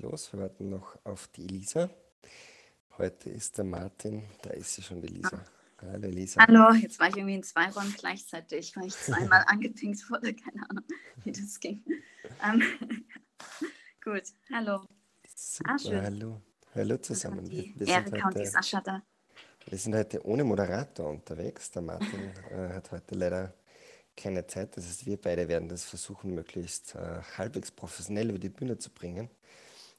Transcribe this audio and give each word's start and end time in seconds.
los. 0.00 0.32
Wir 0.32 0.40
warten 0.40 0.70
noch 0.70 0.98
auf 1.04 1.28
die 1.28 1.44
Elisa. 1.44 1.90
Heute 2.98 3.30
ist 3.30 3.56
der 3.58 3.64
Martin, 3.64 4.24
da 4.42 4.50
ist 4.50 4.74
sie 4.74 4.82
schon, 4.82 5.00
die 5.00 5.08
Elisa. 5.08 5.44
Hallo 5.80 6.08
Elisa. 6.08 6.46
Hallo, 6.46 6.74
jetzt 6.74 6.98
war 7.00 7.08
ich 7.08 7.16
irgendwie 7.16 7.36
in 7.36 7.42
zwei 7.42 7.70
Räumen 7.70 7.94
gleichzeitig, 7.96 8.76
weil 8.76 8.88
ich 8.88 8.94
zweimal 8.94 9.44
angepinkt 9.46 10.10
wurde. 10.10 10.34
Keine 10.34 10.68
Ahnung, 10.68 10.84
wie 11.24 11.32
das 11.32 11.58
ging. 11.58 11.82
Ähm, 12.44 12.62
gut, 14.04 14.24
hallo. 14.52 14.84
Super, 15.34 15.76
ah, 15.78 16.02
hallo. 16.02 16.42
Hallo 16.74 16.96
zusammen. 16.98 17.48
Die 17.48 17.74
wir, 17.76 17.86
wir 17.86 18.24
und 18.26 18.38
die 18.38 18.46
Sascha 18.46 18.80
da. 18.80 19.02
Wir 19.66 19.78
sind 19.78 19.94
heute 19.94 20.24
ohne 20.26 20.44
Moderator 20.44 21.08
unterwegs. 21.08 21.70
Der 21.70 21.82
Martin 21.82 22.32
äh, 22.50 22.74
hat 22.74 22.90
heute 22.92 23.14
leider 23.14 23.54
keine 24.16 24.46
Zeit. 24.46 24.76
Das 24.76 24.84
heißt, 24.84 25.06
wir 25.06 25.18
beide 25.18 25.48
werden 25.48 25.68
das 25.68 25.84
versuchen, 25.84 26.34
möglichst 26.34 26.94
äh, 26.94 27.22
halbwegs 27.38 27.70
professionell 27.70 28.30
über 28.30 28.38
die 28.38 28.50
Bühne 28.50 28.76
zu 28.78 28.90
bringen. 28.90 29.30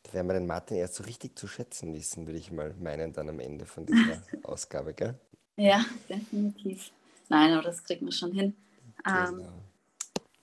Da 0.04 0.14
werden 0.14 0.28
wir 0.28 0.34
den 0.34 0.48
Martin 0.48 0.78
erst 0.78 0.96
so 0.96 1.04
richtig 1.04 1.38
zu 1.38 1.48
schätzen 1.48 1.94
wissen, 1.94 2.26
würde 2.26 2.40
ich 2.40 2.52
mal 2.52 2.74
meinen, 2.80 3.14
dann 3.14 3.30
am 3.30 3.40
Ende 3.40 3.66
von 3.66 3.86
dieser 3.86 4.22
Ausgabe, 4.44 4.94
gell? 4.94 5.16
Ja, 5.58 5.86
definitiv. 6.10 6.92
Nein, 7.30 7.54
aber 7.54 7.64
das 7.64 7.84
kriegen 7.84 8.06
wir 8.06 8.12
schon 8.12 8.32
hin. 8.32 8.56
Genau. 9.04 9.30
Ähm, 9.30 9.46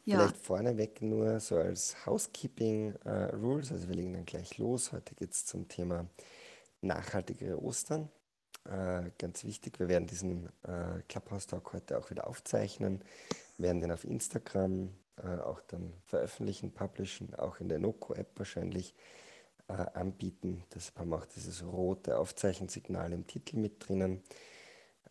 ja. 0.05 0.21
Vielleicht 0.21 0.37
vorneweg 0.39 1.03
nur 1.03 1.39
so 1.39 1.57
als 1.57 2.07
Housekeeping 2.07 2.95
äh, 3.05 3.35
Rules, 3.35 3.71
also 3.73 3.89
wir 3.89 3.95
legen 3.95 4.15
dann 4.15 4.25
gleich 4.25 4.57
los. 4.57 4.93
Heute 4.93 5.15
geht 5.15 5.33
es 5.33 5.45
zum 5.45 5.69
Thema 5.69 6.07
nachhaltigere 6.81 7.63
Ostern. 7.63 8.09
Äh, 8.65 9.11
ganz 9.19 9.45
wichtig, 9.45 9.79
wir 9.79 9.89
werden 9.89 10.07
diesen 10.07 10.47
äh, 10.63 11.03
Clubhouse 11.09 11.47
Talk 11.47 11.73
heute 11.73 11.99
auch 11.99 12.11
wieder 12.11 12.27
aufzeichnen, 12.27 13.03
werden 13.59 13.81
den 13.81 13.93
auf 13.93 14.05
Instagram 14.05 14.95
äh, 15.17 15.41
auch 15.41 15.61
dann 15.69 15.93
veröffentlichen, 16.05 16.73
publishen, 16.73 17.35
auch 17.35 17.61
in 17.61 17.69
der 17.69 17.79
Noco-App 17.79 18.31
wahrscheinlich 18.37 18.95
anbieten. 19.75 20.65
Deshalb 20.75 20.99
haben 20.99 21.11
wir 21.11 21.19
auch 21.19 21.27
dieses 21.27 21.65
rote 21.65 22.19
Aufzeichensignal 22.19 23.13
im 23.13 23.27
Titel 23.27 23.59
mit 23.59 23.87
drinnen. 23.87 24.23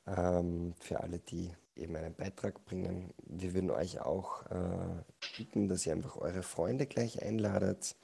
Ähm, 0.08 0.74
für 0.80 1.02
alle, 1.02 1.20
die 1.20 1.54
eben 1.76 1.96
einen 1.96 2.16
Beitrag 2.16 2.66
bringen. 2.66 3.14
Wir 3.26 3.54
würden 3.54 3.72
euch 3.72 4.00
auch 4.00 4.46
äh, 4.48 5.04
bitten, 5.38 5.68
dass 5.68 5.86
ihr 5.86 5.94
einfach 5.94 6.18
eure 6.18 6.44
Freunde 6.44 6.86
gleich 6.86 7.22
einladet. 7.22 7.96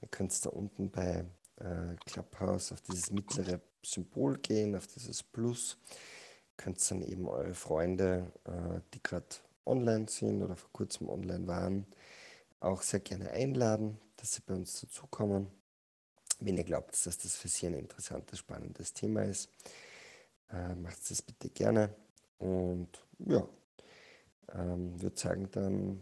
Ihr 0.00 0.08
könnt 0.08 0.44
da 0.44 0.50
unten 0.50 0.90
bei 0.90 1.24
äh, 1.56 1.94
Clubhouse 2.06 2.72
auf 2.72 2.80
dieses 2.82 3.10
mittlere 3.10 3.60
Symbol 3.84 4.38
gehen, 4.38 4.74
auf 4.76 4.86
dieses 4.86 5.22
Plus. 5.22 5.78
Könnt 6.56 6.90
dann 6.90 7.02
eben 7.02 7.28
eure 7.28 7.54
Freunde, 7.54 8.32
äh, 8.44 8.80
die 8.94 9.02
gerade 9.02 9.26
online 9.64 10.08
sind 10.08 10.42
oder 10.42 10.56
vor 10.56 10.70
kurzem 10.72 11.08
online 11.08 11.46
waren, 11.46 11.86
auch 12.60 12.82
sehr 12.82 13.00
gerne 13.00 13.30
einladen, 13.30 13.98
dass 14.16 14.34
sie 14.34 14.42
bei 14.44 14.54
uns 14.54 14.80
dazukommen. 14.80 15.48
Wenn 16.44 16.56
ihr 16.56 16.64
glaubt, 16.64 16.92
dass 17.06 17.18
das 17.18 17.36
für 17.36 17.48
sie 17.48 17.66
ein 17.66 17.74
interessantes, 17.74 18.40
spannendes 18.40 18.92
Thema 18.92 19.22
ist, 19.22 19.48
äh, 20.50 20.74
macht 20.74 20.98
das 21.08 21.22
bitte 21.22 21.48
gerne. 21.50 21.94
Und 22.38 22.88
ja, 23.18 23.46
ähm, 24.54 25.00
würde 25.00 25.18
sagen, 25.18 25.48
dann 25.52 26.00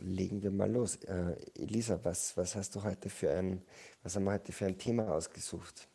legen 0.00 0.42
wir 0.42 0.50
mal 0.50 0.70
los. 0.70 0.96
Äh, 1.04 1.36
Elisa, 1.54 2.00
was, 2.02 2.36
was 2.36 2.56
hast 2.56 2.74
du 2.74 2.82
heute 2.82 3.10
für 3.10 3.30
ein, 3.30 3.62
was 4.02 4.16
haben 4.16 4.24
wir 4.24 4.32
heute 4.32 4.52
für 4.52 4.66
ein 4.66 4.78
Thema 4.78 5.08
ausgesucht? 5.12 5.86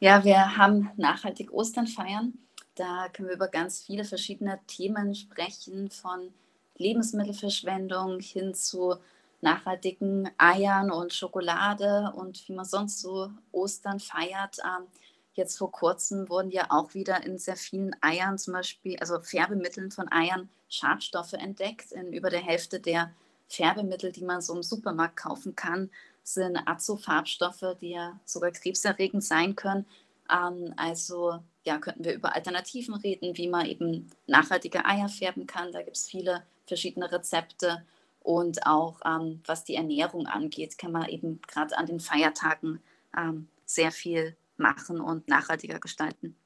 Ja, 0.00 0.24
wir 0.24 0.56
haben 0.56 0.90
nachhaltig 0.96 1.52
Ostern 1.52 1.86
feiern. 1.86 2.34
Da 2.74 3.08
können 3.12 3.28
wir 3.28 3.36
über 3.36 3.48
ganz 3.48 3.80
viele 3.80 4.04
verschiedene 4.04 4.60
Themen 4.66 5.14
sprechen, 5.14 5.90
von 5.90 6.32
Lebensmittelverschwendung 6.76 8.20
hin 8.20 8.54
zu 8.54 8.96
nachhaltigen 9.42 10.30
Eiern 10.38 10.90
und 10.90 11.12
Schokolade 11.12 12.12
und 12.16 12.48
wie 12.48 12.54
man 12.54 12.64
sonst 12.64 13.00
so 13.00 13.30
Ostern 13.50 14.00
feiert. 14.00 14.58
Ähm, 14.64 14.86
jetzt 15.34 15.58
vor 15.58 15.70
kurzem 15.70 16.28
wurden 16.28 16.50
ja 16.50 16.66
auch 16.70 16.94
wieder 16.94 17.24
in 17.24 17.38
sehr 17.38 17.56
vielen 17.56 17.94
Eiern, 18.00 18.38
zum 18.38 18.54
Beispiel, 18.54 18.98
also 18.98 19.20
Färbemitteln 19.20 19.90
von 19.90 20.10
Eiern, 20.10 20.48
Schadstoffe 20.68 21.34
entdeckt. 21.34 21.92
In 21.92 22.12
über 22.12 22.30
der 22.30 22.40
Hälfte 22.40 22.80
der 22.80 23.12
Färbemittel, 23.48 24.12
die 24.12 24.24
man 24.24 24.40
so 24.40 24.54
im 24.54 24.62
Supermarkt 24.62 25.16
kaufen 25.16 25.54
kann, 25.56 25.90
sind 26.22 26.56
Azofarbstoffe, 26.66 27.76
die 27.80 27.90
ja 27.90 28.18
sogar 28.24 28.52
krebserregend 28.52 29.24
sein 29.24 29.56
können. 29.56 29.86
Ähm, 30.30 30.72
also 30.76 31.40
ja, 31.64 31.78
könnten 31.78 32.04
wir 32.04 32.14
über 32.14 32.34
Alternativen 32.34 32.94
reden, 32.94 33.36
wie 33.36 33.48
man 33.48 33.66
eben 33.66 34.10
nachhaltige 34.26 34.84
Eier 34.84 35.08
färben 35.08 35.46
kann. 35.46 35.72
Da 35.72 35.82
gibt 35.82 35.96
es 35.96 36.06
viele 36.06 36.44
verschiedene 36.66 37.10
Rezepte. 37.10 37.84
Und 38.22 38.66
auch 38.66 39.00
ähm, 39.04 39.42
was 39.46 39.64
die 39.64 39.74
Ernährung 39.74 40.26
angeht, 40.26 40.78
kann 40.78 40.92
man 40.92 41.08
eben 41.08 41.40
gerade 41.42 41.76
an 41.76 41.86
den 41.86 42.00
Feiertagen 42.00 42.80
ähm, 43.16 43.48
sehr 43.64 43.92
viel 43.92 44.36
machen 44.56 45.00
und 45.00 45.28
nachhaltiger 45.28 45.80
gestalten. 45.80 46.36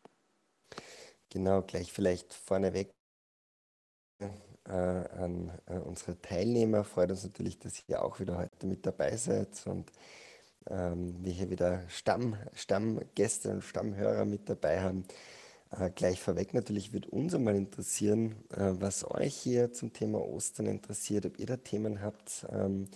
Genau, 1.30 1.62
gleich 1.62 1.92
vielleicht 1.92 2.32
vorneweg 2.32 2.90
äh, 4.20 4.72
an 4.72 5.52
äh, 5.66 5.78
unsere 5.78 6.20
Teilnehmer. 6.20 6.84
Freut 6.84 7.10
uns 7.10 7.24
natürlich, 7.24 7.58
dass 7.58 7.82
ihr 7.88 8.02
auch 8.02 8.18
wieder 8.20 8.38
heute 8.38 8.66
mit 8.66 8.86
dabei 8.86 9.16
seid 9.16 9.48
und 9.66 9.90
ähm, 10.68 11.16
wir 11.22 11.32
hier 11.32 11.50
wieder 11.50 11.88
Stamm, 11.88 12.36
Stammgäste 12.54 13.50
und 13.50 13.62
Stammhörer 13.62 14.24
mit 14.24 14.48
dabei 14.48 14.80
haben. 14.80 15.04
Äh, 15.70 15.90
gleich 15.90 16.20
vorweg 16.20 16.54
natürlich 16.54 16.92
würde 16.92 17.08
uns 17.10 17.34
einmal 17.34 17.56
interessieren, 17.56 18.36
äh, 18.50 18.72
was 18.78 19.08
euch 19.10 19.34
hier 19.34 19.72
zum 19.72 19.92
Thema 19.92 20.20
Ostern 20.20 20.66
interessiert, 20.66 21.26
ob 21.26 21.38
ihr 21.38 21.46
da 21.46 21.56
Themen 21.56 22.02
habt, 22.02 22.46
ähm, 22.50 22.88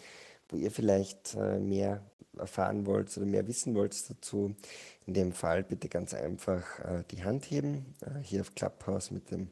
wo 0.49 0.57
ihr 0.57 0.71
vielleicht 0.71 1.35
äh, 1.35 1.59
mehr 1.59 2.03
erfahren 2.39 2.87
wollt 2.87 3.17
oder 3.17 3.27
mehr 3.27 3.47
wissen 3.47 3.75
wollt 3.75 4.09
dazu. 4.09 4.55
In 5.07 5.15
dem 5.15 5.33
Fall 5.33 5.65
bitte 5.65 5.89
ganz 5.89 6.15
einfach 6.15 6.79
äh, 6.81 7.05
die 7.11 7.25
Hand 7.25 7.51
heben, 7.51 7.95
äh, 8.03 8.23
hier 8.23 8.43
auf 8.43 8.55
Clubhouse 8.55 9.11
mit 9.11 9.31
dem 9.31 9.51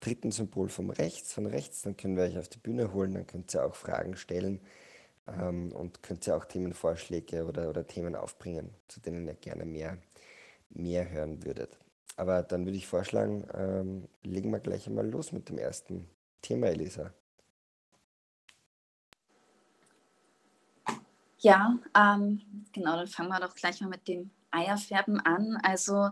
dritten 0.00 0.30
Symbol 0.30 0.68
vom 0.68 0.90
rechts, 0.90 1.32
von 1.32 1.46
rechts, 1.46 1.82
dann 1.82 1.96
können 1.96 2.16
wir 2.16 2.24
euch 2.24 2.38
auf 2.38 2.48
die 2.48 2.58
Bühne 2.58 2.92
holen, 2.92 3.14
dann 3.14 3.26
könnt 3.26 3.54
ihr 3.54 3.64
auch 3.64 3.74
Fragen 3.74 4.16
stellen 4.16 4.60
ähm, 5.26 5.72
und 5.72 6.02
könnt 6.02 6.26
ihr 6.26 6.36
auch 6.36 6.44
Themenvorschläge 6.44 7.44
oder, 7.46 7.68
oder 7.68 7.86
Themen 7.86 8.14
aufbringen, 8.14 8.70
zu 8.88 9.00
denen 9.00 9.26
ihr 9.26 9.34
gerne 9.34 9.64
mehr, 9.64 9.98
mehr 10.70 11.10
hören 11.10 11.44
würdet. 11.44 11.78
Aber 12.16 12.42
dann 12.42 12.64
würde 12.64 12.78
ich 12.78 12.86
vorschlagen, 12.86 13.46
ähm, 13.54 14.08
legen 14.22 14.50
wir 14.50 14.60
gleich 14.60 14.86
einmal 14.86 15.08
los 15.08 15.32
mit 15.32 15.48
dem 15.48 15.58
ersten 15.58 16.08
Thema, 16.40 16.68
Elisa. 16.68 17.12
Ja, 21.38 21.78
ähm, 21.94 22.40
genau, 22.72 22.96
dann 22.96 23.06
fangen 23.06 23.28
wir 23.28 23.40
doch 23.40 23.54
gleich 23.54 23.80
mal 23.80 23.90
mit 23.90 24.08
dem 24.08 24.30
Eierfärben 24.50 25.20
an. 25.20 25.58
Also 25.62 26.10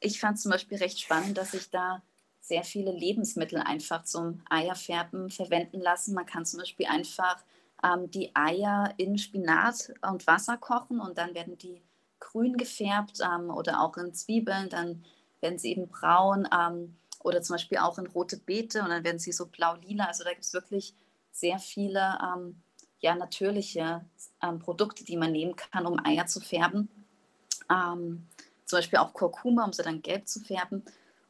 ich 0.00 0.20
fand 0.20 0.38
zum 0.40 0.50
Beispiel 0.50 0.78
recht 0.78 1.00
spannend, 1.00 1.38
dass 1.38 1.52
sich 1.52 1.70
da 1.70 2.02
sehr 2.40 2.64
viele 2.64 2.92
Lebensmittel 2.92 3.60
einfach 3.60 4.02
zum 4.02 4.42
Eierfärben 4.50 5.30
verwenden 5.30 5.80
lassen. 5.80 6.14
Man 6.14 6.26
kann 6.26 6.44
zum 6.44 6.60
Beispiel 6.60 6.86
einfach 6.86 7.42
ähm, 7.82 8.10
die 8.10 8.34
Eier 8.34 8.92
in 8.98 9.16
Spinat 9.16 9.94
und 10.02 10.26
Wasser 10.26 10.58
kochen 10.58 11.00
und 11.00 11.16
dann 11.16 11.34
werden 11.34 11.56
die 11.56 11.80
grün 12.20 12.56
gefärbt 12.56 13.20
ähm, 13.22 13.50
oder 13.50 13.80
auch 13.80 13.96
in 13.96 14.12
Zwiebeln, 14.12 14.68
dann 14.68 15.04
werden 15.44 15.58
sie 15.58 15.70
eben 15.70 15.88
braun 15.88 16.48
ähm, 16.52 16.96
oder 17.22 17.42
zum 17.42 17.54
Beispiel 17.54 17.78
auch 17.78 17.98
in 17.98 18.06
rote 18.08 18.38
Beete 18.38 18.82
und 18.82 18.88
dann 18.88 19.04
werden 19.04 19.20
sie 19.20 19.30
so 19.30 19.46
blau-lila. 19.46 20.06
Also 20.06 20.24
da 20.24 20.30
gibt 20.30 20.42
es 20.42 20.52
wirklich 20.52 20.94
sehr 21.30 21.58
viele 21.58 22.18
ähm, 22.20 22.60
ja, 22.98 23.14
natürliche 23.14 24.04
ähm, 24.42 24.58
Produkte, 24.58 25.04
die 25.04 25.16
man 25.16 25.32
nehmen 25.32 25.54
kann, 25.54 25.86
um 25.86 26.04
Eier 26.04 26.26
zu 26.26 26.40
färben. 26.40 26.88
Ähm, 27.70 28.26
zum 28.64 28.78
Beispiel 28.78 28.98
auch 28.98 29.12
Kurkuma, 29.12 29.64
um 29.64 29.72
sie 29.72 29.82
dann 29.82 30.02
gelb 30.02 30.26
zu 30.26 30.40
färben. 30.40 30.82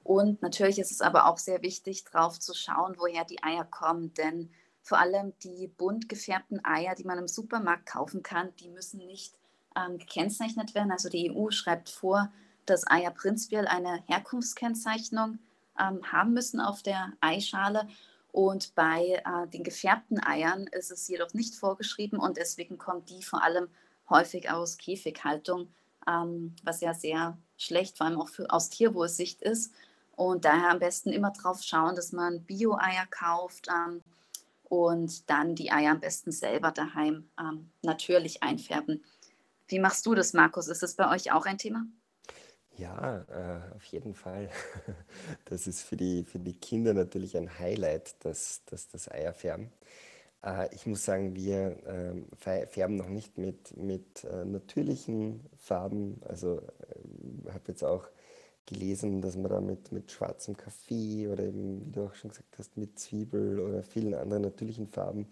Und 0.04 0.42
natürlich 0.42 0.78
ist 0.78 0.92
es 0.92 1.00
aber 1.00 1.26
auch 1.26 1.38
sehr 1.38 1.62
wichtig, 1.62 2.04
drauf 2.04 2.38
zu 2.38 2.54
schauen, 2.54 2.94
woher 2.98 3.24
die 3.24 3.42
Eier 3.42 3.64
kommen, 3.64 4.14
denn 4.14 4.50
vor 4.82 4.98
allem 4.98 5.32
die 5.42 5.66
bunt 5.66 6.08
gefärbten 6.08 6.62
Eier, 6.64 6.94
die 6.94 7.04
man 7.04 7.18
im 7.18 7.26
Supermarkt 7.26 7.86
kaufen 7.86 8.22
kann, 8.22 8.54
die 8.60 8.68
müssen 8.68 8.98
nicht 8.98 9.34
ähm, 9.74 9.98
gekennzeichnet 9.98 10.74
werden. 10.74 10.92
Also 10.92 11.08
die 11.08 11.34
EU 11.34 11.50
schreibt 11.50 11.88
vor, 11.88 12.30
dass 12.66 12.88
Eier 12.90 13.10
prinzipiell 13.10 13.66
eine 13.66 14.02
Herkunftskennzeichnung 14.06 15.38
ähm, 15.78 16.00
haben 16.12 16.32
müssen 16.32 16.60
auf 16.60 16.82
der 16.82 17.12
Eischale. 17.20 17.88
Und 18.32 18.74
bei 18.74 19.22
äh, 19.24 19.48
den 19.48 19.62
gefärbten 19.62 20.24
Eiern 20.24 20.66
ist 20.66 20.90
es 20.90 21.06
jedoch 21.08 21.32
nicht 21.34 21.54
vorgeschrieben 21.54 22.18
und 22.18 22.36
deswegen 22.36 22.78
kommt 22.78 23.10
die 23.10 23.22
vor 23.22 23.42
allem 23.42 23.68
häufig 24.10 24.50
aus 24.50 24.76
Käfighaltung, 24.76 25.68
ähm, 26.08 26.54
was 26.64 26.80
ja 26.80 26.94
sehr 26.94 27.38
schlecht, 27.56 27.96
vor 27.96 28.06
allem 28.06 28.20
auch 28.20 28.28
für, 28.28 28.50
aus 28.50 28.70
Tierwohlsicht 28.70 29.40
ist. 29.40 29.72
Und 30.16 30.44
daher 30.44 30.70
am 30.70 30.78
besten 30.78 31.10
immer 31.10 31.30
drauf 31.30 31.62
schauen, 31.62 31.96
dass 31.96 32.12
man 32.12 32.42
Bio-Eier 32.44 33.06
kauft 33.10 33.68
ähm, 33.68 34.02
und 34.64 35.28
dann 35.30 35.54
die 35.54 35.70
Eier 35.70 35.92
am 35.92 36.00
besten 36.00 36.32
selber 36.32 36.70
daheim 36.70 37.28
ähm, 37.38 37.70
natürlich 37.82 38.42
einfärben. 38.42 39.04
Wie 39.68 39.78
machst 39.78 40.06
du 40.06 40.14
das, 40.14 40.32
Markus? 40.32 40.68
Ist 40.68 40.82
das 40.82 40.94
bei 40.94 41.10
euch 41.10 41.32
auch 41.32 41.46
ein 41.46 41.58
Thema? 41.58 41.86
Ja, 42.76 43.24
äh, 43.28 43.74
auf 43.76 43.84
jeden 43.86 44.14
Fall. 44.14 44.50
Das 45.46 45.66
ist 45.66 45.82
für 45.82 45.96
die, 45.96 46.24
für 46.24 46.38
die 46.38 46.54
Kinder 46.54 46.94
natürlich 46.94 47.36
ein 47.36 47.58
Highlight, 47.58 48.16
dass, 48.24 48.64
dass 48.66 48.88
das 48.88 49.10
Eierfärben. 49.10 49.70
Äh, 50.44 50.74
ich 50.74 50.86
muss 50.86 51.04
sagen, 51.04 51.34
wir 51.36 51.76
äh, 51.86 52.66
färben 52.66 52.96
noch 52.96 53.08
nicht 53.08 53.38
mit, 53.38 53.76
mit 53.76 54.24
äh, 54.24 54.44
natürlichen 54.44 55.40
Farben. 55.58 56.20
Also 56.28 56.62
ich 57.42 57.46
äh, 57.48 57.52
habe 57.52 57.64
jetzt 57.68 57.84
auch 57.84 58.08
gelesen, 58.66 59.20
dass 59.20 59.36
man 59.36 59.50
da 59.50 59.60
mit, 59.60 59.92
mit 59.92 60.10
schwarzem 60.10 60.56
Kaffee 60.56 61.28
oder 61.28 61.44
eben, 61.44 61.86
wie 61.86 61.92
du 61.92 62.06
auch 62.06 62.14
schon 62.14 62.30
gesagt 62.30 62.58
hast, 62.58 62.76
mit 62.76 62.98
Zwiebel 62.98 63.60
oder 63.60 63.82
vielen 63.82 64.14
anderen 64.14 64.42
natürlichen 64.42 64.88
Farben 64.88 65.28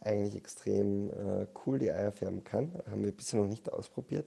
eigentlich 0.00 0.34
extrem 0.36 1.10
äh, 1.10 1.46
cool 1.66 1.78
die 1.78 1.92
Eier 1.92 2.12
färben 2.12 2.42
kann. 2.44 2.72
Haben 2.90 3.04
wir 3.04 3.12
bisher 3.12 3.40
noch 3.40 3.48
nicht 3.48 3.72
ausprobiert. 3.72 4.26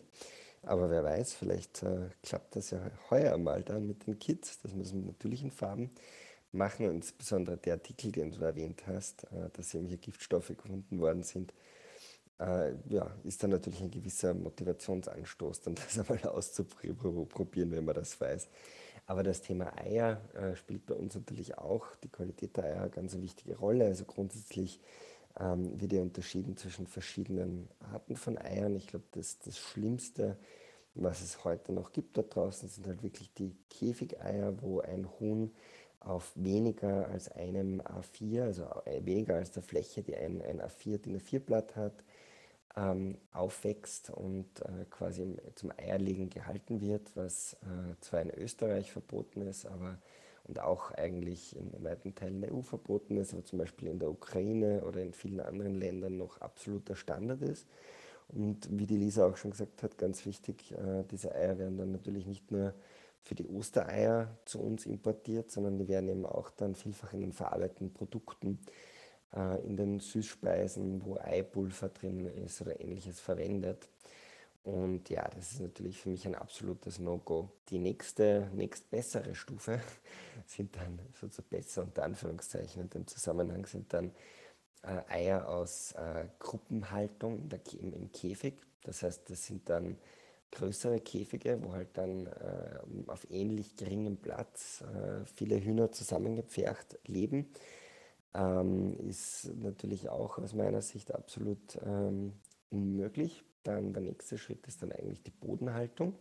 Aber 0.66 0.90
wer 0.90 1.04
weiß, 1.04 1.34
vielleicht 1.34 1.84
äh, 1.84 2.10
klappt 2.24 2.56
das 2.56 2.72
ja 2.72 2.80
heuer 3.10 3.38
mal 3.38 3.64
dann 3.64 3.88
mit 3.88 4.08
den 4.08 4.18
Kids, 4.18 4.60
dass 4.62 4.74
wir 4.74 4.82
das 4.84 4.94
mit 4.94 5.06
natürlichen 5.06 5.52
Farben 5.52 5.92
machen. 6.52 6.88
Und 6.88 6.96
insbesondere 6.96 7.58
der 7.58 7.74
Artikel, 7.74 8.12
den 8.12 8.32
du 8.32 8.44
erwähnt 8.44 8.84
hast, 8.88 9.26
äh, 9.26 9.50
dass 9.54 9.74
irgendwelche 9.74 10.02
Giftstoffe 10.02 10.48
gefunden 10.48 11.00
worden 11.00 11.24
sind, 11.24 11.54
äh, 12.40 12.74
ja, 12.90 13.16
ist 13.24 13.44
dann 13.44 13.52
natürlich 13.52 13.82
ein 13.82 13.92
gewisser 13.92 14.34
Motivationsanstoß, 14.34 15.62
dann 15.62 15.76
das 15.96 16.00
einmal 16.00 16.24
auszuprobieren, 16.30 17.72
wenn 17.72 17.86
man 17.86 17.96
das 17.96 18.20
weiß. 18.20 18.48
Aber 19.08 19.22
das 19.22 19.42
Thema 19.42 19.72
Eier 19.78 20.20
äh, 20.34 20.56
spielt 20.56 20.86
bei 20.88 20.96
uns 20.96 21.14
natürlich 21.14 21.58
auch, 21.58 21.86
die 22.04 22.10
Qualität 22.10 22.58
der 22.58 22.66
Eier, 22.66 22.82
eine 22.82 22.90
ganz 22.90 23.16
wichtige 23.18 23.56
Rolle. 23.56 23.86
Also 23.86 24.06
grundsätzlich 24.06 24.80
ähm, 25.40 25.80
wird 25.80 25.94
ja 25.94 26.02
unterschieden 26.02 26.58
zwischen 26.58 26.88
verschiedenen 26.88 27.70
Arten 27.80 28.16
von 28.16 28.38
Eiern. 28.38 28.76
Ich 28.76 28.88
glaube, 28.88 29.06
das, 29.12 29.40
das 29.40 29.58
Schlimmste, 29.58 30.38
was 30.94 31.22
es 31.22 31.44
heute 31.44 31.74
noch 31.74 31.92
gibt 31.92 32.18
da 32.18 32.22
draußen, 32.22 32.70
sind 32.70 32.88
halt 32.88 33.04
wirklich 33.04 33.34
die 33.34 33.56
Käfigeier, 33.70 34.62
wo 34.62 34.80
ein 34.80 35.08
Huhn 35.20 35.52
auf 36.00 36.32
weniger 36.36 37.08
als 37.08 37.32
einem 37.32 37.82
A4, 37.82 38.44
also 38.44 38.64
äh, 38.86 39.04
weniger 39.04 39.36
als 39.36 39.52
der 39.52 39.64
Fläche, 39.64 40.04
die 40.04 40.16
ein, 40.16 40.42
ein 40.42 40.62
A4 40.62 41.00
DIN 41.00 41.20
A4-Blatt 41.20 41.76
hat, 41.76 42.04
ähm, 42.78 43.18
aufwächst 43.32 44.12
und 44.12 44.62
äh, 44.62 44.86
quasi 44.90 45.36
zum 45.56 45.72
Eierlegen 45.78 46.30
gehalten 46.30 46.82
wird, 46.82 47.16
was 47.16 47.54
äh, 47.54 48.00
zwar 48.02 48.22
in 48.22 48.32
Österreich 48.32 48.92
verboten 48.92 49.42
ist, 49.42 49.66
aber 49.66 49.98
und 50.48 50.60
auch 50.60 50.92
eigentlich 50.92 51.56
in 51.56 51.72
weiten 51.84 52.14
Teilen 52.14 52.42
der 52.42 52.54
EU 52.54 52.62
verboten 52.62 53.18
ist, 53.18 53.34
aber 53.34 53.44
zum 53.44 53.60
Beispiel 53.60 53.88
in 53.88 54.00
der 54.00 54.10
Ukraine 54.10 54.84
oder 54.86 55.02
in 55.02 55.14
vielen 55.14 55.40
anderen 55.40 55.76
Ländern 55.76 56.18
noch 56.18 56.40
absoluter 56.42 56.96
Standard 56.96 57.42
ist. 57.42 57.68
Und 58.28 58.68
wie 58.72 58.86
die 58.86 58.98
Lisa 58.98 59.28
auch 59.28 59.38
schon 59.38 59.52
gesagt 59.52 59.84
hat, 59.84 59.98
ganz 59.98 60.26
wichtig, 60.26 60.72
äh, 60.72 61.04
diese 61.10 61.34
Eier 61.34 61.58
werden 61.58 61.78
dann 61.78 61.92
natürlich 61.92 62.26
nicht 62.26 62.52
nur 62.52 62.74
für 63.22 63.36
die 63.36 63.48
Ostereier 63.48 64.38
zu 64.46 64.60
uns 64.60 64.86
importiert, 64.86 65.52
sondern 65.52 65.78
die 65.78 65.88
werden 65.88 66.10
eben 66.10 66.26
auch 66.26 66.52
dann 66.52 66.76
vielfach 66.76 67.14
in 67.14 67.22
den 67.22 67.34
verarbeiteten 67.34 67.92
Produkten, 67.92 68.60
äh, 69.36 69.66
in 69.66 69.78
den 69.78 70.00
Süßspeisen, 70.00 71.04
wo 71.06 71.18
Eipulver 71.18 71.90
drin 71.90 72.26
ist 72.26 72.62
oder 72.62 72.80
ähnliches 72.80 73.20
verwendet. 73.20 73.90
Und 74.66 75.12
ja, 75.12 75.30
das 75.36 75.52
ist 75.52 75.62
natürlich 75.62 76.02
für 76.02 76.10
mich 76.10 76.26
ein 76.26 76.34
absolutes 76.34 76.98
No-Go. 76.98 77.52
Die 77.70 77.78
nächste, 77.78 78.50
nächst 78.52 78.90
bessere 78.90 79.36
Stufe 79.36 79.80
sind 80.48 80.76
dann 80.76 81.00
sozusagen 81.14 81.50
besser 81.50 81.84
unter 81.84 82.04
Anführungszeichen 82.04 82.82
in 82.82 82.90
dem 82.90 83.06
Zusammenhang 83.06 83.68
sind 83.68 83.94
dann 83.94 84.12
äh, 84.82 85.02
Eier 85.08 85.48
aus 85.48 85.92
äh, 85.92 86.26
Gruppenhaltung 86.40 87.48
im, 87.80 87.94
im, 87.94 88.12
Käfig. 88.12 88.56
Das 88.82 89.04
heißt, 89.04 89.30
das 89.30 89.46
sind 89.46 89.70
dann 89.70 90.00
größere 90.50 91.00
Käfige, 91.00 91.60
wo 91.62 91.74
halt 91.74 91.96
dann 91.96 92.26
äh, 92.26 92.80
auf 93.06 93.30
ähnlich 93.30 93.76
geringem 93.76 94.18
Platz 94.18 94.82
äh, 94.82 95.26
viele 95.36 95.64
Hühner 95.64 95.92
zusammengepfercht 95.92 96.98
leben. 97.06 97.52
Ähm, 98.34 98.98
ist 99.08 99.52
natürlich 99.62 100.10
auch 100.10 100.40
aus 100.40 100.56
meiner 100.56 100.82
Sicht 100.82 101.14
absolut 101.14 101.80
ähm, 101.86 102.34
unmöglich 102.72 103.44
dann 103.68 103.94
der 103.94 104.04
nächste 104.04 104.38
Schritt 104.38 104.66
ist 104.68 104.82
dann 104.82 104.92
eigentlich 104.92 105.22
die 105.24 105.32
Bodenhaltung. 105.32 106.18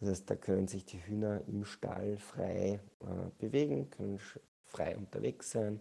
Das 0.00 0.10
heißt, 0.10 0.30
da 0.30 0.36
können 0.36 0.68
sich 0.68 0.84
die 0.84 1.04
Hühner 1.04 1.42
im 1.48 1.64
Stall 1.64 2.18
frei 2.18 2.80
äh, 3.00 3.30
bewegen, 3.38 3.90
können 3.90 4.20
frei 4.64 4.96
unterwegs 4.96 5.50
sein, 5.50 5.80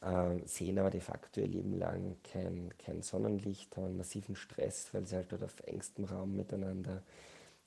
äh, 0.00 0.38
sehen 0.46 0.78
aber 0.78 0.90
de 0.90 1.00
facto 1.00 1.40
ihr 1.40 1.48
Leben 1.48 1.76
lang 1.78 2.16
kein, 2.22 2.72
kein 2.78 3.02
Sonnenlicht, 3.02 3.76
haben 3.76 3.96
massiven 3.96 4.36
Stress, 4.36 4.92
weil 4.92 5.06
sie 5.06 5.16
halt 5.16 5.32
dort 5.32 5.42
auf 5.42 5.58
engstem 5.60 6.04
Raum 6.04 6.36
miteinander 6.36 7.02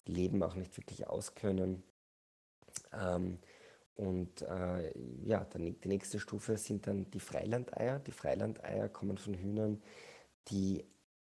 leben, 0.05 0.43
auch 0.43 0.55
nicht 0.55 0.77
wirklich 0.77 1.07
auskönnen. 1.07 1.83
Ähm, 2.93 3.39
und 3.95 4.41
äh, 4.41 4.91
ja, 5.23 5.45
dann, 5.51 5.79
die 5.79 5.87
nächste 5.87 6.19
Stufe 6.19 6.57
sind 6.57 6.87
dann 6.87 7.09
die 7.11 7.19
Freilandeier. 7.19 7.99
Die 7.99 8.11
Freilandeier 8.11 8.89
kommen 8.89 9.17
von 9.17 9.33
Hühnern, 9.33 9.81
die 10.49 10.83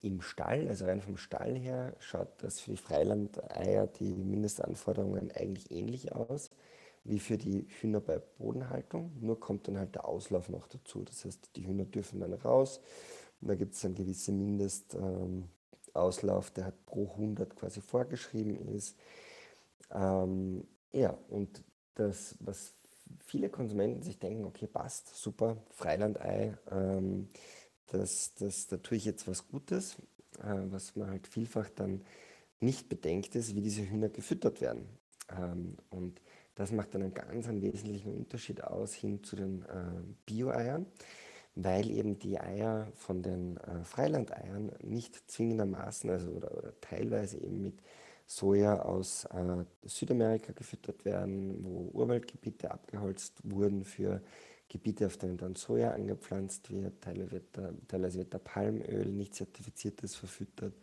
im 0.05 0.21
Stall, 0.21 0.67
also 0.67 0.85
rein 0.85 1.01
vom 1.01 1.17
Stall 1.17 1.55
her, 1.55 1.95
schaut 1.99 2.43
das 2.43 2.59
für 2.59 2.71
die 2.71 2.77
Freilandeier 2.77 3.87
die 3.87 4.13
Mindestanforderungen 4.13 5.31
eigentlich 5.31 5.71
ähnlich 5.71 6.13
aus 6.13 6.51
wie 7.03 7.19
für 7.19 7.37
die 7.37 7.67
Hühner 7.79 8.01
bei 8.01 8.17
Bodenhaltung. 8.17 9.11
Nur 9.21 9.39
kommt 9.39 9.67
dann 9.67 9.77
halt 9.77 9.95
der 9.95 10.05
Auslauf 10.05 10.49
noch 10.49 10.67
dazu. 10.67 11.03
Das 11.03 11.23
heißt, 11.23 11.55
die 11.55 11.67
Hühner 11.67 11.85
dürfen 11.85 12.19
dann 12.19 12.33
raus 12.33 12.81
und 13.41 13.47
da 13.47 13.55
gibt 13.55 13.75
es 13.75 13.85
einen 13.85 13.95
gewissen 13.95 14.43
Mindestauslauf, 14.43 16.47
ähm, 16.47 16.53
der 16.55 16.63
halt 16.65 16.85
pro 16.85 17.09
100 17.11 17.55
quasi 17.55 17.81
vorgeschrieben 17.81 18.57
ist. 18.75 18.97
Ähm, 19.91 20.67
ja, 20.91 21.17
und 21.29 21.63
das, 21.93 22.35
was 22.39 22.73
viele 23.19 23.49
Konsumenten 23.49 24.01
sich 24.01 24.17
denken, 24.17 24.45
okay, 24.45 24.67
passt, 24.67 25.15
super, 25.15 25.57
Freilandei, 25.69 26.57
ähm, 26.71 27.29
das, 27.87 28.33
das, 28.35 28.67
da 28.67 28.77
tue 28.77 28.97
ich 28.97 29.05
jetzt 29.05 29.27
was 29.27 29.47
Gutes, 29.47 29.95
äh, 30.39 30.61
was 30.69 30.95
man 30.95 31.09
halt 31.09 31.27
vielfach 31.27 31.69
dann 31.69 32.03
nicht 32.59 32.89
bedenkt, 32.89 33.35
ist, 33.35 33.55
wie 33.55 33.61
diese 33.61 33.87
Hühner 33.87 34.09
gefüttert 34.09 34.61
werden. 34.61 34.87
Ähm, 35.29 35.77
und 35.89 36.21
das 36.55 36.71
macht 36.71 36.93
dann 36.93 37.03
einen 37.03 37.13
ganz 37.13 37.47
einen 37.47 37.61
wesentlichen 37.61 38.13
Unterschied 38.13 38.63
aus 38.63 38.93
hin 38.93 39.23
zu 39.23 39.35
den 39.35 39.63
äh, 39.63 40.01
Bio-Eiern, 40.25 40.85
weil 41.55 41.89
eben 41.89 42.17
die 42.19 42.39
Eier 42.39 42.87
von 42.95 43.21
den 43.21 43.57
äh, 43.57 43.83
Freilandeiern 43.83 44.71
nicht 44.81 45.29
zwingendermaßen, 45.29 46.09
also 46.09 46.31
oder, 46.31 46.57
oder 46.57 46.79
teilweise 46.81 47.37
eben 47.37 47.61
mit 47.61 47.81
Soja 48.27 48.81
aus 48.81 49.25
äh, 49.25 49.65
Südamerika 49.83 50.53
gefüttert 50.53 51.05
werden, 51.05 51.63
wo 51.63 51.91
Urwaldgebiete 51.93 52.71
abgeholzt 52.71 53.39
wurden 53.43 53.83
für 53.83 54.21
Gebiete, 54.75 55.05
auf 55.05 55.15
denen 55.15 55.37
dann 55.37 55.55
Soja 55.55 55.91
angepflanzt 55.91 56.69
wird, 56.69 57.01
teilweise 57.01 57.31
wird 57.31 57.45
da, 57.53 57.71
teilweise 57.87 58.19
wird 58.19 58.33
da 58.33 58.39
Palmöl, 58.39 59.05
nicht 59.05 59.33
zertifiziertes, 59.33 60.15
verfüttert. 60.15 60.73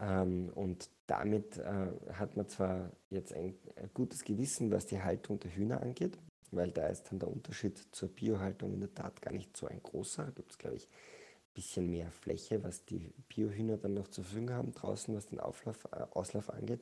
Ähm, 0.00 0.50
und 0.54 0.88
damit 1.06 1.58
äh, 1.58 1.86
hat 2.14 2.34
man 2.36 2.48
zwar 2.48 2.90
jetzt 3.10 3.34
ein, 3.34 3.54
ein, 3.76 3.90
gutes 3.92 4.24
Gewissen, 4.24 4.70
was 4.70 4.86
die 4.86 5.02
Haltung 5.02 5.38
der 5.38 5.54
Hühner 5.54 5.82
angeht, 5.82 6.16
weil 6.50 6.70
da 6.70 6.86
ist 6.86 7.04
dann 7.10 7.18
der 7.18 7.28
Unterschied 7.28 7.78
zur 7.92 8.08
Biohaltung 8.08 8.72
in 8.72 8.80
der 8.80 8.94
Tat 8.94 9.20
gar 9.20 9.32
nicht 9.32 9.54
so 9.54 9.66
ein 9.66 9.82
großer. 9.82 10.24
Da 10.24 10.30
gibt 10.30 10.50
es, 10.50 10.56
glaube 10.58 10.76
ich, 10.76 10.86
ein 10.86 11.52
bisschen 11.52 11.90
mehr 11.90 12.10
Fläche, 12.10 12.64
was 12.64 12.86
die 12.86 13.12
Biohühner 13.28 13.76
dann 13.76 13.92
noch 13.94 14.08
zur 14.08 14.24
Verfügung 14.24 14.50
haben 14.50 14.72
draußen, 14.72 15.14
was 15.14 15.26
den 15.26 15.40
Auflauf, 15.40 15.84
äh, 15.92 16.06
Auslauf 16.14 16.48
angeht. 16.48 16.80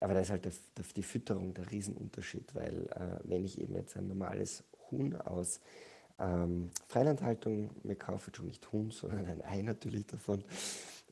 Aber 0.00 0.12
da 0.12 0.20
ist 0.20 0.30
halt 0.30 0.44
der, 0.44 0.52
der, 0.76 0.84
die 0.94 1.02
Fütterung 1.02 1.54
der 1.54 1.70
Riesenunterschied, 1.70 2.54
weil 2.54 2.88
äh, 2.90 3.18
wenn 3.24 3.46
ich 3.46 3.58
eben 3.58 3.74
jetzt 3.74 3.96
ein 3.96 4.08
normales 4.08 4.62
Huhn 4.90 5.16
aus 5.16 5.60
ähm, 6.18 6.70
Freilandhaltung 6.88 7.70
mir 7.82 7.96
kaufe, 7.96 8.30
schon 8.34 8.46
nicht 8.46 8.72
Huhn, 8.72 8.90
sondern 8.90 9.26
ein 9.26 9.42
Ei 9.42 9.60
natürlich 9.62 10.06
davon, 10.06 10.42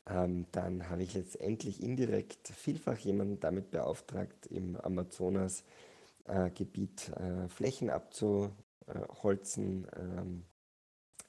ähm, 0.07 0.47
dann 0.53 0.89
habe 0.91 1.03
ich 1.03 1.15
letztendlich 1.15 1.83
indirekt 1.83 2.49
vielfach 2.49 2.99
jemanden 2.99 3.41
damit 3.41 3.71
beauftragt, 3.71 4.47
im 4.47 4.77
Amazonas-Gebiet 4.77 7.13
äh, 7.19 7.45
äh, 7.45 7.49
Flächen 7.49 7.89
abzuholzen, 7.91 9.89
äh, 9.89 10.25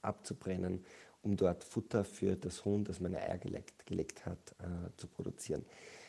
abzubrennen, 0.02 0.84
um 1.22 1.36
dort 1.36 1.64
Futter 1.64 2.04
für 2.04 2.36
das 2.36 2.64
Huhn, 2.64 2.84
das 2.84 3.00
meine 3.00 3.20
Eier 3.20 3.38
gelegt, 3.38 3.84
gelegt 3.86 4.24
hat, 4.26 4.54
äh, 4.58 4.90
zu 4.96 5.08
produzieren. 5.08 5.64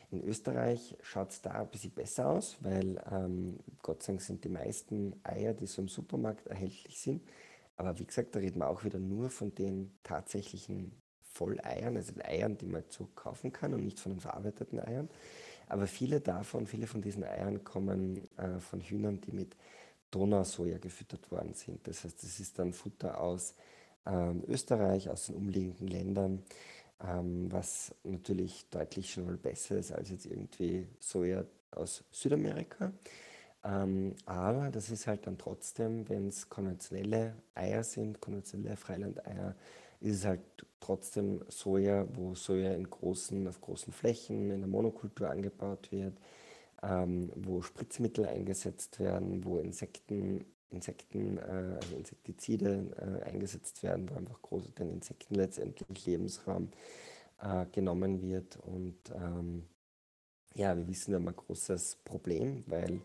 In 0.10 0.24
Österreich 0.24 0.96
schaut 1.02 1.32
es 1.32 1.42
da 1.42 1.52
ein 1.52 1.68
bisschen 1.68 1.92
besser 1.92 2.30
aus, 2.30 2.58
weil 2.62 3.02
ähm, 3.12 3.60
Gott 3.82 4.04
sei 4.04 4.14
Dank 4.14 4.22
sind 4.22 4.44
die 4.44 4.50
meisten 4.50 5.20
Eier, 5.24 5.54
die 5.54 5.66
so 5.66 5.82
im 5.82 5.90
Supermarkt 5.90 6.48
erhältlich 6.48 7.00
sind. 7.00 7.22
Aber 7.76 8.00
wie 8.00 8.06
gesagt, 8.06 8.34
da 8.34 8.40
reden 8.40 8.60
wir 8.60 8.70
auch 8.70 8.86
wieder 8.86 9.00
nur 9.00 9.30
von 9.30 9.54
den 9.54 9.92
tatsächlichen 10.04 10.94
Volleiern, 11.22 11.98
also 11.98 12.14
den 12.14 12.24
Eiern, 12.24 12.58
die 12.58 12.66
man 12.66 12.84
so 12.90 13.10
kaufen 13.16 13.52
kann 13.52 13.74
und 13.74 13.84
nicht 13.84 14.00
von 14.00 14.14
den 14.14 14.22
verarbeiteten 14.22 14.80
Eiern. 14.80 15.10
Aber 15.68 15.88
viele 15.88 16.22
davon, 16.22 16.66
viele 16.66 16.88
von 16.88 17.02
diesen 17.02 17.24
Eiern 17.24 17.64
kommen 17.64 18.22
äh, 18.38 18.60
von 18.60 18.80
Hühnern, 18.80 19.20
die 19.22 19.34
mit 19.34 19.56
Donausoja 20.10 20.78
gefüttert 20.78 21.30
worden 21.32 21.54
sind. 21.54 21.86
Das 21.86 22.06
heißt, 22.06 22.24
das 22.24 22.40
ist 22.40 22.58
dann 22.58 22.72
Futter 22.72 23.20
aus 23.20 23.54
äh, 24.06 24.32
Österreich, 24.48 25.10
aus 25.10 25.26
den 25.26 25.36
umliegenden 25.36 25.90
Ländern 25.90 26.44
ähm, 27.04 27.52
was 27.52 27.94
natürlich 28.04 28.70
deutlich 28.70 29.12
schon 29.12 29.26
mal 29.26 29.38
besser 29.38 29.78
ist 29.78 29.92
als 29.92 30.10
jetzt 30.10 30.26
irgendwie 30.26 30.88
Soja 31.00 31.46
aus 31.72 32.04
Südamerika. 32.12 32.92
Ähm, 33.64 34.16
aber 34.26 34.70
das 34.72 34.90
ist 34.90 35.08
halt 35.08 35.28
dann 35.28 35.38
trotzdem, 35.38 36.08
wenn 36.10 36.28
es 36.30 36.50
konventionelle 36.50 37.36
Eier 37.54 37.84
sind, 37.84 38.22
konventionelle 38.22 38.78
Freilandeier, 38.78 39.56
ist 40.00 40.18
es 40.18 40.26
halt 40.26 40.42
trotzdem 40.80 41.44
Soja, 41.50 42.08
wo 42.14 42.36
Soja 42.36 42.74
in 42.74 42.90
großen, 42.90 43.48
auf 43.48 43.62
großen 43.62 43.92
Flächen 43.92 44.52
in 44.52 44.60
der 44.60 44.70
Monokultur 44.70 45.30
angebaut 45.30 45.92
wird, 45.92 46.18
ähm, 46.84 47.32
wo 47.36 47.62
Spritzmittel 47.62 48.26
eingesetzt 48.26 49.00
werden, 49.00 49.44
wo 49.44 49.58
Insekten, 49.58 50.46
Insekten 50.70 51.38
äh, 51.38 51.78
also 51.82 51.96
Insektizide 51.96 53.22
äh, 53.24 53.24
eingesetzt 53.26 53.84
werden, 53.84 54.10
wo 54.10 54.16
einfach 54.16 54.42
groß, 54.42 54.74
den 54.78 54.92
Insekten 54.92 55.36
letztendlich 55.36 56.06
Lebensraum 56.06 56.70
äh, 57.42 57.66
genommen 57.72 58.22
wird. 58.22 58.58
Und 58.58 58.98
ähm, 59.16 59.64
ja, 60.56 60.76
wir 60.76 60.88
wissen, 60.88 61.12
wir 61.12 61.20
haben 61.20 61.28
ein 61.28 61.36
großes 61.36 61.98
Problem, 62.04 62.64
weil 62.68 63.02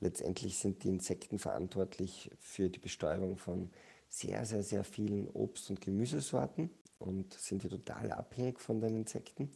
letztendlich 0.00 0.58
sind 0.58 0.84
die 0.84 0.88
Insekten 0.88 1.38
verantwortlich 1.38 2.30
für 2.38 2.68
die 2.68 2.78
Bestäubung 2.78 3.38
von 3.38 3.70
sehr, 4.08 4.44
sehr, 4.44 4.62
sehr 4.62 4.84
vielen 4.84 5.28
Obst- 5.28 5.70
und 5.70 5.80
Gemüsesorten 5.80 6.70
und 6.98 7.34
sind 7.34 7.62
hier 7.62 7.70
total 7.70 8.12
abhängig 8.12 8.60
von 8.60 8.80
den 8.80 8.96
Insekten. 8.96 9.50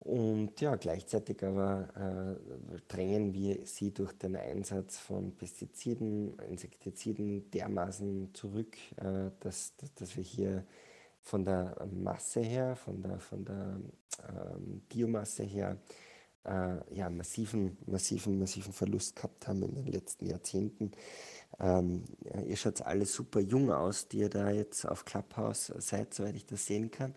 Und 0.00 0.60
ja, 0.60 0.76
gleichzeitig 0.76 1.42
aber 1.42 1.88
äh, 1.96 2.80
drängen 2.86 3.32
wir 3.32 3.66
sie 3.66 3.92
durch 3.92 4.12
den 4.12 4.36
Einsatz 4.36 4.98
von 4.98 5.36
Pestiziden, 5.36 6.38
Insektiziden 6.48 7.50
dermaßen 7.50 8.32
zurück, 8.34 8.76
äh, 8.96 9.30
dass, 9.40 9.74
dass, 9.96 10.16
wir 10.16 10.22
hier 10.22 10.64
von 11.22 11.44
der 11.44 11.76
Masse 11.90 12.40
her, 12.40 12.76
von 12.76 13.02
der, 13.02 13.18
von 13.18 13.44
der 13.44 13.80
ähm, 14.28 14.82
Biomasse 14.88 15.42
her, 15.42 15.76
äh, 16.44 16.94
ja, 16.94 17.10
massiven, 17.10 17.76
massiven, 17.86 18.38
massiven 18.38 18.72
Verlust 18.72 19.16
gehabt 19.16 19.48
haben 19.48 19.62
in 19.64 19.74
den 19.74 19.86
letzten 19.88 20.26
Jahrzehnten. 20.26 20.92
Ähm, 21.58 22.04
ihr 22.46 22.56
schaut 22.56 22.82
alle 22.82 23.06
super 23.06 23.40
jung 23.40 23.72
aus, 23.72 24.08
die 24.08 24.18
ihr 24.18 24.30
da 24.30 24.50
jetzt 24.50 24.84
auf 24.84 25.04
Clubhouse 25.04 25.72
seid, 25.78 26.14
soweit 26.14 26.36
ich 26.36 26.46
das 26.46 26.66
sehen 26.66 26.90
kann. 26.90 27.14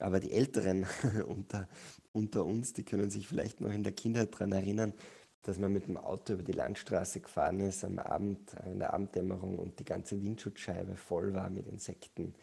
Aber 0.00 0.20
die 0.20 0.32
Älteren 0.32 0.86
unter, 1.26 1.68
unter 2.12 2.44
uns, 2.44 2.72
die 2.72 2.84
können 2.84 3.10
sich 3.10 3.28
vielleicht 3.28 3.60
noch 3.60 3.72
in 3.72 3.82
der 3.82 3.92
Kindheit 3.92 4.32
daran 4.34 4.52
erinnern, 4.52 4.94
dass 5.42 5.58
man 5.58 5.72
mit 5.72 5.88
dem 5.88 5.96
Auto 5.96 6.34
über 6.34 6.42
die 6.42 6.52
Landstraße 6.52 7.20
gefahren 7.20 7.60
ist 7.60 7.84
am 7.84 7.98
Abend, 7.98 8.52
in 8.64 8.78
der 8.78 8.94
Abenddämmerung 8.94 9.58
und 9.58 9.78
die 9.78 9.84
ganze 9.84 10.22
Windschutzscheibe 10.22 10.96
voll 10.96 11.34
war 11.34 11.50
mit 11.50 11.66
Insekten, 11.66 12.34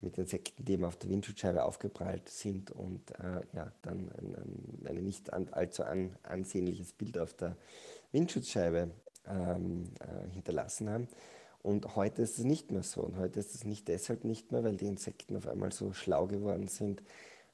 mit 0.00 0.18
Insekten, 0.18 0.64
die 0.64 0.72
eben 0.72 0.84
auf 0.84 0.96
der 0.96 1.08
Windschutzscheibe 1.08 1.64
aufgeprallt 1.64 2.28
sind 2.28 2.70
und 2.70 3.10
äh, 3.12 3.40
ja, 3.54 3.72
dann 3.80 4.10
ein, 4.18 4.34
ein, 4.34 4.86
ein 4.86 5.04
nicht 5.04 5.32
allzu 5.32 5.84
an, 5.84 6.16
ansehnliches 6.24 6.92
Bild 6.92 7.16
auf 7.16 7.32
der 7.34 7.56
Windschutzscheibe 8.12 8.90
ähm, 9.26 9.84
äh, 10.00 10.30
hinterlassen 10.32 10.90
haben. 10.90 11.08
Und 11.62 11.94
heute 11.94 12.22
ist 12.22 12.38
es 12.38 12.44
nicht 12.44 12.72
mehr 12.72 12.82
so. 12.82 13.02
Und 13.02 13.16
heute 13.16 13.38
ist 13.38 13.54
es 13.54 13.64
nicht 13.64 13.88
deshalb 13.88 14.24
nicht 14.24 14.50
mehr, 14.50 14.64
weil 14.64 14.76
die 14.76 14.86
Insekten 14.86 15.36
auf 15.36 15.46
einmal 15.46 15.72
so 15.72 15.92
schlau 15.92 16.26
geworden 16.26 16.66
sind, 16.66 17.02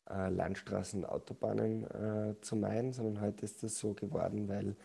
äh, 0.08 0.30
Landstraßen 0.30 1.04
und 1.04 1.10
Autobahnen 1.10 1.84
äh, 1.84 2.34
zu 2.40 2.56
meiden, 2.56 2.92
sondern 2.92 3.20
heute 3.20 3.44
ist 3.44 3.62
es 3.62 3.78
so 3.78 3.92
geworden, 3.92 4.48
weil 4.48 4.76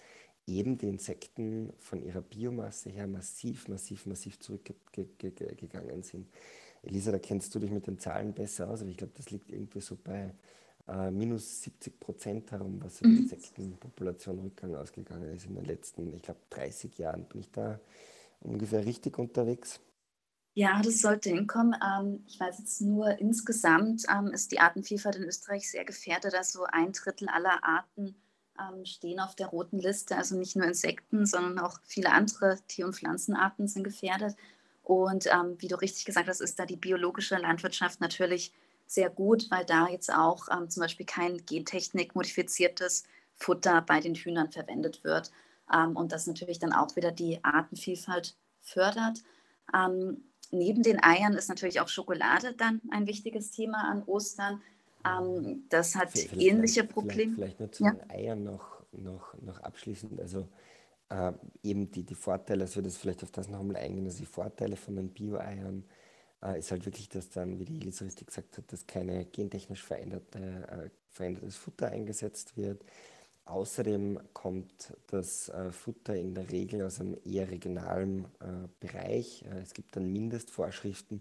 eben 0.46 0.78
die 0.78 0.90
Insekten 0.90 1.72
von 1.80 2.04
ihrer 2.04 2.22
Biomasse 2.22 2.90
her 2.90 3.08
massiv, 3.08 3.70
massiv, 3.70 4.06
massiv 4.06 4.40
zurückgegangen 4.40 6.04
sind. 6.04 6.28
Elisa, 6.82 7.14
da 7.14 7.20
kennst 7.20 7.56
du 7.56 7.60
dich 7.60 7.72
mit 7.72 7.88
den 7.88 7.98
Zahlen 7.98 8.34
besser 8.34 8.70
aus, 8.70 8.82
aber 8.82 8.90
ich 8.90 8.98
glaube, 8.98 9.14
das 9.16 9.32
liegt 9.32 9.50
irgendwie 9.50 9.80
so 9.80 9.96
bei 10.04 10.34
äh, 10.90 11.12
minus 11.12 11.62
70 11.62 11.98
Prozent 11.98 12.52
herum, 12.52 12.80
was 12.84 13.02
mhm. 13.02 13.20
Insektenpopulation 13.20 14.40
Rückgang 14.40 14.76
ausgegangen 14.76 15.34
ist 15.34 15.46
in 15.46 15.56
den 15.56 15.64
letzten, 15.64 16.14
ich 16.14 16.22
glaube, 16.22 16.42
30 16.50 16.98
Jahren. 16.98 17.24
Bin 17.24 17.40
ich 17.40 17.52
da 17.52 17.80
ungefähr 18.44 18.86
richtig 18.86 19.18
unterwegs? 19.18 19.80
Ja, 20.56 20.82
das 20.84 21.02
sollte 21.02 21.30
hinkommen. 21.30 21.76
Ähm, 21.84 22.24
ich 22.28 22.40
weiß 22.40 22.60
jetzt 22.60 22.80
nur, 22.82 23.20
insgesamt 23.20 24.04
ähm, 24.10 24.28
ist 24.28 24.52
die 24.52 24.60
Artenvielfalt 24.60 25.16
in 25.16 25.24
Österreich 25.24 25.70
sehr 25.70 25.84
gefährdet. 25.84 26.36
Also 26.36 26.66
ein 26.72 26.92
Drittel 26.92 27.28
aller 27.28 27.64
Arten 27.64 28.16
ähm, 28.60 28.86
stehen 28.86 29.20
auf 29.20 29.36
der 29.36 29.48
roten 29.48 29.80
Liste. 29.80 30.16
Also 30.16 30.38
nicht 30.38 30.56
nur 30.56 30.68
Insekten, 30.68 31.26
sondern 31.26 31.58
auch 31.58 31.80
viele 31.84 32.12
andere 32.12 32.60
Tier- 32.68 32.86
und 32.86 32.96
Pflanzenarten 32.96 33.68
sind 33.68 33.84
gefährdet. 33.84 34.36
Und 34.84 35.26
ähm, 35.26 35.56
wie 35.58 35.70
du 35.70 35.76
richtig 35.76 36.06
gesagt 36.06 36.28
hast, 36.28 36.42
ist 36.42 36.60
da 36.60 36.68
die 36.68 36.76
biologische 36.76 37.38
Landwirtschaft 37.38 38.00
natürlich 38.00 38.54
sehr 38.86 39.10
gut, 39.10 39.50
weil 39.50 39.66
da 39.66 39.88
jetzt 39.88 40.14
auch 40.14 40.50
ähm, 40.52 40.70
zum 40.70 40.82
Beispiel 40.82 41.08
kein 41.08 41.44
Gentechnik 41.48 42.14
modifiziertes 42.14 43.06
Futter 43.34 43.82
bei 43.82 44.02
den 44.02 44.14
Hühnern 44.14 44.52
verwendet 44.52 45.04
wird 45.04 45.32
ähm, 45.74 45.96
und 45.96 46.12
das 46.12 46.28
natürlich 46.28 46.60
dann 46.60 46.74
auch 46.74 46.96
wieder 46.96 47.12
die 47.12 47.44
Artenvielfalt 47.44 48.36
fördert. 48.62 49.24
Ähm, 49.74 50.24
neben 50.52 50.84
den 50.84 51.04
Eiern 51.04 51.34
ist 51.34 51.50
natürlich 51.50 51.80
auch 51.80 51.88
Schokolade 51.88 52.54
dann 52.54 52.82
ein 52.92 53.08
wichtiges 53.08 53.52
Thema 53.52 53.90
an 53.90 54.04
Ostern. 54.04 54.62
Ähm, 55.06 55.64
das 55.70 55.96
hat 55.96 56.12
vielleicht, 56.12 56.36
ähnliche 56.38 56.84
Probleme. 56.84 57.34
Vielleicht, 57.36 57.58
vielleicht, 57.58 57.60
nur 57.60 57.72
zu 57.72 57.84
ja. 57.84 57.92
den 57.92 58.10
Eiern 58.10 58.44
noch, 58.44 58.84
noch, 58.92 59.34
noch 59.42 59.60
abschließend. 59.60 60.20
Also 60.20 60.48
äh, 61.10 61.34
eben 61.64 61.92
die, 61.92 62.04
die 62.04 62.16
Vorteile, 62.16 62.64
also 62.64 62.82
das 62.82 62.98
vielleicht 62.98 63.24
auf 63.24 63.32
das 63.32 63.50
nochmal 63.50 63.78
eingehen, 63.78 64.06
also 64.06 64.20
die 64.20 64.26
Vorteile 64.26 64.76
von 64.76 64.96
den 64.96 65.10
Bio-Eiern 65.10 65.84
äh, 66.44 66.60
ist 66.60 66.72
halt 66.72 66.86
wirklich, 66.86 67.10
dass 67.10 67.30
dann, 67.30 67.60
wie 67.60 67.66
die 67.66 67.78
Elisa 67.78 68.06
richtig 68.06 68.28
gesagt 68.28 68.58
hat, 68.58 68.72
dass 68.72 68.86
keine 68.86 69.26
gentechnisch 69.26 69.84
veränderte, 69.84 70.40
äh, 70.40 70.90
verändertes 71.10 71.56
Futter 71.56 71.88
eingesetzt 71.90 72.58
wird. 72.58 72.84
Außerdem 73.46 74.20
kommt 74.32 74.94
das 75.08 75.50
äh, 75.50 75.72
Futter 75.72 76.16
in 76.16 76.34
der 76.34 76.50
Regel 76.50 76.82
aus 76.82 77.02
einem 77.02 77.18
eher 77.26 77.52
regionalen 77.52 78.26
äh, 78.40 78.68
Bereich. 78.80 79.44
Äh, 79.44 79.60
es 79.60 79.74
gibt 79.74 79.98
dann 79.98 80.14
Mindestvorschriften, 80.14 81.20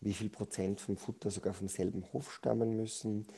wie 0.00 0.12
viel 0.12 0.30
Prozent 0.30 0.80
vom 0.80 0.96
Futter 0.96 1.30
sogar 1.30 1.54
vom 1.54 1.68
selben 1.68 2.04
Hof 2.12 2.32
stammen 2.32 2.76
müssen. 2.76 3.28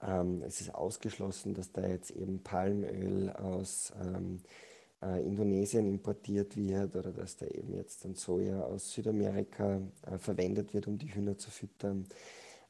Ähm, 0.00 0.42
es 0.42 0.60
ist 0.60 0.72
ausgeschlossen, 0.72 1.54
dass 1.54 1.72
da 1.72 1.84
jetzt 1.84 2.12
eben 2.12 2.44
Palmöl 2.44 3.30
aus 3.30 3.92
ähm, 4.00 4.42
äh, 5.02 5.20
Indonesien 5.20 5.88
importiert 5.88 6.56
wird 6.56 6.94
oder 6.94 7.10
dass 7.10 7.36
da 7.36 7.46
eben 7.46 7.74
jetzt 7.74 8.04
dann 8.04 8.14
Soja 8.14 8.62
aus 8.62 8.92
Südamerika 8.92 9.80
verwendet 10.18 10.72
wird, 10.72 10.86
um 10.86 10.98
die 10.98 11.12
Hühner 11.12 11.36
zu 11.36 11.50
füttern. 11.50 12.06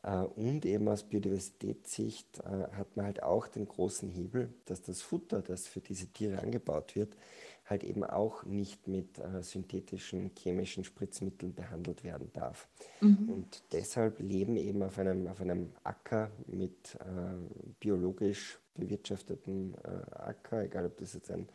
Äh, 0.02 0.22
und 0.22 0.64
eben 0.66 0.88
aus 0.88 1.04
Biodiversitätssicht 1.04 2.40
äh, 2.40 2.68
hat 2.72 2.96
man 2.96 3.06
halt 3.06 3.22
auch 3.22 3.48
den 3.48 3.66
großen 3.66 4.08
Hebel, 4.08 4.52
dass 4.64 4.82
das 4.82 5.02
Futter, 5.02 5.42
das 5.42 5.66
für 5.66 5.80
diese 5.80 6.06
Tiere 6.06 6.40
angebaut 6.40 6.96
wird, 6.96 7.16
halt 7.64 7.84
eben 7.84 8.04
auch 8.04 8.44
nicht 8.44 8.88
mit 8.88 9.18
äh, 9.18 9.42
synthetischen 9.42 10.32
chemischen 10.36 10.84
Spritzmitteln 10.84 11.54
behandelt 11.54 12.02
werden 12.02 12.30
darf. 12.32 12.68
Mhm. 13.00 13.28
Und 13.28 13.62
deshalb 13.72 14.18
leben 14.18 14.56
eben 14.56 14.82
auf 14.82 14.98
einem, 14.98 15.28
auf 15.28 15.40
einem 15.40 15.72
Acker 15.84 16.30
mit 16.46 16.96
äh, 16.96 17.70
biologisch 17.78 18.58
bewirtschafteten 18.74 19.74
äh, 19.84 20.14
Acker, 20.16 20.64
egal 20.64 20.86
ob 20.86 20.96
das 20.98 21.14
jetzt 21.14 21.30
ein 21.30 21.48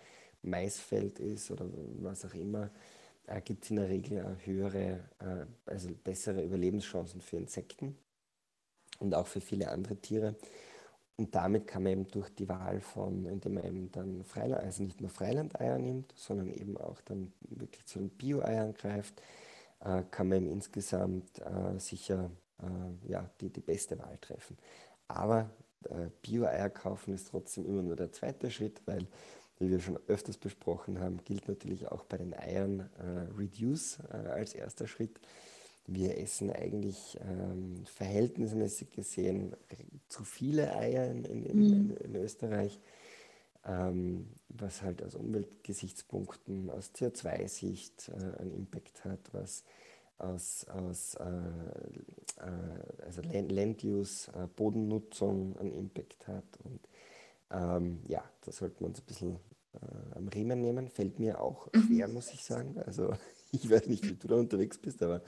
Maisfeld 0.44 1.20
ist 1.20 1.51
oder 1.51 1.66
was 2.00 2.24
auch 2.24 2.34
immer, 2.34 2.70
äh, 3.25 3.42
gibt 3.42 3.66
es 3.66 3.72
in 3.72 3.75
der 3.75 3.89
Regel 3.89 4.38
höhere, 4.46 5.01
also 5.66 5.89
bessere 6.04 6.44
Überlebenschancen 6.44 7.20
für 7.20 7.36
Insekten 7.36 7.98
und 9.00 9.13
auch 9.13 9.27
für 9.27 9.42
viele 9.42 9.70
andere 9.70 9.96
Tiere. 9.96 10.36
Und 11.18 11.34
damit 11.34 11.66
kann 11.66 11.84
man 11.84 11.94
eben 11.94 12.08
durch 12.08 12.30
die 12.30 12.48
Wahl 12.48 12.80
von, 12.80 13.25
indem 13.25 13.56
man 13.56 13.66
eben 13.66 13.92
dann 13.92 14.24
Freiland, 14.24 14.63
also 14.63 14.84
nicht 14.84 15.01
nur 15.01 15.10
Freilandeier 15.10 15.80
nimmt, 15.80 16.13
sondern 16.16 16.51
eben 16.51 16.77
auch 16.77 17.01
dann 17.01 17.34
wirklich 17.42 17.86
zu 17.86 18.00
den 18.00 18.10
Bio-Eiern 18.10 18.74
greift, 18.75 19.22
äh, 19.80 20.04
kann 20.12 20.27
man 20.27 20.38
eben 20.38 20.51
insgesamt 20.51 21.39
äh, 21.39 21.80
sicher 21.80 22.30
äh, 22.62 23.10
ja, 23.10 23.30
die, 23.42 23.50
die 23.50 23.62
beste 23.62 23.98
Wahl 23.98 24.18
treffen. 24.22 24.58
Aber 25.08 25.50
äh, 25.86 26.10
Bio-Eier 26.22 26.70
kaufen 26.70 27.16
ist 27.16 27.30
trotzdem 27.30 27.66
immer 27.66 27.82
nur 27.82 27.96
der 27.96 28.12
zweite 28.12 28.51
Schritt, 28.51 28.82
weil 28.86 29.08
wie 29.60 29.72
wir 29.72 29.80
schon 29.80 30.00
öfters 30.08 30.38
besprochen 30.38 31.00
haben, 31.00 31.24
gilt 31.24 31.48
natürlich 31.48 31.88
auch 31.88 32.04
bei 32.04 32.18
den 32.18 32.36
Eiern 32.36 32.89
äh, 33.00 33.36
Reduce 33.36 34.00
äh, 34.12 34.27
als 34.30 34.54
erster 34.54 34.88
Schritt. 34.88 35.20
Wir 35.88 36.17
essen 36.17 36.51
eigentlich 36.51 37.17
ähm, 37.22 37.86
verhältnismäßig 37.86 38.91
gesehen 38.91 39.56
zu 40.10 40.24
viele 40.24 40.75
Eier 40.75 41.10
in, 41.10 41.24
in, 41.24 41.46
in, 41.46 41.60
mhm. 41.60 41.98
in 42.03 42.15
Österreich, 42.15 42.79
ähm, 43.65 44.27
was 44.50 44.82
halt 44.82 45.01
aus 45.01 45.15
Umweltgesichtspunkten, 45.15 46.70
aus 46.70 46.91
CO2-Sicht 46.94 48.10
äh, 48.10 48.41
einen 48.41 48.51
Impact 48.51 49.06
hat, 49.06 49.20
was 49.32 49.63
aus, 50.17 50.65
aus 50.70 51.15
äh, 51.15 51.25
äh, 51.25 53.03
also 53.06 53.22
Land, 53.22 53.51
Land 53.51 53.84
Use, 53.84 54.32
äh, 54.34 54.48
Bodennutzung 54.48 55.58
einen 55.58 55.74
Impact 55.74 56.27
hat 56.27 56.46
und 56.63 56.82
ähm, 57.50 58.00
ja, 58.08 58.24
da 58.41 58.51
sollten 58.51 58.82
wir 58.82 58.88
uns 58.88 59.00
ein 59.00 59.06
bisschen 59.06 59.36
äh, 59.75 60.15
am 60.15 60.27
Riemen 60.27 60.60
nehmen. 60.60 60.89
Fällt 60.89 61.20
mir 61.20 61.39
auch 61.39 61.72
mhm. 61.74 61.84
schwer, 61.84 62.08
muss 62.08 62.34
ich 62.34 62.44
sagen. 62.44 62.77
Also 62.86 63.13
ich 63.51 63.70
weiß 63.70 63.88
nicht, 63.88 64.03
wie 64.03 64.15
du 64.15 64.27
da 64.27 64.36
unterwegs 64.36 64.77
bist, 64.77 65.01
aber 65.01 65.22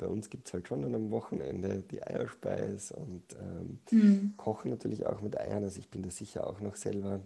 bei 0.00 0.06
uns 0.06 0.30
gibt 0.30 0.48
es 0.48 0.54
halt 0.54 0.66
schon 0.66 0.94
am 0.94 1.10
Wochenende 1.10 1.82
die 1.82 2.02
Eierspeis 2.02 2.90
und 2.90 3.22
ähm, 3.38 3.80
mhm. 3.90 4.34
kochen 4.38 4.70
natürlich 4.70 5.04
auch 5.06 5.20
mit 5.20 5.38
Eiern. 5.38 5.62
Also 5.62 5.78
ich 5.78 5.90
bin 5.90 6.02
da 6.02 6.10
sicher 6.10 6.46
auch 6.46 6.60
noch 6.60 6.76
selber 6.76 7.20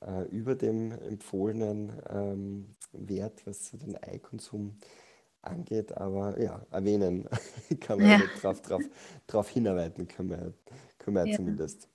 äh, 0.00 0.22
über 0.28 0.54
dem 0.54 0.92
empfohlenen 0.92 1.92
ähm, 2.08 2.76
Wert, 2.92 3.44
was 3.44 3.72
den 3.72 3.96
Eikonsum 3.96 4.78
angeht, 5.42 5.96
aber 5.96 6.40
ja, 6.40 6.64
erwähnen 6.70 7.28
kann 7.80 7.98
man 7.98 8.08
ja. 8.08 8.20
drauf, 8.40 8.62
drauf, 8.62 8.82
drauf 9.26 9.48
hinarbeiten, 9.48 10.06
können 10.06 10.30
wir, 10.30 10.54
können 10.98 11.16
wir 11.16 11.26
ja. 11.26 11.36
zumindest. 11.36 11.88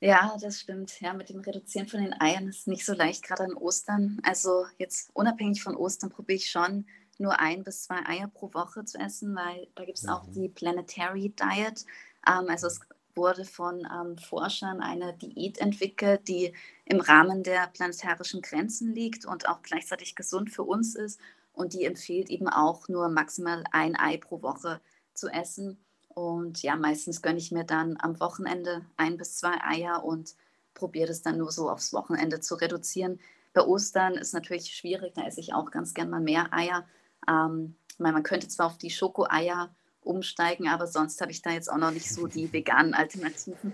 Ja, 0.00 0.36
das 0.40 0.60
stimmt. 0.60 1.00
Ja, 1.00 1.14
mit 1.14 1.30
dem 1.30 1.40
Reduzieren 1.40 1.88
von 1.88 2.00
den 2.00 2.20
Eiern 2.20 2.46
ist 2.48 2.68
nicht 2.68 2.84
so 2.84 2.92
leicht, 2.92 3.24
gerade 3.24 3.44
an 3.44 3.54
Ostern. 3.54 4.20
Also 4.22 4.66
jetzt 4.76 5.10
unabhängig 5.14 5.62
von 5.62 5.76
Ostern 5.76 6.10
probiere 6.10 6.36
ich 6.36 6.50
schon 6.50 6.86
nur 7.20 7.40
ein 7.40 7.64
bis 7.64 7.84
zwei 7.84 8.04
Eier 8.06 8.28
pro 8.28 8.52
Woche 8.54 8.84
zu 8.84 8.98
essen, 8.98 9.34
weil 9.34 9.68
da 9.74 9.84
gibt 9.84 9.98
es 9.98 10.04
mhm. 10.04 10.10
auch 10.10 10.26
die 10.28 10.48
Planetary 10.48 11.30
Diet. 11.30 11.84
Ähm, 12.26 12.46
also 12.48 12.66
es 12.66 12.80
wurde 13.14 13.44
von 13.44 13.86
ähm, 13.92 14.18
Forschern 14.18 14.80
eine 14.80 15.14
Diät 15.14 15.58
entwickelt, 15.58 16.26
die 16.28 16.52
im 16.84 17.00
Rahmen 17.00 17.42
der 17.42 17.68
planetarischen 17.68 18.42
Grenzen 18.42 18.92
liegt 18.92 19.24
und 19.24 19.48
auch 19.48 19.62
gleichzeitig 19.62 20.16
gesund 20.16 20.50
für 20.50 20.64
uns 20.64 20.94
ist. 20.94 21.20
Und 21.52 21.72
die 21.72 21.84
empfiehlt 21.84 22.30
eben 22.30 22.48
auch 22.48 22.88
nur 22.88 23.08
maximal 23.08 23.62
ein 23.70 23.96
Ei 23.96 24.16
pro 24.16 24.42
Woche 24.42 24.80
zu 25.14 25.28
essen. 25.28 25.78
Und 26.08 26.62
ja, 26.62 26.76
meistens 26.76 27.22
gönne 27.22 27.38
ich 27.38 27.52
mir 27.52 27.64
dann 27.64 27.96
am 28.00 28.18
Wochenende 28.20 28.84
ein 28.96 29.16
bis 29.16 29.36
zwei 29.36 29.60
Eier 29.62 30.04
und 30.04 30.34
probiere 30.74 31.08
das 31.08 31.22
dann 31.22 31.38
nur 31.38 31.52
so 31.52 31.70
aufs 31.70 31.92
Wochenende 31.92 32.40
zu 32.40 32.56
reduzieren. 32.56 33.20
Bei 33.52 33.62
Ostern 33.62 34.14
ist 34.14 34.34
natürlich 34.34 34.74
schwierig, 34.74 35.14
da 35.14 35.24
esse 35.24 35.40
ich 35.40 35.54
auch 35.54 35.70
ganz 35.70 35.94
gern 35.94 36.10
mal 36.10 36.20
mehr 36.20 36.52
Eier. 36.52 36.84
Ähm, 37.28 37.76
man 37.98 38.22
könnte 38.22 38.48
zwar 38.48 38.66
auf 38.66 38.78
die 38.78 38.90
Schokoeier 38.90 39.74
umsteigen, 40.04 40.68
aber 40.68 40.86
sonst 40.86 41.20
habe 41.20 41.32
ich 41.32 41.42
da 41.42 41.50
jetzt 41.50 41.70
auch 41.70 41.78
noch 41.78 41.90
nicht 41.90 42.10
so 42.10 42.26
die 42.26 42.52
veganen 42.52 42.94
Alternativen. 42.94 43.72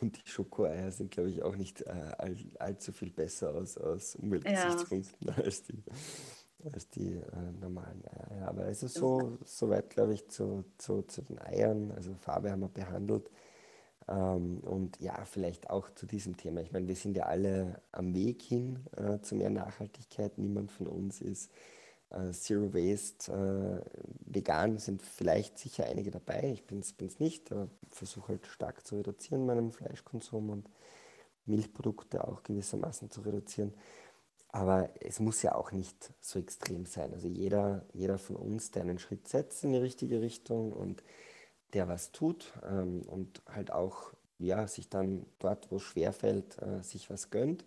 Und 0.00 0.16
die 0.16 0.28
Schokoeier 0.28 0.90
sind, 0.92 1.10
glaube 1.10 1.30
ich, 1.30 1.42
auch 1.42 1.56
nicht 1.56 1.82
äh, 1.82 2.12
all, 2.18 2.36
allzu 2.58 2.92
viel 2.92 3.10
besser 3.10 3.54
aus, 3.54 3.78
aus 3.78 4.16
Umweltgesichtspunkten 4.16 5.28
ja. 5.28 5.42
als 5.42 5.62
die, 5.62 5.82
als 6.64 6.88
die 6.90 7.14
äh, 7.14 7.52
normalen 7.60 8.02
Eier. 8.06 8.48
Aber 8.48 8.66
ist 8.66 8.80
so, 8.80 9.38
so 9.44 9.70
weit, 9.70 9.90
glaube 9.90 10.14
ich, 10.14 10.28
zu, 10.28 10.64
zu, 10.78 11.02
zu 11.02 11.22
den 11.22 11.38
Eiern. 11.40 11.92
Also 11.92 12.14
Farbe 12.14 12.50
haben 12.50 12.60
wir 12.60 12.68
behandelt. 12.68 13.30
Ähm, 14.06 14.58
und 14.58 15.00
ja, 15.00 15.24
vielleicht 15.24 15.70
auch 15.70 15.90
zu 15.94 16.06
diesem 16.06 16.36
Thema. 16.36 16.60
Ich 16.60 16.72
meine, 16.72 16.86
wir 16.88 16.96
sind 16.96 17.16
ja 17.16 17.24
alle 17.24 17.80
am 17.90 18.14
Weg 18.14 18.42
hin 18.42 18.80
äh, 18.96 19.20
zu 19.20 19.34
mehr 19.34 19.50
Nachhaltigkeit. 19.50 20.36
Niemand 20.36 20.70
von 20.70 20.86
uns 20.86 21.22
ist 21.22 21.50
Zero 22.32 22.72
Waste 22.72 23.32
äh, 23.32 24.32
vegan 24.32 24.78
sind 24.78 25.02
vielleicht 25.02 25.58
sicher 25.58 25.86
einige 25.86 26.10
dabei. 26.10 26.50
Ich 26.52 26.66
bin 26.66 26.80
es 26.80 27.18
nicht, 27.18 27.50
aber 27.52 27.68
versuche 27.90 28.28
halt 28.28 28.46
stark 28.46 28.86
zu 28.86 28.96
reduzieren 28.96 29.46
meinen 29.46 29.72
Fleischkonsum 29.72 30.50
und 30.50 30.70
Milchprodukte 31.46 32.26
auch 32.26 32.42
gewissermaßen 32.42 33.10
zu 33.10 33.22
reduzieren. 33.22 33.74
Aber 34.48 34.90
es 35.00 35.18
muss 35.18 35.42
ja 35.42 35.54
auch 35.54 35.72
nicht 35.72 36.12
so 36.20 36.38
extrem 36.38 36.86
sein. 36.86 37.12
Also 37.12 37.26
jeder, 37.26 37.84
jeder 37.92 38.18
von 38.18 38.36
uns, 38.36 38.70
der 38.70 38.82
einen 38.82 39.00
Schritt 39.00 39.26
setzt 39.26 39.64
in 39.64 39.72
die 39.72 39.78
richtige 39.78 40.20
Richtung 40.20 40.72
und 40.72 41.02
der 41.72 41.88
was 41.88 42.12
tut 42.12 42.52
ähm, 42.64 43.02
und 43.02 43.42
halt 43.48 43.72
auch 43.72 44.12
ja, 44.38 44.66
sich 44.66 44.88
dann 44.88 45.26
dort, 45.38 45.70
wo 45.70 45.76
es 45.76 45.82
schwerfällt, 45.82 46.60
äh, 46.62 46.82
sich 46.82 47.10
was 47.10 47.30
gönnt, 47.30 47.64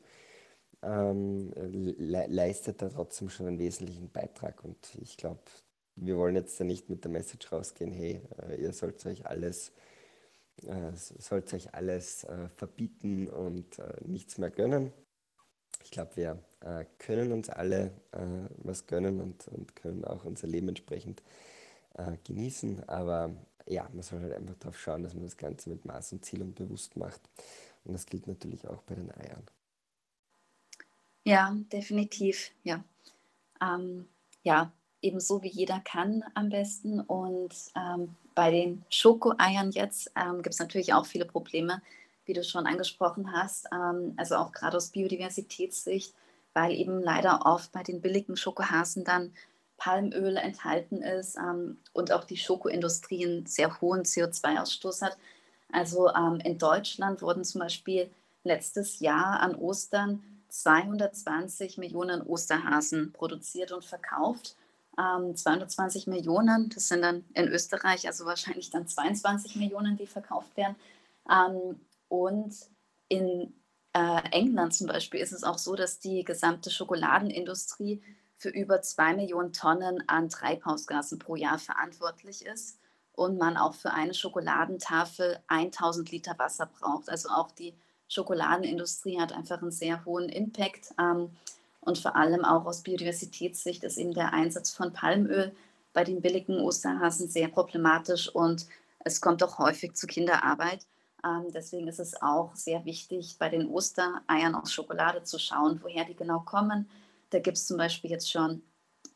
ähm, 0.87 1.51
le 1.55 2.27
leistet 2.27 2.81
da 2.81 2.89
trotzdem 2.89 3.29
schon 3.29 3.47
einen 3.47 3.59
wesentlichen 3.59 4.09
Beitrag. 4.09 4.63
Und 4.63 4.77
ich 5.01 5.17
glaube, 5.17 5.41
wir 5.95 6.17
wollen 6.17 6.35
jetzt 6.35 6.59
ja 6.59 6.65
nicht 6.65 6.89
mit 6.89 7.03
der 7.03 7.11
Message 7.11 7.51
rausgehen, 7.51 7.91
hey, 7.91 8.21
äh, 8.41 8.61
ihr 8.61 8.73
sollt 8.73 9.05
euch 9.05 9.25
alles, 9.25 9.71
äh, 10.63 10.91
sollt 10.93 11.53
euch 11.53 11.73
alles 11.73 12.23
äh, 12.23 12.49
verbieten 12.55 13.27
und 13.27 13.79
äh, 13.79 13.93
nichts 14.05 14.37
mehr 14.37 14.49
gönnen. 14.49 14.93
Ich 15.83 15.91
glaube, 15.91 16.15
wir 16.15 16.43
äh, 16.61 16.85
können 16.97 17.31
uns 17.31 17.49
alle 17.49 17.91
was 18.57 18.87
gönnen 18.87 19.21
und, 19.21 19.47
und 19.47 19.75
können 19.75 20.03
auch 20.05 20.25
unser 20.25 20.47
Leben 20.47 20.69
entsprechend 20.69 21.23
genießen. 22.25 22.87
Aber 22.89 23.31
ja, 23.65 23.87
man 23.93 24.03
soll 24.03 24.21
halt 24.21 24.33
einfach 24.33 24.55
darauf 24.55 24.77
schauen, 24.77 25.03
dass 25.03 25.13
man 25.13 25.23
das 25.23 25.37
Ganze 25.37 25.69
mit 25.69 25.85
Maß 25.85 26.11
und 26.11 26.25
Ziel 26.25 26.41
und 26.41 26.55
bewusst 26.55 26.97
macht. 26.97 27.21
Und 27.85 27.93
das 27.93 28.05
gilt 28.05 28.27
natürlich 28.27 28.67
auch 28.67 28.81
bei 28.83 28.95
den 28.95 29.11
Eiern. 29.11 29.43
Ja, 31.27 31.53
definitiv, 31.73 32.51
ja. 32.63 32.85
Ähm, 33.61 34.07
ja, 34.43 34.71
ebenso 35.01 35.43
wie 35.43 35.49
jeder 35.49 35.81
kann 35.81 36.23
am 36.35 36.47
besten. 36.49 37.01
Und 37.01 37.53
ähm, 37.75 38.15
bei 38.33 38.49
den 38.49 38.85
Schokoeiern 38.89 39.71
jetzt 39.71 40.09
ähm, 40.15 40.41
gibt 40.41 40.53
es 40.53 40.59
natürlich 40.61 40.93
auch 40.93 41.05
viele 41.05 41.25
Probleme, 41.25 41.81
wie 42.23 42.31
du 42.31 42.45
schon 42.45 42.65
angesprochen 42.65 43.33
hast. 43.33 43.67
Ähm, 43.73 44.13
also 44.15 44.37
auch 44.37 44.53
gerade 44.53 44.77
aus 44.77 44.91
Biodiversitätssicht, 44.91 46.13
weil 46.53 46.71
eben 46.71 47.01
leider 47.03 47.45
oft 47.45 47.73
bei 47.73 47.83
den 47.83 47.99
billigen 47.99 48.37
Schokohasen 48.37 49.03
dann 49.03 49.33
Palmöl 49.75 50.37
enthalten 50.37 51.01
ist 51.01 51.35
ähm, 51.37 51.77
und 51.91 52.13
auch 52.13 52.23
die 52.23 52.37
Schokoindustrie 52.37 53.25
einen 53.25 53.45
sehr 53.47 53.81
hohen 53.81 54.03
CO2-Ausstoß 54.03 55.01
hat. 55.01 55.17
Also 55.73 56.07
ähm, 56.15 56.39
in 56.45 56.57
Deutschland 56.57 57.21
wurden 57.21 57.43
zum 57.43 57.59
Beispiel 57.59 58.09
letztes 58.45 59.01
Jahr 59.01 59.41
an 59.41 59.55
Ostern 59.55 60.23
220 60.49 61.77
Millionen 61.77 62.21
Osterhasen 62.21 63.11
produziert 63.13 63.71
und 63.71 63.85
verkauft. 63.85 64.55
Ähm, 64.97 65.35
220 65.35 66.07
Millionen, 66.07 66.69
das 66.69 66.87
sind 66.87 67.01
dann 67.01 67.23
in 67.33 67.47
Österreich 67.47 68.07
also 68.07 68.25
wahrscheinlich 68.25 68.69
dann 68.69 68.87
22 68.87 69.55
Millionen, 69.55 69.97
die 69.97 70.07
verkauft 70.07 70.55
werden. 70.57 70.75
Ähm, 71.29 71.79
und 72.09 72.55
in 73.09 73.53
äh, 73.93 74.21
England 74.31 74.73
zum 74.73 74.87
Beispiel 74.87 75.19
ist 75.19 75.33
es 75.33 75.43
auch 75.43 75.57
so, 75.57 75.75
dass 75.75 75.99
die 75.99 76.23
gesamte 76.23 76.71
Schokoladenindustrie 76.71 78.01
für 78.37 78.49
über 78.49 78.81
zwei 78.81 79.15
Millionen 79.15 79.53
Tonnen 79.53 80.03
an 80.07 80.29
Treibhausgasen 80.29 81.19
pro 81.19 81.35
Jahr 81.35 81.57
verantwortlich 81.57 82.45
ist 82.45 82.79
und 83.13 83.37
man 83.39 83.57
auch 83.57 83.73
für 83.73 83.91
eine 83.91 84.13
Schokoladentafel 84.13 85.39
1000 85.47 86.11
Liter 86.11 86.37
Wasser 86.37 86.67
braucht. 86.67 87.09
Also 87.09 87.29
auch 87.29 87.51
die 87.51 87.73
Schokoladenindustrie 88.07 89.19
hat 89.19 89.33
einfach 89.33 89.61
einen 89.61 89.71
sehr 89.71 90.03
hohen 90.05 90.29
Impact. 90.29 90.93
Ähm, 90.99 91.29
und 91.81 91.97
vor 91.97 92.15
allem 92.15 92.43
auch 92.43 92.65
aus 92.65 92.81
Biodiversitätssicht 92.81 93.83
ist 93.83 93.97
eben 93.97 94.13
der 94.13 94.33
Einsatz 94.33 94.71
von 94.71 94.91
Palmöl 94.91 95.53
bei 95.93 96.03
den 96.03 96.21
billigen 96.21 96.59
Osterhasen 96.59 97.29
sehr 97.29 97.47
problematisch 97.47 98.29
und 98.29 98.67
es 98.99 99.21
kommt 99.21 99.41
auch 99.41 99.57
häufig 99.57 99.93
zu 99.95 100.05
Kinderarbeit. 100.05 100.85
Ähm, 101.23 101.47
deswegen 101.53 101.87
ist 101.87 101.99
es 101.99 102.21
auch 102.21 102.55
sehr 102.55 102.85
wichtig, 102.85 103.37
bei 103.39 103.49
den 103.49 103.69
Ostereiern 103.69 104.55
aus 104.55 104.73
Schokolade 104.73 105.23
zu 105.23 105.39
schauen, 105.39 105.79
woher 105.81 106.05
die 106.05 106.15
genau 106.15 106.41
kommen. 106.41 106.89
Da 107.29 107.39
gibt 107.39 107.57
es 107.57 107.67
zum 107.67 107.77
Beispiel 107.77 108.11
jetzt 108.11 108.29
schon 108.29 108.61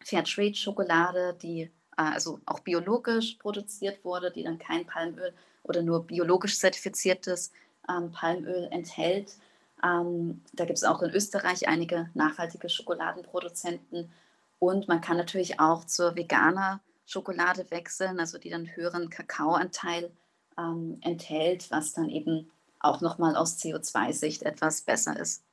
Fairtrade-Schokolade, 0.06 1.38
die 1.42 1.62
äh, 1.62 1.70
also 1.96 2.40
auch 2.46 2.62
biologisch 2.62 3.36
produziert 3.36 4.04
wurde, 4.04 4.32
die 4.32 4.44
dann 4.44 4.58
kein 4.58 4.86
Palmöl 4.86 5.34
oder 5.64 5.82
nur 5.82 6.06
biologisch 6.06 6.58
zertifiziertes 6.58 7.52
ähm, 7.90 8.12
Palmöl 8.12 8.68
enthält. 8.72 9.36
Ähm, 9.84 10.44
da 10.54 10.66
gibt 10.66 10.78
es 10.78 10.84
auch 10.84 11.02
in 11.02 11.12
Österreich 11.12 11.68
einige 11.68 12.10
nachhaltige 12.14 12.70
Schokoladenproduzenten. 12.70 14.12
Und 14.60 14.88
man 14.88 15.02
kann 15.02 15.18
natürlich 15.18 15.60
auch 15.60 15.86
zur 15.86 16.16
veganer 16.16 16.82
Schokolade 17.06 17.70
wechseln, 17.72 18.20
also 18.20 18.38
die 18.38 18.50
dann 18.50 18.76
höheren 18.76 19.10
Kakaoanteil 19.10 20.12
ähm, 20.58 21.00
enthält, 21.02 21.72
was 21.72 21.94
dann 21.94 22.10
eben 22.10 22.52
auch 22.80 23.02
nochmal 23.02 23.36
aus 23.36 23.58
CO2-Sicht 23.58 24.44
etwas 24.44 24.82
besser 24.82 25.20
ist. 25.20 25.44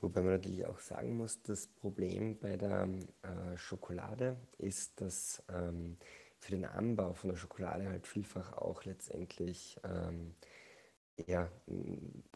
Wobei 0.00 0.20
man 0.20 0.32
natürlich 0.32 0.66
auch 0.66 0.80
sagen 0.80 1.16
muss, 1.16 1.40
das 1.42 1.68
Problem 1.68 2.36
bei 2.38 2.56
der 2.56 2.88
äh, 3.22 3.56
Schokolade 3.56 4.36
ist, 4.58 5.00
dass 5.00 5.42
ähm, 5.48 5.96
für 6.42 6.50
den 6.50 6.64
Anbau 6.64 7.14
von 7.14 7.30
der 7.30 7.36
Schokolade 7.36 7.88
halt 7.88 8.08
vielfach 8.08 8.52
auch 8.54 8.84
letztendlich 8.84 9.78
ähm, 9.84 10.34
ja, 11.28 11.48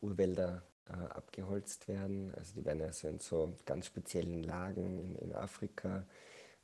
Urwälder 0.01 0.63
äh, 0.89 0.93
abgeholzt 0.93 1.89
werden. 1.89 2.33
Also 2.37 2.55
die 2.55 2.65
werden 2.65 2.83
also 2.83 3.09
in 3.09 3.19
so 3.19 3.57
ganz 3.65 3.87
speziellen 3.87 4.45
Lagen 4.45 4.97
in, 5.01 5.17
in 5.17 5.35
Afrika 5.35 6.07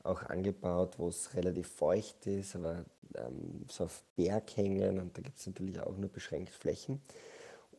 auch 0.05 0.23
angebaut, 0.23 1.01
wo 1.01 1.09
es 1.09 1.35
relativ 1.35 1.67
feucht 1.67 2.27
ist, 2.29 2.55
aber 2.55 2.85
ähm, 3.17 3.65
so 3.69 3.85
auf 3.85 4.05
Berghängen 4.15 5.01
und 5.01 5.19
da 5.19 5.23
gibt 5.23 5.41
es 5.41 5.47
natürlich 5.47 5.81
auch 5.81 5.97
nur 5.97 6.11
beschränkt 6.11 6.51
Flächen. 6.51 7.03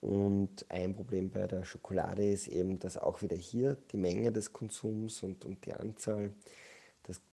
Und 0.02 0.65
ein 0.69 0.93
Problem 0.93 1.30
bei 1.30 1.47
der 1.47 1.63
Schokolade 1.63 2.30
ist 2.30 2.47
eben, 2.47 2.80
dass 2.80 2.97
auch 2.97 3.21
wieder 3.21 3.38
hier 3.38 3.78
die 3.93 3.97
Menge 3.97 4.34
des 4.34 4.52
Konsums 4.52 5.23
und, 5.23 5.45
und 5.45 5.65
die 5.65 5.73
Anzahl 5.73 6.34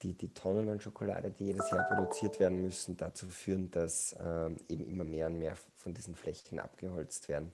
die, 0.01 0.13
die 0.13 0.34
Tonnen 0.34 0.69
an 0.69 0.79
Schokolade, 0.79 1.31
die 1.31 1.45
jedes 1.45 1.69
Jahr 1.71 1.84
produziert 1.86 2.39
werden 2.39 2.62
müssen, 2.62 2.97
dazu 2.97 3.27
führen, 3.27 3.71
dass 3.71 4.15
ähm, 4.19 4.58
eben 4.67 4.86
immer 4.88 5.03
mehr 5.03 5.27
und 5.27 5.39
mehr 5.39 5.55
von 5.75 5.93
diesen 5.93 6.15
Flächen 6.15 6.60
abgeholzt 6.60 7.29
werden. 7.29 7.51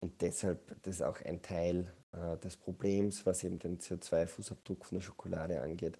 Und 0.00 0.20
deshalb, 0.22 0.82
das 0.82 0.96
ist 0.96 1.02
auch 1.02 1.20
ein 1.22 1.42
Teil 1.42 1.92
äh, 2.12 2.36
des 2.38 2.56
Problems, 2.56 3.26
was 3.26 3.44
eben 3.44 3.58
den 3.58 3.78
CO2-Fußabdruck 3.78 4.84
von 4.84 4.98
der 4.98 5.02
Schokolade 5.02 5.60
angeht. 5.60 5.98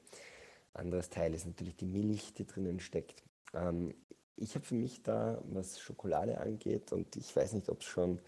Anderes 0.75 1.09
Teil 1.09 1.35
ist 1.35 1.47
natürlich 1.47 1.77
die 1.77 1.87
Milch, 1.87 2.35
die 2.35 2.47
drinnen 2.47 2.81
steckt. 2.81 3.23
Ähm, 3.55 3.95
ich 4.37 4.55
habe 4.55 4.65
für 4.65 4.75
mich 4.75 5.03
da, 5.03 5.43
was 5.45 5.81
Schokolade 5.81 6.39
angeht, 6.39 6.93
und 6.93 7.17
ich 7.17 7.35
weiß 7.35 7.55
nicht, 7.55 7.71
ob 7.71 7.81
es 7.81 7.87
schon 7.87 8.21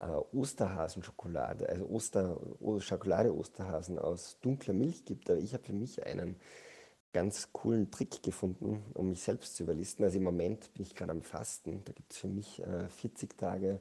äh, 0.00 0.06
Osterhasenschokolade, 0.06 1.68
also 1.68 1.88
Oster, 1.88 2.40
Schokolade-Osterhasen 2.78 3.98
aus 3.98 4.38
dunkler 4.40 4.74
Milch 4.74 5.04
gibt. 5.04 5.30
Aber 5.30 5.38
ich 5.38 5.52
habe 5.52 5.64
für 5.64 5.74
mich 5.74 6.04
einen 6.06 6.36
ganz 7.12 7.52
coolen 7.52 7.90
Trick 7.90 8.22
gefunden, 8.22 8.82
um 8.94 9.10
mich 9.10 9.22
selbst 9.22 9.56
zu 9.56 9.64
überlisten. 9.64 10.04
Also 10.04 10.18
im 10.18 10.24
Moment 10.24 10.72
bin 10.74 10.84
ich 10.84 10.94
gerade 10.94 11.12
am 11.12 11.22
Fasten. 11.22 11.82
Da 11.84 11.92
gibt 11.92 12.12
es 12.12 12.18
für 12.18 12.28
mich 12.28 12.60
äh, 12.62 12.88
40 12.88 13.36
Tage 13.36 13.80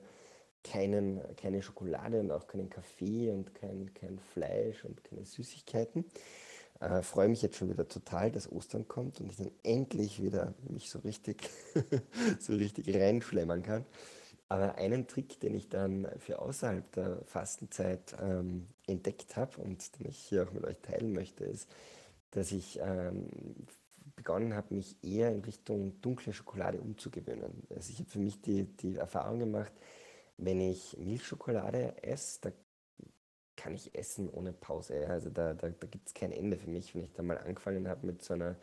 keinen, 0.63 1.21
keine 1.37 1.61
Schokolade 1.61 2.19
und 2.19 2.31
auch 2.31 2.47
keinen 2.47 2.69
Kaffee 2.69 3.31
und 3.31 3.55
kein, 3.55 3.93
kein 3.93 4.19
Fleisch 4.19 4.85
und 4.85 5.03
keine 5.03 5.25
Süßigkeiten. 5.25 6.05
Äh, 6.79 7.03
freue 7.03 7.29
mich 7.29 7.41
jetzt 7.41 7.57
schon 7.57 7.69
wieder 7.69 7.87
total, 7.87 8.31
dass 8.31 8.51
Ostern 8.51 8.87
kommt 8.87 9.21
und 9.21 9.31
ich 9.31 9.37
dann 9.37 9.51
endlich 9.63 10.21
wieder 10.21 10.53
mich 10.67 10.89
so 10.89 10.99
richtig, 10.99 11.49
so 12.39 12.53
richtig 12.53 12.93
reinschlemmern 12.93 13.63
kann. 13.63 13.85
Aber 14.49 14.75
einen 14.75 15.07
Trick, 15.07 15.39
den 15.39 15.55
ich 15.55 15.69
dann 15.69 16.07
für 16.17 16.39
außerhalb 16.39 16.91
der 16.91 17.21
Fastenzeit 17.23 18.15
ähm, 18.21 18.67
entdeckt 18.85 19.37
habe 19.37 19.61
und 19.61 19.97
den 19.97 20.09
ich 20.09 20.17
hier 20.17 20.43
auch 20.43 20.51
mit 20.51 20.65
euch 20.65 20.77
teilen 20.81 21.13
möchte, 21.13 21.45
ist, 21.45 21.69
dass 22.31 22.51
ich 22.51 22.79
ähm, 22.81 23.27
begonnen 24.15 24.55
habe, 24.55 24.75
mich 24.75 24.95
eher 25.03 25.31
in 25.31 25.41
Richtung 25.41 25.99
dunkle 26.01 26.33
Schokolade 26.33 26.79
umzugewöhnen. 26.79 27.63
Also 27.69 27.91
ich 27.91 27.99
habe 27.99 28.09
für 28.09 28.19
mich 28.19 28.41
die, 28.41 28.63
die 28.63 28.95
Erfahrung 28.95 29.39
gemacht, 29.39 29.73
wenn 30.37 30.59
ich 30.59 30.97
Milchschokolade 30.97 32.03
esse, 32.03 32.39
da 32.41 32.51
kann 33.55 33.75
ich 33.75 33.93
essen 33.93 34.29
ohne 34.29 34.53
Pause. 34.53 35.07
Also 35.07 35.29
da, 35.29 35.53
da, 35.53 35.69
da 35.69 35.87
gibt 35.87 36.07
es 36.07 36.13
kein 36.13 36.31
Ende 36.31 36.57
für 36.57 36.69
mich. 36.69 36.95
Wenn 36.95 37.03
ich 37.03 37.13
da 37.13 37.21
mal 37.21 37.37
angefangen 37.37 37.87
habe 37.87 38.07
mit 38.07 38.23
so 38.23 38.33
einer 38.33 38.55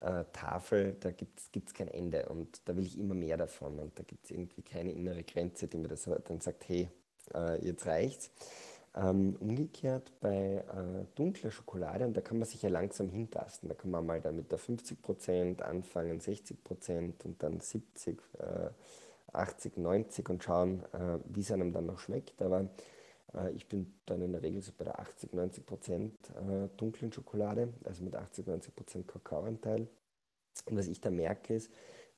äh, 0.00 0.24
Tafel, 0.32 0.96
da 1.00 1.10
gibt 1.10 1.40
es 1.52 1.74
kein 1.74 1.88
Ende 1.88 2.28
und 2.28 2.60
da 2.68 2.76
will 2.76 2.86
ich 2.86 2.98
immer 2.98 3.14
mehr 3.14 3.36
davon 3.36 3.78
und 3.78 3.98
da 3.98 4.02
gibt 4.02 4.24
es 4.24 4.30
irgendwie 4.30 4.62
keine 4.62 4.92
innere 4.92 5.24
Grenze, 5.24 5.66
die 5.66 5.78
mir 5.78 5.88
das 5.88 6.04
dann 6.04 6.40
sagt, 6.40 6.68
hey, 6.68 6.88
äh, 7.34 7.64
jetzt 7.64 7.86
reicht's. 7.86 8.30
Ähm, 8.96 9.36
umgekehrt 9.38 10.12
bei 10.20 10.64
äh, 10.66 11.04
dunkler 11.14 11.52
Schokolade, 11.52 12.06
und 12.06 12.16
da 12.16 12.20
kann 12.20 12.38
man 12.38 12.48
sich 12.48 12.62
ja 12.62 12.70
langsam 12.70 13.08
hintasten. 13.08 13.68
Da 13.68 13.76
kann 13.76 13.92
man 13.92 14.04
mal 14.04 14.20
dann 14.20 14.34
mit 14.34 14.50
der 14.50 14.58
50% 14.58 15.62
anfangen, 15.62 16.20
60% 16.20 17.24
und 17.24 17.40
dann 17.40 17.60
70, 17.60 18.20
äh, 18.38 18.70
80, 19.32 19.76
90 19.76 20.28
und 20.28 20.42
schauen, 20.42 20.82
äh, 20.92 21.18
wie 21.24 21.40
es 21.40 21.52
einem 21.52 21.72
dann 21.72 21.86
noch 21.86 22.00
schmeckt. 22.00 22.42
Aber 22.42 22.68
äh, 23.34 23.52
ich 23.52 23.68
bin 23.68 23.94
dann 24.06 24.22
in 24.22 24.32
der 24.32 24.42
Regel 24.42 24.60
so 24.60 24.72
bei 24.76 24.84
der 24.84 24.98
80, 24.98 25.34
90 25.34 25.66
Prozent 25.66 26.14
äh, 26.30 26.68
dunklen 26.76 27.12
Schokolade, 27.12 27.72
also 27.84 28.02
mit 28.02 28.16
80, 28.16 28.48
90 28.48 28.74
Prozent 28.74 29.06
Kakaoanteil. 29.06 29.86
Und 30.66 30.76
was 30.76 30.88
ich 30.88 31.00
da 31.00 31.10
merke, 31.10 31.54
ist, 31.54 31.70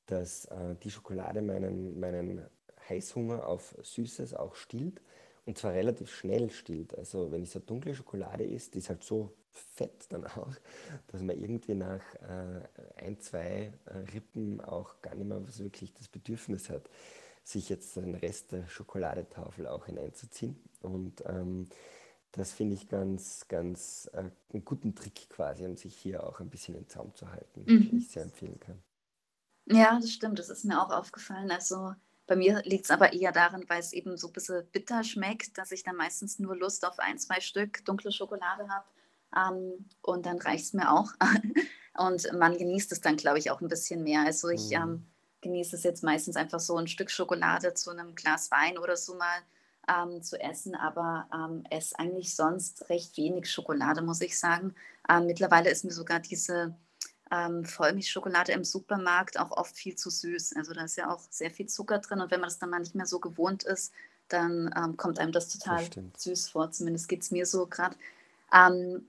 dass 0.06 0.46
äh, 0.46 0.74
die 0.82 0.90
Schokolade 0.90 1.42
meinen, 1.42 2.00
meinen 2.00 2.46
Heißhunger 2.88 3.46
auf 3.46 3.76
Süßes 3.82 4.34
auch 4.34 4.54
stillt 4.54 5.00
und 5.44 5.58
zwar 5.58 5.72
relativ 5.72 6.14
schnell 6.14 6.50
stillt. 6.50 6.96
Also 6.96 7.32
wenn 7.32 7.42
ich 7.42 7.50
so 7.50 7.58
dunkle 7.58 7.94
Schokolade 7.94 8.44
isst, 8.44 8.74
die 8.74 8.78
ist 8.78 8.88
halt 8.88 9.02
so 9.02 9.32
fett 9.50 10.06
dann 10.10 10.26
auch, 10.26 10.52
dass 11.08 11.22
man 11.22 11.38
irgendwie 11.38 11.74
nach 11.74 12.02
äh, 12.16 12.62
ein, 12.96 13.18
zwei 13.20 13.72
äh, 13.86 13.96
Rippen 14.12 14.60
auch 14.60 15.00
gar 15.02 15.14
nicht 15.14 15.26
mehr 15.26 15.42
so 15.48 15.64
wirklich 15.64 15.92
das 15.94 16.08
Bedürfnis 16.08 16.70
hat, 16.70 16.88
sich 17.44 17.68
jetzt 17.68 17.96
den 17.96 18.14
Rest 18.14 18.52
der 18.52 18.68
Schokoladetafel 18.68 19.66
auch 19.66 19.86
hineinzuziehen. 19.86 20.56
Und 20.80 21.24
ähm, 21.26 21.68
das 22.30 22.52
finde 22.52 22.74
ich 22.74 22.88
ganz, 22.88 23.46
ganz 23.48 24.08
äh, 24.14 24.30
einen 24.52 24.64
guten 24.64 24.94
Trick 24.94 25.28
quasi, 25.28 25.66
um 25.66 25.76
sich 25.76 25.94
hier 25.94 26.24
auch 26.24 26.40
ein 26.40 26.50
bisschen 26.50 26.74
in 26.76 26.88
Zaum 26.88 27.14
zu 27.14 27.30
halten, 27.30 27.62
mhm. 27.62 27.88
den 27.88 27.98
ich 27.98 28.08
sehr 28.08 28.22
empfehlen 28.22 28.60
kann. 28.60 28.82
Ja, 29.66 29.98
das 30.00 30.10
stimmt. 30.10 30.38
Das 30.38 30.48
ist 30.48 30.64
mir 30.64 30.80
auch 30.80 30.90
aufgefallen. 30.90 31.50
Also 31.50 31.94
bei 32.32 32.36
mir 32.36 32.62
liegt 32.64 32.86
es 32.86 32.90
aber 32.90 33.12
eher 33.12 33.30
daran, 33.30 33.64
weil 33.68 33.80
es 33.80 33.92
eben 33.92 34.16
so 34.16 34.28
ein 34.28 34.32
bisschen 34.32 34.66
bitter 34.72 35.04
schmeckt, 35.04 35.58
dass 35.58 35.70
ich 35.70 35.82
dann 35.82 35.96
meistens 35.96 36.38
nur 36.38 36.56
Lust 36.56 36.86
auf 36.86 36.98
ein, 36.98 37.18
zwei 37.18 37.40
Stück 37.40 37.84
dunkle 37.84 38.10
Schokolade 38.10 38.70
habe. 38.70 38.86
Ähm, 39.36 39.84
und 40.00 40.24
dann 40.24 40.38
reicht 40.38 40.64
es 40.64 40.72
mir 40.72 40.90
auch. 40.90 41.12
und 41.98 42.32
man 42.32 42.56
genießt 42.56 42.90
es 42.90 43.02
dann, 43.02 43.18
glaube 43.18 43.38
ich, 43.38 43.50
auch 43.50 43.60
ein 43.60 43.68
bisschen 43.68 44.02
mehr. 44.02 44.22
Also 44.22 44.48
ich 44.48 44.70
mhm. 44.70 44.76
ähm, 44.76 45.06
genieße 45.42 45.76
es 45.76 45.82
jetzt 45.82 46.02
meistens 46.02 46.36
einfach 46.36 46.58
so 46.58 46.78
ein 46.78 46.88
Stück 46.88 47.10
Schokolade 47.10 47.74
zu 47.74 47.90
einem 47.90 48.14
Glas 48.14 48.50
Wein 48.50 48.78
oder 48.78 48.96
so 48.96 49.14
mal 49.14 49.42
ähm, 49.86 50.22
zu 50.22 50.40
essen, 50.40 50.74
aber 50.74 51.28
ähm, 51.34 51.64
esse 51.68 51.98
eigentlich 51.98 52.34
sonst 52.34 52.88
recht 52.88 53.14
wenig 53.18 53.50
Schokolade, 53.50 54.00
muss 54.00 54.22
ich 54.22 54.38
sagen. 54.38 54.74
Ähm, 55.06 55.26
mittlerweile 55.26 55.68
ist 55.68 55.84
mir 55.84 55.92
sogar 55.92 56.20
diese 56.20 56.74
ähm, 57.32 57.64
Vollmilchschokolade 57.64 58.52
im 58.52 58.62
Supermarkt 58.62 59.40
auch 59.40 59.50
oft 59.52 59.74
viel 59.74 59.96
zu 59.96 60.10
süß. 60.10 60.54
Also 60.56 60.74
da 60.74 60.84
ist 60.84 60.96
ja 60.96 61.10
auch 61.10 61.22
sehr 61.30 61.50
viel 61.50 61.66
Zucker 61.66 61.98
drin 61.98 62.20
und 62.20 62.30
wenn 62.30 62.40
man 62.40 62.50
das 62.50 62.58
dann 62.58 62.70
mal 62.70 62.80
nicht 62.80 62.94
mehr 62.94 63.06
so 63.06 63.18
gewohnt 63.18 63.64
ist, 63.64 63.92
dann 64.28 64.72
ähm, 64.76 64.96
kommt 64.96 65.18
einem 65.18 65.32
das 65.32 65.48
total 65.48 65.88
das 65.88 66.22
süß 66.22 66.50
vor. 66.50 66.70
Zumindest 66.70 67.08
geht 67.08 67.22
es 67.22 67.30
mir 67.30 67.46
so 67.46 67.66
gerade. 67.66 67.96
Ähm, 68.52 69.06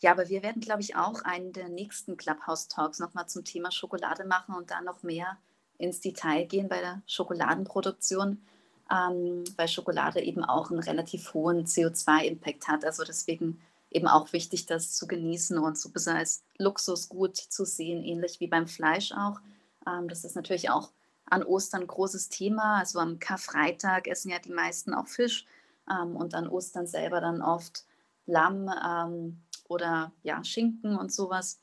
ja, 0.00 0.12
aber 0.12 0.28
wir 0.28 0.42
werden, 0.42 0.60
glaube 0.60 0.80
ich, 0.80 0.96
auch 0.96 1.22
einen 1.22 1.52
der 1.52 1.68
nächsten 1.68 2.16
Clubhouse-Talks 2.16 2.98
nochmal 2.98 3.28
zum 3.28 3.44
Thema 3.44 3.70
Schokolade 3.70 4.24
machen 4.24 4.54
und 4.54 4.70
da 4.70 4.80
noch 4.80 5.02
mehr 5.02 5.36
ins 5.78 6.00
Detail 6.00 6.46
gehen 6.46 6.68
bei 6.68 6.80
der 6.80 7.02
Schokoladenproduktion, 7.06 8.42
ähm, 8.90 9.44
weil 9.56 9.68
Schokolade 9.68 10.20
eben 10.20 10.44
auch 10.44 10.70
einen 10.70 10.80
relativ 10.80 11.34
hohen 11.34 11.66
CO2-Impact 11.66 12.66
hat. 12.66 12.84
Also 12.84 13.04
deswegen 13.04 13.60
eben 13.90 14.06
auch 14.06 14.32
wichtig, 14.32 14.66
das 14.66 14.94
zu 14.94 15.06
genießen 15.06 15.58
und 15.58 15.78
so 15.78 15.88
ein 15.88 15.92
bisschen 15.92 16.16
als 16.16 16.42
Luxusgut 16.58 17.36
zu 17.36 17.64
sehen, 17.64 18.04
ähnlich 18.04 18.40
wie 18.40 18.46
beim 18.46 18.66
Fleisch 18.66 19.12
auch. 19.12 19.40
Ähm, 19.86 20.08
das 20.08 20.24
ist 20.24 20.36
natürlich 20.36 20.70
auch 20.70 20.90
an 21.26 21.42
Ostern 21.42 21.86
großes 21.86 22.28
Thema. 22.28 22.78
Also 22.78 22.98
am 22.98 23.18
Karfreitag 23.18 24.06
essen 24.06 24.30
ja 24.30 24.38
die 24.38 24.52
meisten 24.52 24.94
auch 24.94 25.08
Fisch 25.08 25.46
ähm, 25.90 26.16
und 26.16 26.34
an 26.34 26.48
Ostern 26.48 26.86
selber 26.86 27.20
dann 27.20 27.42
oft 27.42 27.84
Lamm 28.26 28.70
ähm, 28.84 29.40
oder 29.68 30.12
ja, 30.22 30.42
Schinken 30.44 30.96
und 30.96 31.12
sowas. 31.12 31.60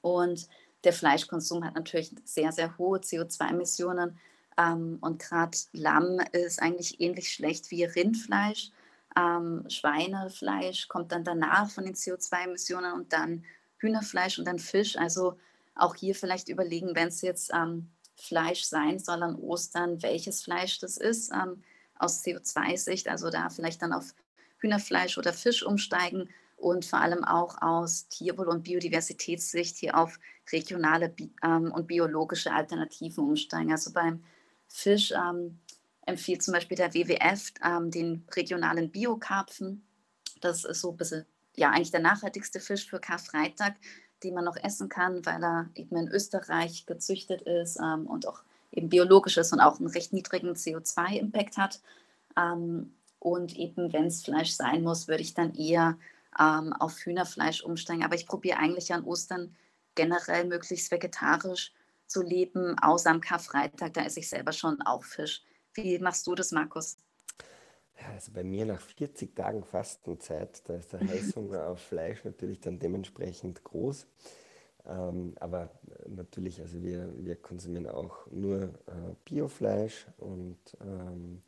Und 0.00 0.48
der 0.84 0.92
Fleischkonsum 0.92 1.64
hat 1.64 1.74
natürlich 1.74 2.14
sehr, 2.24 2.52
sehr 2.52 2.76
hohe 2.76 2.98
CO2-Emissionen. 2.98 4.18
Ähm, 4.58 4.98
und 5.00 5.18
gerade 5.18 5.56
Lamm 5.72 6.20
ist 6.32 6.60
eigentlich 6.60 7.00
ähnlich 7.00 7.32
schlecht 7.32 7.70
wie 7.70 7.84
Rindfleisch. 7.84 8.70
Ähm, 9.16 9.64
Schweinefleisch 9.68 10.88
kommt 10.88 11.12
dann 11.12 11.24
danach 11.24 11.70
von 11.70 11.84
den 11.84 11.94
CO2-Emissionen 11.94 12.92
und 12.92 13.12
dann 13.12 13.44
Hühnerfleisch 13.78 14.38
und 14.38 14.46
dann 14.46 14.58
Fisch. 14.58 14.96
Also 14.96 15.38
auch 15.74 15.94
hier 15.94 16.14
vielleicht 16.14 16.48
überlegen, 16.48 16.94
wenn 16.94 17.08
es 17.08 17.22
jetzt 17.22 17.52
ähm, 17.54 17.90
Fleisch 18.16 18.64
sein 18.64 18.98
soll 18.98 19.22
an 19.22 19.36
Ostern, 19.36 20.02
welches 20.02 20.42
Fleisch 20.42 20.78
das 20.78 20.96
ist 20.96 21.32
ähm, 21.32 21.62
aus 21.98 22.24
CO2-Sicht. 22.24 23.08
Also 23.08 23.30
da 23.30 23.50
vielleicht 23.50 23.82
dann 23.82 23.92
auf 23.92 24.14
Hühnerfleisch 24.58 25.18
oder 25.18 25.32
Fisch 25.32 25.62
umsteigen 25.62 26.28
und 26.56 26.84
vor 26.84 27.00
allem 27.00 27.24
auch 27.24 27.60
aus 27.60 28.08
Tierwohl- 28.08 28.48
und 28.48 28.62
Biodiversitätssicht 28.62 29.76
hier 29.76 29.96
auf 29.96 30.18
regionale 30.50 31.14
ähm, 31.42 31.72
und 31.72 31.86
biologische 31.86 32.52
Alternativen 32.52 33.24
umsteigen. 33.24 33.72
Also 33.72 33.92
beim 33.92 34.24
Fisch 34.68 35.12
ähm, 35.12 35.58
empfiehlt 36.06 36.42
zum 36.42 36.52
Beispiel 36.52 36.76
der 36.76 36.94
WWF 36.94 37.52
ähm, 37.64 37.90
den 37.90 38.26
regionalen 38.34 38.90
Biokarpfen. 38.90 39.86
Das 40.40 40.64
ist 40.64 40.80
so 40.80 40.90
ein 40.90 40.96
bisschen, 40.96 41.26
ja, 41.56 41.70
eigentlich 41.70 41.90
der 41.90 42.00
nachhaltigste 42.00 42.60
Fisch 42.60 42.88
für 42.88 43.00
Karfreitag, 43.00 43.74
den 44.22 44.34
man 44.34 44.44
noch 44.44 44.56
essen 44.56 44.88
kann, 44.88 45.24
weil 45.26 45.42
er 45.42 45.70
eben 45.74 45.96
in 45.96 46.08
Österreich 46.08 46.86
gezüchtet 46.86 47.42
ist 47.42 47.78
ähm, 47.78 48.06
und 48.06 48.26
auch 48.26 48.42
eben 48.72 48.88
biologisch 48.88 49.36
ist 49.36 49.52
und 49.52 49.60
auch 49.60 49.78
einen 49.78 49.88
recht 49.88 50.12
niedrigen 50.12 50.54
CO2-Impact 50.54 51.56
hat. 51.56 51.80
Ähm, 52.36 52.94
und 53.18 53.56
eben, 53.56 53.92
wenn 53.92 54.06
es 54.06 54.22
Fleisch 54.22 54.50
sein 54.50 54.82
muss, 54.82 55.08
würde 55.08 55.22
ich 55.22 55.34
dann 55.34 55.54
eher 55.54 55.96
ähm, 56.38 56.72
auf 56.74 56.98
Hühnerfleisch 56.98 57.62
umsteigen. 57.62 58.04
Aber 58.04 58.16
ich 58.16 58.26
probiere 58.26 58.58
eigentlich 58.58 58.92
an 58.92 59.04
Ostern 59.04 59.54
generell 59.94 60.44
möglichst 60.44 60.90
vegetarisch 60.90 61.72
zu 62.06 62.22
leben, 62.22 62.76
außer 62.80 63.10
am 63.10 63.20
Karfreitag, 63.20 63.94
da 63.94 64.02
esse 64.02 64.20
ich 64.20 64.28
selber 64.28 64.52
schon 64.52 64.82
auch 64.82 65.04
Fisch. 65.04 65.42
Wie 65.74 65.98
machst 65.98 66.26
du 66.26 66.34
das, 66.34 66.52
Markus? 66.52 66.96
Also 68.12 68.32
bei 68.32 68.44
mir 68.44 68.66
nach 68.66 68.80
40 68.80 69.34
Tagen 69.34 69.64
Fastenzeit, 69.64 70.62
da 70.68 70.74
ist 70.74 70.92
der 70.92 71.00
Heißhunger 71.00 71.68
auf 71.68 71.80
Fleisch 71.80 72.24
natürlich 72.24 72.60
dann 72.60 72.78
dementsprechend 72.78 73.62
groß. 73.64 74.06
Ähm, 74.86 75.34
aber 75.40 75.70
natürlich, 76.06 76.60
also 76.60 76.82
wir, 76.82 77.12
wir 77.24 77.36
konsumieren 77.36 77.86
auch 77.86 78.26
nur 78.30 78.62
äh, 78.62 79.14
Biofleisch 79.24 80.06
und 80.18 80.58
ähm, 80.80 81.42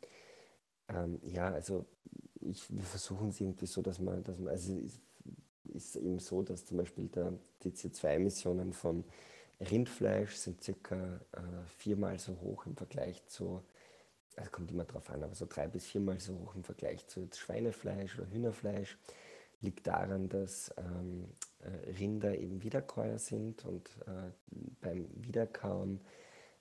ähm, 0.89 1.19
ja, 1.23 1.51
also 1.51 1.85
ich, 2.41 2.73
wir 2.73 2.83
versuchen 2.83 3.29
es 3.29 3.41
irgendwie 3.41 3.67
so, 3.67 3.81
dass 3.81 3.99
man, 3.99 4.23
dass 4.23 4.39
man 4.39 4.49
also 4.49 4.73
es 4.73 4.99
ist 5.73 5.95
eben 5.97 6.19
so, 6.19 6.41
dass 6.41 6.65
zum 6.65 6.77
Beispiel 6.77 7.07
der, 7.09 7.33
die 7.63 7.71
CO2-Emissionen 7.71 8.73
von 8.73 9.03
Rindfleisch 9.59 10.35
sind 10.35 10.63
circa 10.63 11.19
äh, 11.33 11.39
viermal 11.77 12.17
so 12.17 12.39
hoch 12.41 12.65
im 12.65 12.75
Vergleich 12.75 13.25
zu 13.27 13.61
also 14.37 14.51
kommt 14.51 14.71
immer 14.71 14.85
drauf 14.85 15.09
an, 15.09 15.23
aber 15.23 15.35
so 15.35 15.45
drei 15.47 15.67
bis 15.67 15.85
viermal 15.85 16.19
so 16.19 16.33
hoch 16.39 16.55
im 16.55 16.63
Vergleich 16.63 17.07
zu 17.07 17.27
Schweinefleisch 17.33 18.17
oder 18.17 18.29
Hühnerfleisch. 18.29 18.97
Liegt 19.61 19.87
daran, 19.87 20.29
dass 20.29 20.71
ähm, 20.77 21.25
äh, 21.59 21.89
Rinder 21.97 22.37
eben 22.37 22.61
Wiederkäuer 22.61 23.17
sind 23.17 23.65
und 23.65 23.89
äh, 24.05 24.31
beim 24.81 25.07
Wiederkauen 25.15 25.99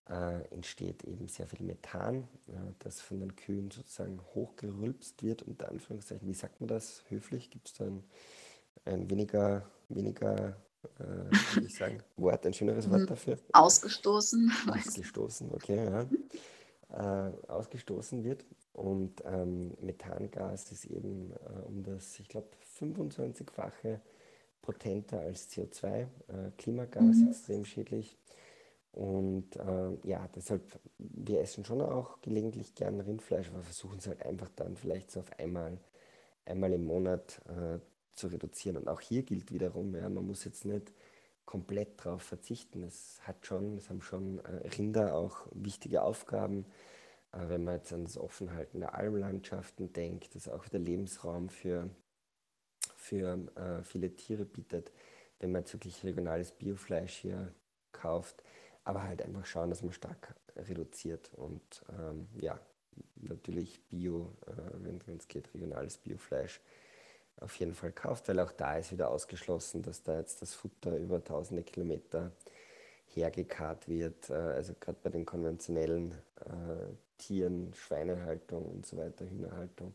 äh, 0.09 0.43
entsteht 0.49 1.05
eben 1.05 1.29
sehr 1.29 1.47
viel 1.47 1.63
Methan, 1.63 2.27
äh, 2.49 2.53
das 2.79 3.03
von 3.03 3.21
den 3.21 3.37
Kühen 3.37 3.71
sozusagen 3.71 4.19
hochgerülpst 4.35 5.23
wird, 5.23 5.43
unter 5.43 5.69
Anführungszeichen. 5.69 6.27
Wie 6.27 6.35
sagt 6.35 6.61
man 6.61 6.69
das 6.69 7.05
höflich? 7.09 7.51
Gibt 7.51 7.69
es 7.69 7.75
da 7.75 7.85
ein, 8.87 9.11
weniger, 9.11 9.69
weniger 9.91 10.57
äh, 10.99 11.61
ich 11.61 11.75
sagen. 11.75 12.03
Wort, 12.17 12.47
ein 12.47 12.55
schöneres 12.55 12.89
Wort 12.89 13.03
mhm. 13.03 13.07
dafür. 13.07 13.39
Ausgestoßen. 13.53 14.53
Ausgestoßen, 14.71 15.53
okay, 15.53 15.85
ja. 15.85 16.07
Äh, 16.89 17.33
ausgestoßen 17.49 18.23
wird. 18.23 18.45
Und 18.73 19.25
ähm, 19.25 19.75
Methangas 19.81 20.71
ist 20.71 20.85
eben 20.85 21.33
äh, 21.33 21.63
um 21.67 21.83
das, 21.83 22.19
ich 22.21 22.29
glaube, 22.29 22.47
25-fache 22.79 23.99
potenter 24.63 25.21
als 25.21 25.51
CO2. 25.51 25.87
Äh, 25.87 26.07
Klimagas, 26.57 27.17
mhm. 27.17 27.29
extrem 27.29 27.65
schädlich. 27.65 28.17
Und 28.93 29.57
äh, 29.57 30.09
ja, 30.09 30.29
deshalb, 30.37 30.63
wir 30.99 31.41
essen 31.41 31.65
schon 31.65 31.81
auch 31.81 32.21
gelegentlich 32.21 32.77
gern 32.77 33.01
Rindfleisch, 33.01 33.49
aber 33.49 33.63
versuchen 33.63 33.99
es 33.99 34.07
halt 34.07 34.25
einfach 34.25 34.49
dann 34.55 34.77
vielleicht 34.77 35.11
so 35.11 35.21
auf 35.21 35.39
einmal, 35.41 35.79
einmal 36.45 36.73
im 36.73 36.85
Monat 36.85 37.43
äh, 37.49 37.81
zu 38.15 38.29
reduzieren. 38.29 38.77
Und 38.77 38.89
auch 38.89 39.01
hier 39.01 39.25
gilt 39.25 39.53
wiederum, 39.53 39.97
ja, 39.97 40.09
man 40.09 40.25
muss 40.25 40.45
jetzt 40.45 40.65
nicht 40.65 40.93
komplett 41.47 42.05
darauf 42.05 42.23
verzichten. 42.23 42.83
Es 42.83 43.21
hat 43.23 43.47
schon, 43.47 43.79
es 43.79 43.89
haben 43.89 44.03
schon 44.03 44.41
äh, 44.41 44.69
Rinder 44.77 45.15
auch 45.15 45.47
wichtige 45.53 46.03
Aufgaben. 46.03 46.67
Wenn 47.33 47.65
man 47.65 47.75
jetzt 47.75 47.93
an 47.93 48.05
das 48.05 48.17
Offenhalten 48.17 48.81
der 48.81 48.95
Almlandschaften 48.95 49.93
denkt, 49.93 50.35
das 50.35 50.49
auch 50.49 50.65
wieder 50.65 50.79
Lebensraum 50.79 51.51
für, 51.51 51.91
für 52.97 53.39
äh, 53.57 53.83
viele 53.83 54.15
Tiere 54.15 54.47
bietet, 54.47 54.91
wenn 55.39 55.53
man 55.53 55.63
jetzt 55.63 55.75
wirklich 55.75 56.03
regionales 56.03 56.53
Biofleisch 56.53 57.15
hier 57.17 57.53
kauft, 57.93 58.43
aber 58.85 59.03
halt 59.03 59.21
einfach 59.21 59.45
schauen, 59.45 59.69
dass 59.69 59.83
man 59.83 59.93
stark 59.93 60.35
reduziert 60.57 61.31
und 61.35 61.85
ähm, 61.99 62.29
ja, 62.41 62.59
natürlich 63.17 63.83
Bio, 63.89 64.33
äh, 64.47 65.01
wenn 65.07 65.17
es 65.17 65.29
geht, 65.29 65.53
regionales 65.53 65.99
Biofleisch 65.99 66.61
auf 67.41 67.55
jeden 67.57 67.75
Fall 67.75 67.93
kauft, 67.93 68.29
weil 68.29 68.41
auch 68.41 68.53
da 68.53 68.77
ist 68.77 68.93
wieder 68.93 69.11
ausgeschlossen, 69.11 69.83
dass 69.83 70.03
da 70.03 70.19
jetzt 70.19 70.43
das 70.43 70.55
Futter 70.55 70.97
über 70.97 71.23
tausende 71.23 71.63
Kilometer 71.63 72.33
hergekarrt 73.15 73.89
wird. 73.89 74.31
Äh, 74.31 74.35
also 74.35 74.75
gerade 74.79 74.99
bei 75.03 75.11
den 75.11 75.27
konventionellen 75.27 76.13
äh, 76.45 76.95
Tieren, 77.19 77.73
Schweinehaltung 77.75 78.67
und 78.67 78.87
so 78.87 78.97
weiter, 78.97 79.29
Hühnerhaltung. 79.29 79.95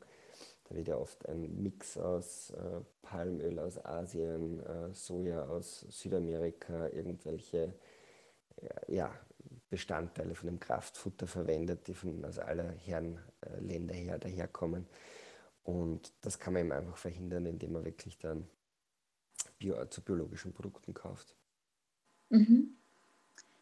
Da 0.68 0.76
wird 0.76 0.88
ja 0.88 0.96
oft 0.96 1.28
ein 1.28 1.62
Mix 1.62 1.98
aus 1.98 2.52
äh, 2.52 2.82
Palmöl 3.02 3.60
aus 3.60 3.84
Asien, 3.84 4.62
äh, 4.66 4.94
Soja 4.94 5.46
aus 5.46 5.86
Südamerika, 5.90 6.88
irgendwelche 6.88 7.74
äh, 8.62 8.94
ja, 8.96 9.14
Bestandteile 9.70 10.34
von 10.34 10.48
dem 10.48 10.60
Kraftfutter 10.60 11.28
verwendet, 11.28 11.88
die 11.88 11.94
von 11.94 12.24
aus 12.24 12.40
aller 12.40 12.72
Herren 12.86 13.20
Länder 13.60 13.94
her 13.94 14.18
daherkommen. 14.18 14.86
Und 15.64 16.14
das 16.22 16.40
kann 16.40 16.54
man 16.54 16.64
eben 16.64 16.72
einfach 16.72 16.98
verhindern, 16.98 17.46
indem 17.46 17.74
man 17.74 17.86
wirklich 17.86 18.18
dann 18.18 18.48
bio, 19.60 19.86
zu 19.86 20.02
biologischen 20.02 20.54
Produkten 20.54 20.94
kauft. 20.94 21.36
Mhm. 22.30 22.78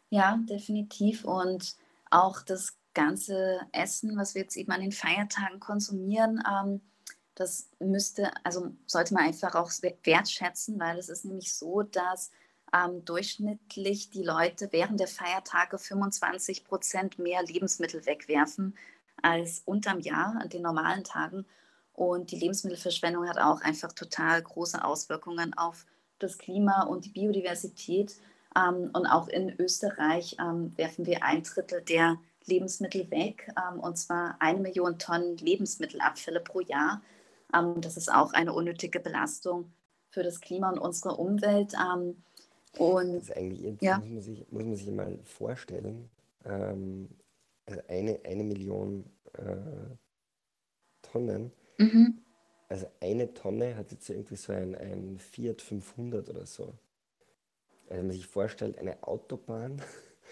Ja, 0.08 0.38
definitiv. 0.48 1.24
Und 1.24 1.76
auch 2.10 2.42
das 2.42 2.76
ganze 2.94 3.60
Essen, 3.72 4.16
was 4.16 4.34
wir 4.34 4.42
jetzt 4.42 4.56
eben 4.56 4.72
an 4.72 4.80
den 4.80 4.92
Feiertagen 4.92 5.60
konsumieren, 5.60 6.42
ähm, 6.48 6.80
das 7.34 7.70
müsste, 7.78 8.30
also 8.44 8.74
sollte 8.86 9.14
man 9.14 9.24
einfach 9.24 9.54
auch 9.54 9.70
wertschätzen, 10.02 10.78
weil 10.78 10.98
es 10.98 11.08
ist 11.08 11.24
nämlich 11.24 11.54
so, 11.54 11.82
dass 11.82 12.30
ähm, 12.72 13.04
durchschnittlich 13.04 14.10
die 14.10 14.22
Leute 14.22 14.68
während 14.72 15.00
der 15.00 15.08
Feiertage 15.08 15.78
25 15.78 16.64
Prozent 16.64 17.18
mehr 17.18 17.42
Lebensmittel 17.42 18.04
wegwerfen 18.04 18.76
als 19.22 19.62
unterm 19.64 20.00
Jahr 20.00 20.36
an 20.40 20.48
den 20.48 20.62
normalen 20.62 21.04
Tagen. 21.04 21.46
Und 22.00 22.30
die 22.30 22.38
Lebensmittelverschwendung 22.38 23.28
hat 23.28 23.36
auch 23.36 23.60
einfach 23.60 23.92
total 23.92 24.40
große 24.40 24.82
Auswirkungen 24.82 25.52
auf 25.52 25.84
das 26.18 26.38
Klima 26.38 26.84
und 26.84 27.04
die 27.04 27.10
Biodiversität. 27.10 28.16
Ähm, 28.56 28.88
und 28.94 29.04
auch 29.04 29.28
in 29.28 29.54
Österreich 29.60 30.34
ähm, 30.40 30.72
werfen 30.78 31.04
wir 31.04 31.22
ein 31.22 31.42
Drittel 31.42 31.82
der 31.82 32.16
Lebensmittel 32.46 33.10
weg, 33.10 33.52
ähm, 33.54 33.80
und 33.80 33.98
zwar 33.98 34.36
eine 34.40 34.60
Million 34.60 34.98
Tonnen 34.98 35.36
Lebensmittelabfälle 35.36 36.40
pro 36.40 36.60
Jahr. 36.60 37.02
Das 37.52 37.98
ist 37.98 38.10
auch 38.10 38.32
eine 38.32 38.54
unnötige 38.54 38.98
Belastung 39.00 39.70
für 40.08 40.22
das 40.22 40.40
Klima 40.40 40.70
und 40.70 40.78
unsere 40.78 41.16
Umwelt. 41.16 41.74
Und, 42.78 43.12
das 43.12 43.24
ist 43.24 43.36
eigentlich, 43.36 43.76
ja. 43.82 43.98
muss, 43.98 44.08
man 44.08 44.22
sich, 44.22 44.46
muss 44.50 44.64
man 44.64 44.76
sich 44.76 44.90
mal 44.90 45.18
vorstellen, 45.24 46.08
also 46.44 47.82
eine, 47.88 48.20
eine 48.24 48.44
Million 48.44 49.04
äh, 49.34 49.56
Tonnen, 51.02 51.52
mhm. 51.80 52.18
also 52.68 52.86
eine 53.00 53.32
Tonne 53.34 53.76
hat 53.76 53.92
jetzt 53.92 54.08
irgendwie 54.08 54.36
so 54.36 54.52
ein, 54.52 54.74
ein 54.74 55.18
Fiat 55.18 55.62
500 55.62 56.28
oder 56.28 56.46
so. 56.46 56.64
Also 57.88 58.00
wenn 58.00 58.06
man 58.06 58.12
sich 58.12 58.26
vorstellt, 58.26 58.78
eine 58.78 59.02
Autobahn 59.02 59.82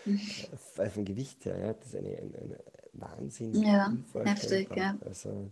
äh, 0.77 0.91
vom 0.91 1.05
Gewicht 1.05 1.45
her, 1.45 1.59
ja, 1.59 1.73
das 1.73 1.89
ist 1.89 1.97
eine, 1.97 2.17
eine, 2.17 2.39
eine 2.39 2.59
Wahnsinn. 2.93 3.55
Ja, 3.55 3.93
heftig, 4.25 4.69
ja. 4.77 4.97
Also 5.05 5.51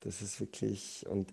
das 0.00 0.20
ist 0.22 0.40
wirklich, 0.40 1.06
und 1.08 1.32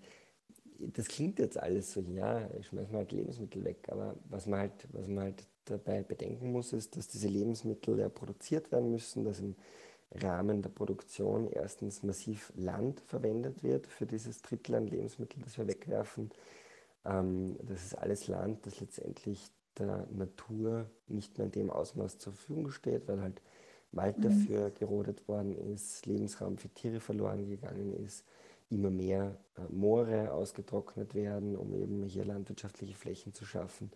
das 0.79 1.07
klingt 1.07 1.39
jetzt 1.39 1.57
alles 1.57 1.93
so, 1.93 2.01
ja, 2.01 2.49
ich 2.59 2.67
schmeiß 2.67 2.89
mal 2.91 2.99
halt 2.99 3.11
Lebensmittel 3.11 3.63
weg, 3.63 3.87
aber 3.89 4.15
was 4.29 4.45
man 4.45 4.59
halt, 4.59 4.87
was 4.91 5.07
man 5.07 5.25
halt 5.25 5.43
dabei 5.65 6.03
bedenken 6.03 6.51
muss, 6.51 6.73
ist, 6.73 6.95
dass 6.95 7.07
diese 7.07 7.27
Lebensmittel 7.27 7.99
ja 7.99 8.09
produziert 8.09 8.71
werden 8.71 8.91
müssen, 8.91 9.23
dass 9.23 9.39
im 9.39 9.55
Rahmen 10.11 10.61
der 10.61 10.69
Produktion 10.69 11.47
erstens 11.47 12.03
massiv 12.03 12.51
Land 12.55 12.99
verwendet 13.01 13.63
wird 13.63 13.87
für 13.87 14.05
dieses 14.05 14.41
Drittel 14.41 14.75
an 14.75 14.87
Lebensmitteln, 14.87 15.43
das 15.43 15.57
wir 15.57 15.67
wegwerfen. 15.67 16.31
Ähm, 17.05 17.57
das 17.63 17.83
ist 17.83 17.97
alles 17.97 18.27
Land, 18.27 18.65
das 18.65 18.79
letztendlich 18.79 19.51
der 19.77 20.07
Natur 20.11 20.89
nicht 21.07 21.37
mehr 21.37 21.45
in 21.45 21.51
dem 21.51 21.69
Ausmaß 21.69 22.17
zur 22.17 22.33
Verfügung 22.33 22.71
steht, 22.71 23.07
weil 23.07 23.21
halt 23.21 23.41
Wald 23.91 24.17
mhm. 24.19 24.23
dafür 24.23 24.71
gerodet 24.71 25.27
worden 25.27 25.55
ist, 25.73 26.05
Lebensraum 26.05 26.57
für 26.57 26.69
Tiere 26.69 26.99
verloren 26.99 27.47
gegangen 27.47 27.93
ist, 28.05 28.23
immer 28.69 28.91
mehr 28.91 29.37
äh, 29.57 29.61
Moore 29.71 30.31
ausgetrocknet 30.31 31.15
werden, 31.15 31.55
um 31.55 31.73
eben 31.73 32.03
hier 32.03 32.25
landwirtschaftliche 32.25 32.95
Flächen 32.95 33.33
zu 33.33 33.45
schaffen. 33.45 33.91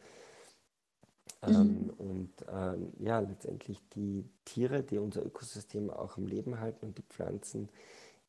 Mhm. 1.46 1.56
Ähm, 1.56 1.94
und 1.98 2.32
ähm, 2.52 2.94
ja, 3.00 3.20
letztendlich 3.20 3.80
die 3.96 4.26
Tiere, 4.46 4.84
die 4.84 4.98
unser 4.98 5.26
Ökosystem 5.26 5.90
auch 5.90 6.18
am 6.18 6.28
Leben 6.28 6.60
halten 6.60 6.88
und 6.88 6.98
die 6.98 7.04
Pflanzen 7.04 7.70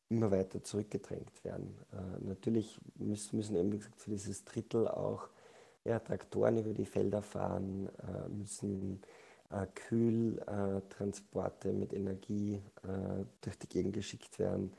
immer 0.09 0.31
weiter 0.31 0.63
zurückgedrängt 0.63 1.43
werden. 1.43 1.75
Äh, 1.91 2.27
natürlich 2.27 2.79
müssen, 2.95 3.35
müssen 3.37 3.55
eben, 3.55 3.71
wie 3.71 3.79
gesagt, 3.79 4.01
für 4.01 4.11
dieses 4.11 4.45
Drittel 4.45 4.87
auch 4.87 5.29
ja, 5.83 5.99
Traktoren 5.99 6.57
über 6.57 6.73
die 6.73 6.85
Felder 6.85 7.21
fahren, 7.21 7.89
äh, 8.07 8.29
müssen 8.29 9.01
äh, 9.51 9.67
Kühltransporte 9.73 11.73
mit 11.73 11.93
Energie 11.93 12.61
äh, 12.83 13.25
durch 13.41 13.57
die 13.59 13.69
Gegend 13.69 13.93
geschickt 13.93 14.39
werden. 14.39 14.73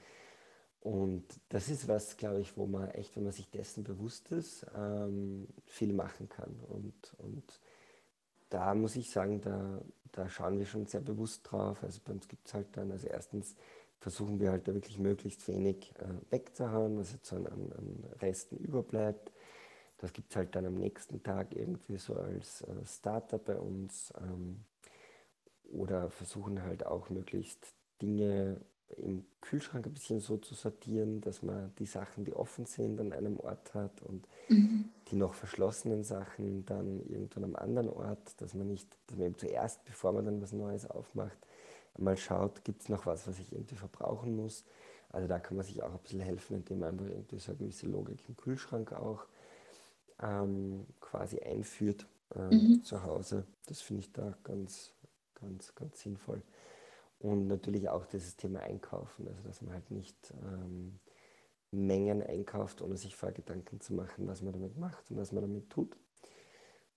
Und 0.80 1.24
das 1.48 1.68
ist 1.68 1.88
was, 1.88 2.16
glaube 2.16 2.40
ich, 2.40 2.56
wo 2.56 2.66
man 2.66 2.90
echt, 2.90 3.16
wenn 3.16 3.24
man 3.24 3.32
sich 3.32 3.50
dessen 3.50 3.82
bewusst 3.82 4.30
ist, 4.30 4.64
ähm, 4.76 5.48
viel 5.64 5.92
machen 5.92 6.28
kann. 6.28 6.60
Und, 6.68 7.14
und 7.18 7.60
da 8.48 8.74
muss 8.74 8.96
ich 8.96 9.10
sagen, 9.10 9.40
da, 9.40 9.80
da 10.12 10.28
schauen 10.28 10.58
wir 10.58 10.66
schon 10.66 10.86
sehr 10.86 11.00
bewusst 11.00 11.50
drauf. 11.50 11.82
Also 11.82 12.00
bei 12.04 12.12
uns 12.12 12.28
gibt 12.28 12.46
es 12.46 12.54
halt 12.54 12.76
dann, 12.76 12.90
also 12.92 13.06
erstens 13.06 13.56
versuchen 13.98 14.40
wir 14.40 14.50
halt 14.50 14.68
da 14.68 14.74
wirklich 14.74 14.98
möglichst 14.98 15.46
wenig 15.48 15.92
äh, 15.98 16.30
wegzuhauen, 16.30 16.98
was 16.98 17.12
jetzt 17.12 17.26
so 17.26 17.36
an, 17.36 17.46
an 17.46 18.04
Resten 18.20 18.56
überbleibt. 18.56 19.32
Das 19.98 20.12
gibt 20.12 20.30
es 20.30 20.36
halt 20.36 20.54
dann 20.54 20.66
am 20.66 20.74
nächsten 20.74 21.22
Tag 21.22 21.54
irgendwie 21.54 21.96
so 21.96 22.14
als 22.14 22.62
äh, 22.62 22.84
Starter 22.84 23.38
bei 23.38 23.58
uns. 23.58 24.12
Ähm, 24.18 24.64
oder 25.72 26.10
versuchen 26.10 26.62
halt 26.62 26.86
auch 26.86 27.10
möglichst 27.10 27.74
Dinge 28.00 28.60
im 28.96 29.24
Kühlschrank 29.40 29.86
ein 29.86 29.92
bisschen 29.92 30.20
so 30.20 30.36
zu 30.36 30.54
sortieren, 30.54 31.20
dass 31.20 31.42
man 31.42 31.72
die 31.78 31.86
Sachen, 31.86 32.24
die 32.24 32.34
offen 32.34 32.66
sind, 32.66 33.00
an 33.00 33.12
einem 33.12 33.38
Ort 33.38 33.74
hat 33.74 34.02
und 34.02 34.26
mhm. 34.48 34.90
die 35.08 35.16
noch 35.16 35.34
verschlossenen 35.34 36.04
Sachen 36.04 36.64
dann 36.66 37.00
irgendwo 37.00 37.40
an 37.40 37.44
einem 37.44 37.56
anderen 37.56 37.88
Ort, 37.88 38.40
dass 38.40 38.54
man 38.54 38.68
nicht, 38.68 38.88
dass 39.06 39.16
man 39.16 39.26
eben 39.26 39.38
zuerst, 39.38 39.84
bevor 39.84 40.12
man 40.12 40.24
dann 40.24 40.40
was 40.40 40.52
Neues 40.52 40.88
aufmacht, 40.88 41.38
mal 41.98 42.16
schaut, 42.16 42.64
gibt 42.64 42.82
es 42.82 42.88
noch 42.88 43.06
was, 43.06 43.26
was 43.26 43.38
ich 43.38 43.52
irgendwie 43.52 43.76
verbrauchen 43.76 44.36
muss. 44.36 44.64
Also 45.10 45.28
da 45.28 45.38
kann 45.38 45.56
man 45.56 45.66
sich 45.66 45.82
auch 45.82 45.92
ein 45.92 45.98
bisschen 45.98 46.20
helfen, 46.20 46.56
indem 46.56 46.80
man 46.80 46.90
einfach 46.90 47.06
irgendwie 47.06 47.38
so 47.38 47.52
eine 47.52 47.58
gewisse 47.58 47.86
Logik 47.86 48.28
im 48.28 48.36
Kühlschrank 48.36 48.92
auch 48.92 49.24
ähm, 50.20 50.86
quasi 51.00 51.40
einführt 51.40 52.06
äh, 52.34 52.54
mhm. 52.54 52.82
zu 52.82 53.02
Hause. 53.02 53.46
Das 53.66 53.80
finde 53.80 54.00
ich 54.00 54.12
da 54.12 54.36
ganz, 54.44 54.92
ganz, 55.34 55.74
ganz 55.74 56.00
sinnvoll. 56.00 56.42
Und 57.18 57.46
natürlich 57.46 57.88
auch 57.88 58.06
dieses 58.06 58.36
Thema 58.36 58.60
Einkaufen, 58.60 59.26
also 59.26 59.42
dass 59.42 59.62
man 59.62 59.72
halt 59.72 59.90
nicht 59.90 60.34
ähm, 60.42 60.98
Mengen 61.70 62.22
einkauft, 62.22 62.82
ohne 62.82 62.96
sich 62.96 63.16
vorher 63.16 63.34
Gedanken 63.34 63.80
zu 63.80 63.94
machen, 63.94 64.26
was 64.26 64.42
man 64.42 64.52
damit 64.52 64.76
macht 64.76 65.10
und 65.10 65.16
was 65.16 65.32
man 65.32 65.42
damit 65.42 65.70
tut. 65.70 65.96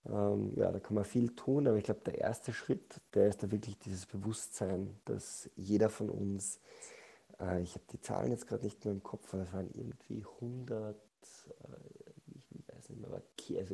Ähm, 0.06 0.52
ja, 0.56 0.72
da 0.72 0.78
kann 0.78 0.94
man 0.94 1.04
viel 1.04 1.34
tun, 1.34 1.66
aber 1.66 1.76
ich 1.76 1.84
glaube, 1.84 2.00
der 2.06 2.18
erste 2.18 2.52
Schritt, 2.52 3.00
der 3.14 3.28
ist 3.28 3.42
da 3.42 3.50
wirklich 3.50 3.78
dieses 3.78 4.06
Bewusstsein, 4.06 4.98
dass 5.04 5.50
jeder 5.56 5.90
von 5.90 6.08
uns, 6.08 6.60
äh, 7.38 7.60
ich 7.62 7.74
habe 7.74 7.84
die 7.92 8.00
Zahlen 8.00 8.30
jetzt 8.30 8.46
gerade 8.46 8.64
nicht 8.64 8.84
mehr 8.84 8.94
im 8.94 9.02
Kopf, 9.02 9.34
aber 9.34 9.42
es 9.42 9.52
waren 9.52 9.70
irgendwie 9.74 10.24
100, 10.40 10.96
äh, 10.96 12.74
also 12.74 12.94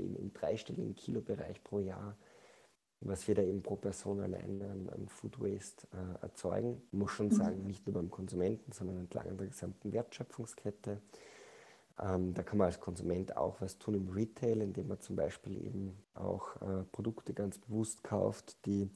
im, 0.00 0.16
im 0.16 0.32
dreistelligen 0.32 0.96
Kilobereich 0.96 1.62
pro 1.62 1.78
Jahr, 1.78 2.16
was 3.00 3.28
wir 3.28 3.34
da 3.34 3.42
eben 3.42 3.62
pro 3.62 3.76
Person 3.76 4.20
allein 4.20 4.62
an, 4.62 4.88
an 4.88 5.08
Food 5.08 5.40
Waste 5.40 5.86
äh, 5.92 6.22
erzeugen. 6.22 6.82
Ich 6.86 6.98
muss 6.98 7.10
schon 7.10 7.26
mhm. 7.26 7.32
sagen, 7.32 7.66
nicht 7.66 7.86
nur 7.86 7.94
beim 7.94 8.10
Konsumenten, 8.10 8.72
sondern 8.72 8.98
entlang 8.98 9.36
der 9.36 9.46
gesamten 9.46 9.92
Wertschöpfungskette. 9.92 11.00
Ähm, 11.98 12.34
da 12.34 12.42
kann 12.42 12.58
man 12.58 12.66
als 12.66 12.80
Konsument 12.80 13.36
auch 13.36 13.60
was 13.60 13.78
tun 13.78 13.94
im 13.94 14.08
Retail, 14.08 14.60
indem 14.60 14.88
man 14.88 15.00
zum 15.00 15.16
Beispiel 15.16 15.56
eben 15.64 15.96
auch 16.14 16.56
äh, 16.60 16.84
Produkte 16.92 17.32
ganz 17.32 17.58
bewusst 17.58 18.02
kauft, 18.02 18.64
die 18.66 18.90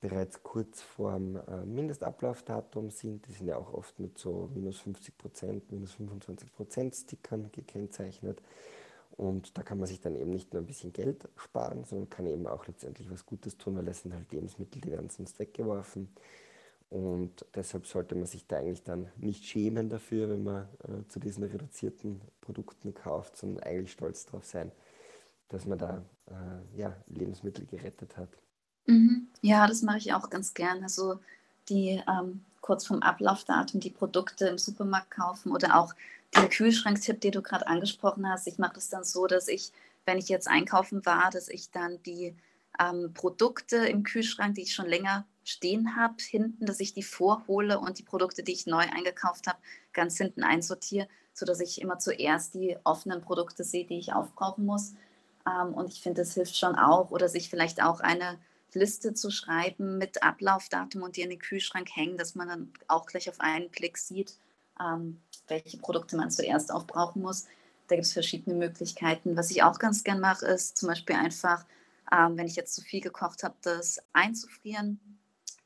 bereits 0.00 0.42
kurz 0.42 0.80
vorm 0.80 1.36
äh, 1.36 1.64
Mindestablaufdatum 1.66 2.90
sind. 2.90 3.26
Die 3.26 3.32
sind 3.32 3.48
ja 3.48 3.56
auch 3.56 3.72
oft 3.74 3.98
mit 3.98 4.18
so 4.18 4.48
minus 4.54 4.78
50 4.80 5.18
Prozent, 5.18 5.72
minus 5.72 5.92
25 5.92 6.52
Prozent 6.52 6.94
Stickern 6.94 7.50
gekennzeichnet. 7.52 8.40
Und 9.20 9.58
da 9.58 9.62
kann 9.62 9.76
man 9.76 9.86
sich 9.86 10.00
dann 10.00 10.16
eben 10.16 10.30
nicht 10.30 10.54
nur 10.54 10.62
ein 10.62 10.66
bisschen 10.66 10.94
Geld 10.94 11.28
sparen, 11.36 11.84
sondern 11.84 12.08
kann 12.08 12.26
eben 12.26 12.46
auch 12.46 12.66
letztendlich 12.66 13.10
was 13.10 13.26
Gutes 13.26 13.58
tun, 13.58 13.76
weil 13.76 13.84
das 13.84 14.00
sind 14.00 14.14
halt 14.14 14.32
Lebensmittel, 14.32 14.80
die 14.80 14.90
werden 14.90 15.10
sonst 15.10 15.38
weggeworfen. 15.38 16.08
Und 16.88 17.44
deshalb 17.54 17.86
sollte 17.86 18.14
man 18.14 18.24
sich 18.24 18.46
da 18.46 18.56
eigentlich 18.56 18.82
dann 18.82 19.08
nicht 19.18 19.44
schämen 19.44 19.90
dafür, 19.90 20.30
wenn 20.30 20.42
man 20.42 20.68
äh, 20.84 21.06
zu 21.08 21.20
diesen 21.20 21.44
reduzierten 21.44 22.22
Produkten 22.40 22.94
kauft, 22.94 23.36
sondern 23.36 23.62
eigentlich 23.62 23.92
stolz 23.92 24.24
darauf 24.24 24.46
sein, 24.46 24.72
dass 25.50 25.66
man 25.66 25.76
da 25.76 26.02
äh, 26.30 26.78
ja, 26.78 26.96
Lebensmittel 27.08 27.66
gerettet 27.66 28.16
hat. 28.16 28.30
Mhm. 28.86 29.28
Ja, 29.42 29.66
das 29.66 29.82
mache 29.82 29.98
ich 29.98 30.14
auch 30.14 30.30
ganz 30.30 30.54
gern. 30.54 30.82
Also 30.82 31.20
die 31.68 32.02
ähm, 32.08 32.40
kurz 32.60 32.86
vom 32.86 33.02
Ablaufdatum 33.02 33.80
die 33.80 33.90
Produkte 33.90 34.48
im 34.48 34.58
Supermarkt 34.58 35.10
kaufen 35.10 35.52
oder 35.52 35.78
auch 35.78 35.94
den 36.36 36.48
Kühlschranktipp, 36.48 37.20
den 37.20 37.32
du 37.32 37.42
gerade 37.42 37.66
angesprochen 37.66 38.28
hast. 38.28 38.46
Ich 38.46 38.58
mache 38.58 38.74
das 38.74 38.88
dann 38.88 39.04
so, 39.04 39.26
dass 39.26 39.48
ich, 39.48 39.72
wenn 40.06 40.18
ich 40.18 40.28
jetzt 40.28 40.48
einkaufen 40.48 41.04
war, 41.04 41.30
dass 41.30 41.48
ich 41.48 41.70
dann 41.70 42.02
die 42.04 42.34
ähm, 42.78 43.12
Produkte 43.14 43.76
im 43.76 44.02
Kühlschrank, 44.02 44.54
die 44.54 44.62
ich 44.62 44.74
schon 44.74 44.86
länger 44.86 45.26
stehen 45.44 45.96
habe, 45.96 46.16
hinten, 46.18 46.66
dass 46.66 46.80
ich 46.80 46.92
die 46.92 47.02
vorhole 47.02 47.80
und 47.80 47.98
die 47.98 48.02
Produkte, 48.04 48.42
die 48.42 48.52
ich 48.52 48.66
neu 48.66 48.84
eingekauft 48.84 49.46
habe, 49.46 49.58
ganz 49.92 50.16
hinten 50.16 50.44
einsortiere, 50.44 51.08
sodass 51.32 51.60
ich 51.60 51.80
immer 51.80 51.98
zuerst 51.98 52.54
die 52.54 52.76
offenen 52.84 53.22
Produkte 53.22 53.64
sehe, 53.64 53.86
die 53.86 53.98
ich 53.98 54.12
aufbrauchen 54.12 54.64
muss. 54.64 54.94
Ähm, 55.46 55.74
und 55.74 55.88
ich 55.88 56.00
finde, 56.00 56.22
das 56.22 56.34
hilft 56.34 56.56
schon 56.56 56.76
auch. 56.76 57.10
Oder 57.10 57.28
sich 57.28 57.50
vielleicht 57.50 57.82
auch 57.82 58.00
eine 58.00 58.38
Liste 58.74 59.14
zu 59.14 59.30
schreiben 59.30 59.98
mit 59.98 60.22
Ablaufdatum 60.22 61.02
und 61.02 61.16
die 61.16 61.22
in 61.22 61.30
den 61.30 61.38
Kühlschrank 61.38 61.88
hängen, 61.94 62.16
dass 62.16 62.34
man 62.34 62.48
dann 62.48 62.72
auch 62.88 63.06
gleich 63.06 63.28
auf 63.28 63.40
einen 63.40 63.70
Klick 63.70 63.98
sieht, 63.98 64.34
ähm, 64.80 65.20
welche 65.48 65.78
Produkte 65.78 66.16
man 66.16 66.30
zuerst 66.30 66.72
aufbrauchen 66.72 67.22
muss. 67.22 67.46
Da 67.88 67.96
gibt 67.96 68.06
es 68.06 68.12
verschiedene 68.12 68.56
Möglichkeiten. 68.56 69.36
Was 69.36 69.50
ich 69.50 69.62
auch 69.62 69.78
ganz 69.78 70.04
gern 70.04 70.20
mache, 70.20 70.46
ist 70.46 70.76
zum 70.76 70.88
Beispiel 70.88 71.16
einfach, 71.16 71.64
ähm, 72.12 72.36
wenn 72.36 72.46
ich 72.46 72.56
jetzt 72.56 72.74
zu 72.74 72.82
viel 72.82 73.00
gekocht 73.00 73.42
habe, 73.42 73.56
das 73.62 74.00
einzufrieren 74.12 75.00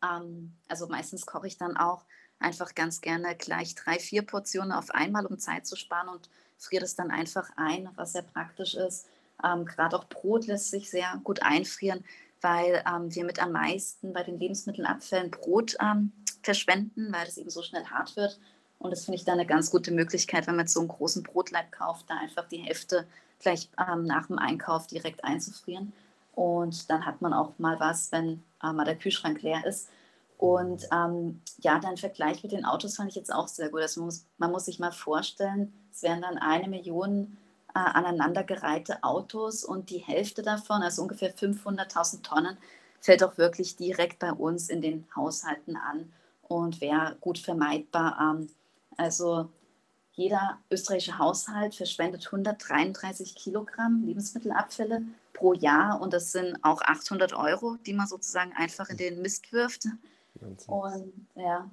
ähm, 0.04 0.52
also 0.68 0.86
meistens 0.86 1.26
koche 1.26 1.46
ich 1.46 1.56
dann 1.56 1.76
auch 1.76 2.04
einfach 2.38 2.74
ganz 2.74 3.00
gerne 3.00 3.34
gleich 3.36 3.74
drei, 3.74 3.98
vier 3.98 4.22
Portionen 4.22 4.72
auf 4.72 4.90
einmal, 4.90 5.26
um 5.26 5.38
Zeit 5.38 5.66
zu 5.66 5.76
sparen 5.76 6.08
und 6.08 6.28
friere 6.58 6.82
das 6.82 6.94
dann 6.94 7.10
einfach 7.10 7.50
ein, 7.56 7.88
was 7.96 8.12
sehr 8.12 8.22
praktisch 8.22 8.74
ist. 8.74 9.06
Ähm, 9.42 9.64
Gerade 9.64 9.96
auch 9.96 10.04
Brot 10.04 10.46
lässt 10.46 10.70
sich 10.70 10.90
sehr 10.90 11.20
gut 11.24 11.42
einfrieren, 11.42 12.04
weil 12.44 12.84
ähm, 12.86 13.12
wir 13.14 13.24
mit 13.24 13.42
am 13.42 13.52
meisten 13.52 14.12
bei 14.12 14.22
den 14.22 14.38
Lebensmittelabfällen 14.38 15.30
Brot 15.30 15.76
ähm, 15.80 16.12
verschwenden, 16.42 17.10
weil 17.10 17.24
das 17.24 17.38
eben 17.38 17.48
so 17.48 17.62
schnell 17.62 17.86
hart 17.86 18.16
wird. 18.16 18.38
Und 18.78 18.90
das 18.90 19.06
finde 19.06 19.16
ich 19.16 19.24
dann 19.24 19.38
eine 19.38 19.46
ganz 19.46 19.70
gute 19.70 19.90
Möglichkeit, 19.90 20.46
wenn 20.46 20.56
man 20.56 20.66
so 20.66 20.80
einen 20.80 20.90
großen 20.90 21.22
Brotleib 21.22 21.72
kauft, 21.72 22.04
da 22.10 22.18
einfach 22.18 22.46
die 22.46 22.58
Hälfte 22.58 23.06
gleich 23.40 23.70
ähm, 23.78 24.04
nach 24.04 24.26
dem 24.26 24.38
Einkauf 24.38 24.86
direkt 24.86 25.24
einzufrieren. 25.24 25.94
Und 26.34 26.90
dann 26.90 27.06
hat 27.06 27.22
man 27.22 27.32
auch 27.32 27.58
mal 27.58 27.80
was, 27.80 28.12
wenn 28.12 28.42
äh, 28.62 28.72
mal 28.72 28.84
der 28.84 28.98
Kühlschrank 28.98 29.40
leer 29.40 29.64
ist. 29.64 29.88
Und 30.36 30.86
ähm, 30.92 31.40
ja, 31.60 31.78
dein 31.78 31.96
Vergleich 31.96 32.42
mit 32.42 32.52
den 32.52 32.66
Autos 32.66 32.96
fand 32.96 33.08
ich 33.08 33.16
jetzt 33.16 33.32
auch 33.32 33.48
sehr 33.48 33.70
gut. 33.70 33.80
Also 33.80 34.00
man 34.00 34.08
muss, 34.08 34.26
man 34.36 34.50
muss 34.50 34.66
sich 34.66 34.78
mal 34.78 34.92
vorstellen, 34.92 35.72
es 35.90 36.02
wären 36.02 36.20
dann 36.20 36.36
eine 36.36 36.68
Million 36.68 37.38
äh, 37.74 37.78
aneinandergereihte 37.78 39.02
Autos 39.02 39.64
und 39.64 39.90
die 39.90 39.98
Hälfte 39.98 40.42
davon, 40.42 40.82
also 40.82 41.02
ungefähr 41.02 41.34
500.000 41.34 42.22
Tonnen, 42.22 42.56
fällt 43.00 43.22
auch 43.22 43.36
wirklich 43.36 43.76
direkt 43.76 44.18
bei 44.18 44.32
uns 44.32 44.68
in 44.68 44.80
den 44.80 45.06
Haushalten 45.14 45.76
an 45.76 46.12
und 46.42 46.80
wäre 46.80 47.16
gut 47.20 47.38
vermeidbar. 47.38 48.18
Ähm, 48.20 48.48
also 48.96 49.50
jeder 50.12 50.58
österreichische 50.70 51.18
Haushalt 51.18 51.74
verschwendet 51.74 52.26
133 52.26 53.34
Kilogramm 53.34 54.04
Lebensmittelabfälle 54.04 55.02
pro 55.32 55.52
Jahr 55.52 56.00
und 56.00 56.12
das 56.12 56.30
sind 56.30 56.56
auch 56.62 56.80
800 56.80 57.32
Euro, 57.34 57.76
die 57.84 57.92
man 57.92 58.06
sozusagen 58.06 58.52
einfach 58.52 58.88
in 58.88 58.96
den 58.96 59.20
Mist 59.20 59.52
wirft. 59.52 59.88
Und 60.68 61.12
ja, 61.34 61.68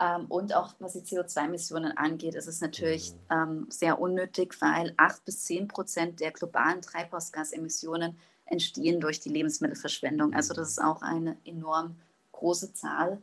ähm, 0.00 0.26
und 0.26 0.54
auch 0.54 0.74
was 0.78 0.92
die 0.92 1.00
CO2-Emissionen 1.00 1.96
angeht, 1.96 2.34
ist 2.34 2.46
es 2.46 2.60
natürlich 2.60 3.12
mhm. 3.12 3.18
ähm, 3.30 3.66
sehr 3.70 4.00
unnötig, 4.00 4.60
weil 4.60 4.94
8 4.96 5.24
bis 5.24 5.44
10 5.44 5.68
Prozent 5.68 6.20
der 6.20 6.32
globalen 6.32 6.82
Treibhausgasemissionen 6.82 8.16
entstehen 8.46 9.00
durch 9.00 9.20
die 9.20 9.30
Lebensmittelverschwendung. 9.30 10.34
Also 10.34 10.54
das 10.54 10.70
ist 10.70 10.82
auch 10.82 11.02
eine 11.02 11.36
enorm 11.44 11.96
große 12.32 12.74
Zahl. 12.74 13.20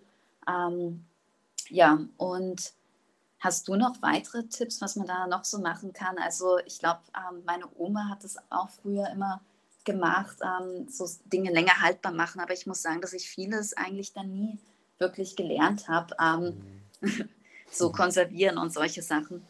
Ähm, 0.47 1.05
ja, 1.69 1.99
und 2.17 2.73
Hast 3.43 3.67
du 3.67 3.75
noch 3.75 4.01
weitere 4.01 4.43
Tipps, 4.43 4.79
was 4.79 4.95
man 4.95 5.05
da 5.05 5.27
noch 5.27 5.43
so 5.43 5.59
machen 5.59 5.91
kann? 5.91 6.17
Also 6.17 6.59
ich 6.59 6.79
glaube, 6.79 7.01
ähm, 7.13 7.43
meine 7.45 7.65
Oma 7.75 8.07
hat 8.07 8.23
das 8.23 8.37
auch 8.49 8.69
früher 8.69 9.09
immer 9.09 9.41
gemacht, 9.83 10.37
ähm, 10.41 10.87
so 10.87 11.05
Dinge 11.25 11.51
länger 11.51 11.81
haltbar 11.81 12.13
machen. 12.13 12.39
Aber 12.39 12.53
ich 12.53 12.67
muss 12.67 12.81
sagen, 12.81 13.01
dass 13.01 13.11
ich 13.11 13.27
vieles 13.27 13.75
eigentlich 13.75 14.13
dann 14.13 14.31
nie 14.31 14.59
wirklich 15.03 15.35
gelernt 15.35 15.87
habe. 15.87 16.15
Ähm, 16.19 16.61
mhm. 17.01 17.29
so 17.69 17.91
konservieren 17.91 18.57
und 18.57 18.71
solche 18.71 19.01
Sachen. 19.01 19.45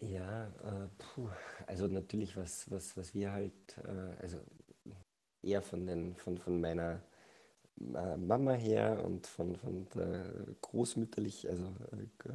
Ja, 0.00 0.46
äh, 0.64 0.88
puh. 0.96 1.28
also 1.66 1.86
natürlich, 1.86 2.36
was, 2.36 2.70
was, 2.70 2.96
was 2.96 3.14
wir 3.14 3.32
halt, 3.32 3.52
äh, 3.84 4.22
also 4.22 4.38
eher 5.42 5.60
von, 5.60 5.86
den, 5.86 6.14
von, 6.16 6.38
von 6.38 6.60
meiner 6.60 7.02
äh, 7.78 8.16
Mama 8.16 8.52
her 8.52 9.02
und 9.04 9.26
von, 9.26 9.56
von 9.56 9.86
der 9.94 10.24
großmütterlich, 10.62 11.48
also 11.48 11.64
äh, 11.92 12.32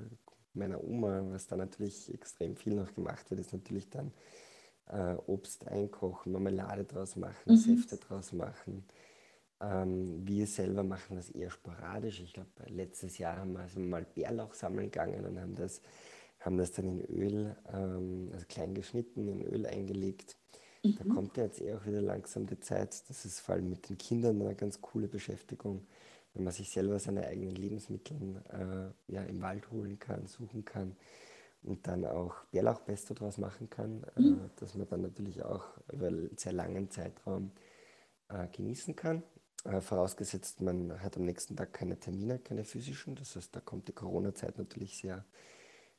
meiner 0.53 0.83
Oma, 0.83 1.23
was 1.31 1.47
da 1.47 1.55
natürlich 1.55 2.13
extrem 2.13 2.55
viel 2.55 2.75
noch 2.75 2.93
gemacht 2.93 3.29
wird, 3.29 3.41
ist 3.41 3.53
natürlich 3.53 3.89
dann 3.89 4.11
äh, 4.87 5.15
Obst 5.27 5.67
einkochen, 5.67 6.31
Marmelade 6.31 6.83
draus 6.83 7.15
machen, 7.15 7.53
mhm. 7.53 7.57
Säfte 7.57 7.97
draus 7.97 8.31
machen. 8.33 8.85
Ähm, 9.61 10.27
wir 10.27 10.47
selber 10.47 10.83
machen 10.83 11.15
das 11.15 11.29
eher 11.29 11.49
sporadisch. 11.49 12.19
Ich 12.19 12.33
glaube, 12.33 12.49
letztes 12.67 13.17
Jahr 13.17 13.37
haben 13.37 13.53
wir 13.53 13.61
also 13.61 13.79
mal 13.79 14.05
Bärlauch 14.05 14.53
sammeln 14.53 14.91
gegangen 14.91 15.25
und 15.25 15.39
haben 15.39 15.55
das, 15.55 15.81
haben 16.39 16.57
das 16.57 16.71
dann 16.71 16.99
in 16.99 17.05
Öl, 17.05 17.55
ähm, 17.73 18.29
also 18.33 18.45
klein 18.47 18.73
geschnitten, 18.73 19.27
in 19.27 19.41
Öl 19.41 19.65
eingelegt. 19.65 20.35
Mhm. 20.83 20.95
Da 20.97 21.13
kommt 21.13 21.37
ja 21.37 21.43
jetzt 21.43 21.61
eh 21.61 21.73
auch 21.73 21.85
wieder 21.85 22.01
langsam 22.01 22.45
die 22.47 22.59
Zeit. 22.59 23.09
Das 23.09 23.25
ist 23.25 23.39
vor 23.39 23.55
allem 23.55 23.69
mit 23.69 23.89
den 23.89 23.97
Kindern 23.97 24.41
eine 24.41 24.55
ganz 24.55 24.81
coole 24.81 25.07
Beschäftigung 25.07 25.85
wenn 26.35 26.43
man 26.43 26.53
sich 26.53 26.69
selber 26.69 26.99
seine 26.99 27.25
eigenen 27.25 27.55
Lebensmittel 27.55 28.43
äh, 28.49 29.13
ja, 29.13 29.23
im 29.23 29.41
Wald 29.41 29.71
holen 29.71 29.97
kann, 29.97 30.27
suchen 30.27 30.65
kann 30.65 30.95
und 31.63 31.87
dann 31.87 32.05
auch 32.05 32.35
Bärlauchpesto 32.51 33.13
draus 33.13 33.37
machen 33.37 33.69
kann, 33.69 34.03
äh, 34.17 34.21
mhm. 34.21 34.33
äh, 34.33 34.49
dass 34.57 34.75
man 34.75 34.87
dann 34.87 35.01
natürlich 35.01 35.43
auch 35.43 35.65
über 35.91 36.07
einen 36.07 36.37
sehr 36.37 36.51
langen 36.51 36.91
Zeitraum 36.91 37.51
äh, 38.27 38.47
genießen 38.49 38.95
kann. 38.95 39.23
Äh, 39.65 39.81
vorausgesetzt, 39.81 40.61
man 40.61 41.01
hat 41.01 41.17
am 41.17 41.25
nächsten 41.25 41.55
Tag 41.55 41.73
keine 41.73 41.99
Termine, 41.99 42.37
keine 42.37 42.63
physischen. 42.63 43.15
Das 43.15 43.35
heißt, 43.35 43.55
da 43.55 43.59
kommt 43.59 43.87
die 43.87 43.93
Corona-Zeit 43.93 44.59
natürlich 44.59 44.97
sehr, 44.97 45.25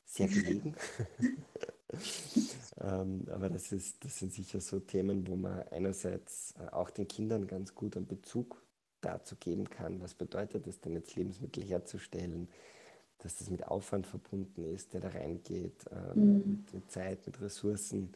sehr 0.05 0.29
gelegen. 0.29 0.73
ähm, 2.79 3.27
aber 3.29 3.49
das, 3.49 3.73
ist, 3.73 4.05
das 4.05 4.19
sind 4.19 4.31
sicher 4.31 4.61
so 4.61 4.79
Themen, 4.79 5.27
wo 5.27 5.35
man 5.35 5.67
einerseits 5.67 6.55
äh, 6.59 6.69
auch 6.71 6.89
den 6.89 7.09
Kindern 7.09 7.45
ganz 7.45 7.75
gut 7.75 7.97
einen 7.97 8.07
Bezug 8.07 8.63
dazu 9.01 9.35
geben 9.35 9.69
kann, 9.69 10.01
was 10.01 10.13
bedeutet 10.13 10.65
es 10.65 10.79
denn 10.79 10.93
jetzt, 10.93 11.15
Lebensmittel 11.15 11.63
herzustellen, 11.63 12.47
dass 13.19 13.37
das 13.37 13.49
mit 13.49 13.67
Aufwand 13.67 14.07
verbunden 14.07 14.63
ist, 14.63 14.93
der 14.93 15.01
da 15.01 15.09
reingeht, 15.09 15.85
ähm, 15.91 16.13
mhm. 16.15 16.51
mit, 16.51 16.73
mit, 16.73 16.91
Zeit, 16.91 17.25
mit 17.25 17.41
Ressourcen. 17.41 18.13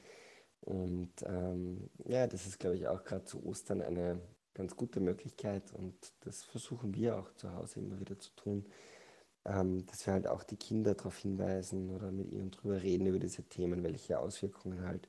Und 0.61 1.11
ähm, 1.26 1.89
ja, 2.05 2.26
das 2.26 2.47
ist, 2.47 2.57
glaube 2.57 2.78
ich, 2.78 2.88
auch 2.88 3.03
gerade 3.03 3.26
zu 3.26 3.45
Ostern 3.45 3.82
eine 3.82 4.21
ganz 4.54 4.76
gute 4.76 4.99
Möglichkeit 4.99 5.72
und 5.74 5.95
das 6.22 6.43
versuchen 6.43 6.93
wir 6.93 7.18
auch 7.18 7.34
zu 7.36 7.54
Hause 7.54 7.80
immer 7.80 7.99
wieder 7.99 8.20
zu 8.20 8.32
tun, 8.36 8.66
ähm, 9.45 9.86
dass 9.88 10.06
wir 10.06 10.14
halt 10.14 10.28
auch 10.28 10.43
die 10.43 10.58
Kinder 10.58 10.93
darauf 10.93 11.18
hinweisen 11.18 11.89
oder 11.89 12.12
mit 12.12 12.32
ihnen 12.32 12.52
drüber 12.52 12.82
reden 12.82 13.08
über 13.08 13.20
diese 13.20 13.43
Themen, 13.43 13.84
welche 13.84 14.20
Auswirkungen 14.20 14.84
halt 14.84 15.08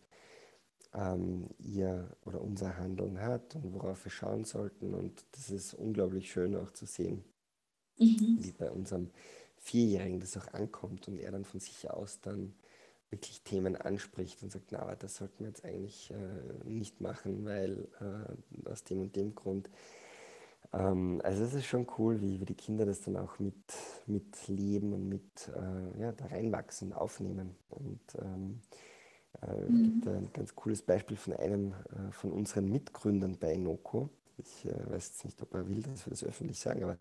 ähm, 0.95 1.49
ihr 1.59 2.09
oder 2.24 2.40
unser 2.40 2.76
Handeln 2.76 3.20
hat 3.20 3.57
und 3.57 3.74
worauf 3.74 4.05
wir 4.05 4.12
schauen 4.12 4.45
sollten. 4.45 4.95
Und 4.95 5.24
das 5.32 5.51
ist 5.51 5.74
unglaublich 5.74 6.30
schön 6.30 6.57
auch 6.57 6.70
zu 6.70 6.86
sehen, 6.86 7.24
mhm. 7.99 8.38
wie 8.40 8.53
bei 8.53 8.70
unserem 8.70 9.11
Vierjährigen 9.59 10.20
das 10.20 10.36
auch 10.36 10.49
ankommt 10.55 11.09
und 11.09 11.18
er 11.18 11.30
dann 11.30 11.45
von 11.45 11.61
sich 11.61 11.90
aus 11.90 12.20
dann 12.20 12.55
wirklich 13.12 13.42
Themen 13.42 13.76
anspricht 13.76 14.42
und 14.42 14.50
sagt, 14.50 14.72
na, 14.72 14.94
das 14.96 15.16
sollten 15.16 15.40
wir 15.40 15.48
jetzt 15.48 15.64
eigentlich 15.64 16.10
äh, 16.10 16.68
nicht 16.68 17.00
machen, 17.00 17.44
weil 17.44 17.86
äh, 18.00 18.68
aus 18.70 18.84
dem 18.84 19.02
und 19.02 19.14
dem 19.14 19.34
Grund. 19.34 19.68
Ähm, 20.72 21.20
also 21.22 21.44
es 21.44 21.54
ist 21.54 21.66
schon 21.66 21.86
cool, 21.98 22.20
wie, 22.22 22.40
wie 22.40 22.46
die 22.46 22.56
Kinder 22.56 22.86
das 22.86 23.02
dann 23.02 23.18
auch 23.18 23.38
mit, 23.38 23.54
mit 24.06 24.48
leben 24.48 24.94
und 24.94 25.08
mit 25.08 25.50
äh, 25.54 26.00
ja, 26.00 26.12
da 26.12 26.26
reinwachsen, 26.26 26.92
aufnehmen. 26.94 27.54
Und 27.68 28.00
ähm, 28.18 28.60
äh, 29.42 29.70
mhm. 29.70 29.82
gibt 29.82 30.08
ein 30.08 30.32
ganz 30.32 30.54
cooles 30.54 30.82
Beispiel 30.82 31.18
von 31.18 31.34
einem 31.34 31.72
äh, 31.72 32.12
von 32.12 32.32
unseren 32.32 32.70
Mitgründern 32.70 33.36
bei 33.38 33.52
Inoko. 33.52 34.08
Ich 34.38 34.64
äh, 34.64 34.90
weiß 34.90 35.08
jetzt 35.08 35.24
nicht, 35.26 35.42
ob 35.42 35.52
er 35.54 35.68
will, 35.68 35.82
dass 35.82 36.06
wir 36.06 36.10
das 36.10 36.24
öffentlich 36.24 36.58
sagen, 36.58 36.82
aber 36.82 36.96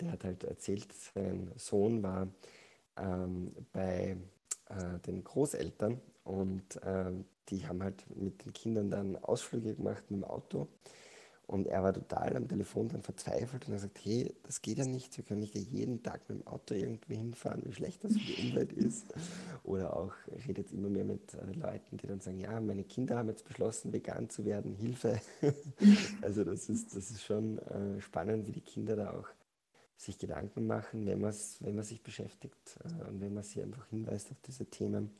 der 0.00 0.12
hat 0.12 0.24
halt 0.24 0.44
erzählt, 0.44 0.90
sein 0.94 1.52
Sohn 1.56 2.02
war 2.02 2.26
ähm, 2.96 3.52
bei 3.70 4.16
äh, 4.68 4.98
den 5.06 5.24
Großeltern 5.24 6.00
und 6.24 6.76
äh, 6.82 7.12
die 7.48 7.66
haben 7.66 7.82
halt 7.82 8.04
mit 8.16 8.44
den 8.44 8.52
Kindern 8.52 8.90
dann 8.90 9.16
Ausflüge 9.16 9.74
gemacht 9.74 10.04
mit 10.10 10.20
dem 10.20 10.24
Auto. 10.24 10.68
Und 11.46 11.66
er 11.66 11.82
war 11.82 11.94
total 11.94 12.36
am 12.36 12.46
Telefon 12.46 12.88
dann 12.88 13.00
verzweifelt 13.00 13.66
und 13.66 13.72
er 13.72 13.78
sagt, 13.78 14.04
hey, 14.04 14.34
das 14.42 14.60
geht 14.60 14.76
ja 14.76 14.84
nicht, 14.84 15.16
wir 15.16 15.24
können 15.24 15.40
nicht 15.40 15.54
jeden 15.54 16.02
Tag 16.02 16.28
mit 16.28 16.40
dem 16.40 16.46
Auto 16.46 16.74
irgendwie 16.74 17.16
hinfahren, 17.16 17.62
wie 17.64 17.72
schlecht 17.72 18.04
das 18.04 18.12
für 18.12 18.18
die 18.18 18.50
Umwelt 18.50 18.70
ist. 18.74 19.14
Oder 19.64 19.96
auch, 19.96 20.12
er 20.26 20.40
redet 20.40 20.58
jetzt 20.58 20.72
immer 20.74 20.90
mehr 20.90 21.06
mit 21.06 21.32
äh, 21.32 21.52
Leuten, 21.58 21.96
die 21.96 22.06
dann 22.06 22.20
sagen, 22.20 22.38
ja, 22.38 22.60
meine 22.60 22.84
Kinder 22.84 23.16
haben 23.16 23.30
jetzt 23.30 23.48
beschlossen, 23.48 23.94
vegan 23.94 24.28
zu 24.28 24.44
werden, 24.44 24.74
Hilfe. 24.74 25.22
also 26.20 26.44
das 26.44 26.68
ist, 26.68 26.94
das 26.94 27.10
ist 27.10 27.24
schon 27.24 27.56
äh, 27.60 27.98
spannend, 28.02 28.46
wie 28.46 28.52
die 28.52 28.60
Kinder 28.60 28.94
da 28.94 29.12
auch 29.12 29.28
sich 29.98 30.16
Gedanken 30.16 30.66
machen, 30.66 31.06
wenn, 31.06 31.20
wenn 31.22 31.74
man 31.74 31.84
sich 31.84 32.02
beschäftigt 32.02 32.78
äh, 32.84 33.08
und 33.08 33.20
wenn 33.20 33.34
man 33.34 33.42
sie 33.42 33.62
einfach 33.62 33.86
hinweist 33.88 34.30
auf 34.30 34.40
diese 34.40 34.64
Themen. 34.66 35.10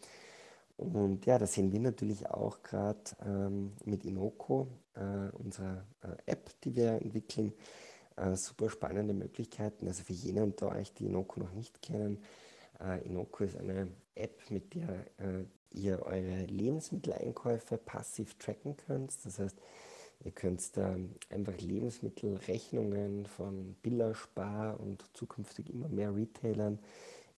Und 0.77 1.27
ja, 1.27 1.39
das 1.39 1.55
sehen 1.55 1.73
wir 1.73 1.81
natürlich 1.81 2.29
auch 2.29 2.63
gerade 2.63 3.01
ähm, 3.27 3.73
mit 3.85 4.05
Inoko, 4.05 4.69
äh, 4.95 5.29
unserer 5.37 5.85
äh, 6.03 6.31
App, 6.31 6.49
die 6.63 6.77
wir 6.77 6.93
entwickeln. 6.93 7.53
Äh, 8.15 8.37
super 8.37 8.71
spannende 8.71 9.13
Möglichkeiten. 9.13 9.89
Also 9.89 10.05
für 10.05 10.13
jene 10.13 10.45
unter 10.45 10.71
euch, 10.71 10.95
die 10.95 11.07
Inoko 11.07 11.41
noch 11.41 11.53
nicht 11.53 11.83
kennen, 11.83 12.23
äh, 12.81 13.05
Inoko 13.05 13.43
ist 13.43 13.57
eine 13.57 13.89
App, 14.15 14.39
mit 14.51 14.75
der 14.75 14.89
äh, 15.19 15.45
ihr 15.73 16.01
eure 16.03 16.45
Lebensmitteleinkäufe 16.45 17.77
passiv 17.77 18.39
tracken 18.39 18.77
könnt. 18.77 19.13
Das 19.25 19.41
heißt, 19.41 19.57
Ihr 20.25 20.33
könnt 20.33 20.77
da 20.77 20.97
einfach 21.31 21.57
Lebensmittelrechnungen 21.59 23.27
von 23.27 23.75
Billa, 23.83 24.15
Spar 24.15 24.81
und 24.81 25.05
zukünftig 25.15 25.71
immer 25.71 25.89
mehr 25.89 26.15
Retailern 26.15 26.81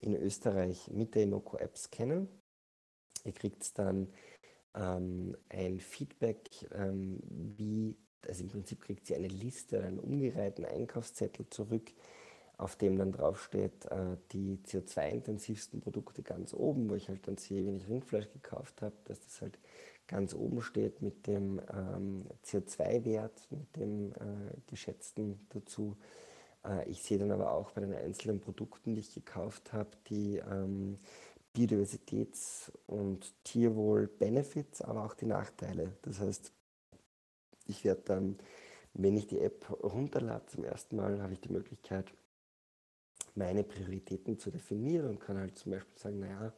in 0.00 0.14
Österreich 0.16 0.90
mit 0.90 1.14
der 1.14 1.24
Inoko 1.24 1.58
App 1.58 1.76
scannen. 1.76 2.28
Ihr 3.24 3.32
kriegt 3.32 3.78
dann 3.78 4.08
ähm, 4.74 5.36
ein 5.50 5.78
Feedback, 5.80 6.48
ähm, 6.72 7.20
wie, 7.56 7.96
also 8.26 8.44
im 8.44 8.48
Prinzip 8.48 8.80
kriegt 8.80 9.10
ihr 9.10 9.16
eine 9.16 9.28
Liste, 9.28 9.82
einen 9.82 9.98
umgereihten 9.98 10.64
Einkaufszettel 10.64 11.48
zurück, 11.50 11.92
auf 12.56 12.76
dem 12.76 12.96
dann 12.96 13.12
draufsteht, 13.12 13.86
äh, 13.86 14.16
die 14.32 14.58
CO2-intensivsten 14.66 15.80
Produkte 15.80 16.22
ganz 16.22 16.54
oben, 16.54 16.88
wo 16.88 16.94
ich 16.94 17.08
halt 17.08 17.26
dann 17.26 17.36
sehe, 17.36 17.64
wenn 17.66 17.76
ich 17.76 17.88
Rindfleisch 17.88 18.30
gekauft 18.32 18.80
habe, 18.80 18.94
dass 19.04 19.20
das 19.20 19.42
halt 19.42 19.58
ganz 20.10 20.34
oben 20.34 20.60
steht 20.60 21.02
mit 21.02 21.28
dem 21.28 21.60
ähm, 21.72 22.24
CO2-Wert, 22.44 23.46
mit 23.50 23.76
dem 23.76 24.10
äh, 24.12 24.60
geschätzten 24.66 25.46
dazu. 25.50 25.96
Äh, 26.64 26.88
ich 26.90 27.02
sehe 27.02 27.16
dann 27.16 27.30
aber 27.30 27.52
auch 27.52 27.70
bei 27.70 27.80
den 27.80 27.94
einzelnen 27.94 28.40
Produkten, 28.40 28.96
die 28.96 29.00
ich 29.00 29.14
gekauft 29.14 29.72
habe, 29.72 29.90
die 30.08 30.38
ähm, 30.38 30.98
Biodiversitäts- 31.56 32.72
und 32.88 33.32
Tierwohl-Benefits, 33.44 34.82
aber 34.82 35.04
auch 35.04 35.14
die 35.14 35.26
Nachteile. 35.26 35.92
Das 36.02 36.18
heißt, 36.18 36.52
ich 37.68 37.84
werde 37.84 38.02
dann, 38.04 38.38
wenn 38.94 39.16
ich 39.16 39.28
die 39.28 39.38
App 39.38 39.70
runterlade 39.70 40.46
zum 40.46 40.64
ersten 40.64 40.96
Mal, 40.96 41.22
habe 41.22 41.34
ich 41.34 41.40
die 41.40 41.52
Möglichkeit, 41.52 42.12
meine 43.36 43.62
Prioritäten 43.62 44.40
zu 44.40 44.50
definieren 44.50 45.08
und 45.08 45.20
kann 45.20 45.38
halt 45.38 45.56
zum 45.56 45.70
Beispiel 45.70 45.98
sagen, 45.98 46.18
naja, 46.18 46.52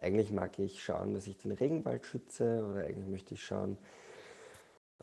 eigentlich 0.00 0.30
mag 0.30 0.58
ich 0.58 0.82
schauen, 0.82 1.14
dass 1.14 1.26
ich 1.26 1.36
den 1.36 1.52
Regenwald 1.52 2.06
schütze 2.06 2.64
oder 2.64 2.84
eigentlich 2.84 3.08
möchte 3.08 3.34
ich 3.34 3.44
schauen, 3.44 3.78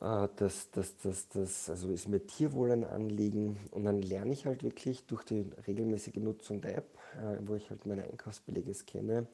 äh, 0.01 0.27
dass 0.35 0.71
das, 0.71 0.97
das, 0.97 1.29
das, 1.29 1.69
also 1.69 1.89
ist 1.89 2.07
mir 2.07 2.25
Tierwohl 2.25 2.71
ein 2.71 2.83
Anliegen. 2.83 3.57
Und 3.71 3.85
dann 3.85 4.01
lerne 4.01 4.33
ich 4.33 4.45
halt 4.45 4.63
wirklich 4.63 5.05
durch 5.05 5.23
die 5.23 5.45
regelmäßige 5.67 6.17
Nutzung 6.17 6.61
der 6.61 6.77
App, 6.77 6.97
äh, 7.17 7.37
wo 7.45 7.55
ich 7.55 7.69
halt 7.69 7.85
meine 7.85 8.03
Einkaufsbelege 8.03 8.73
scanne, 8.73 9.27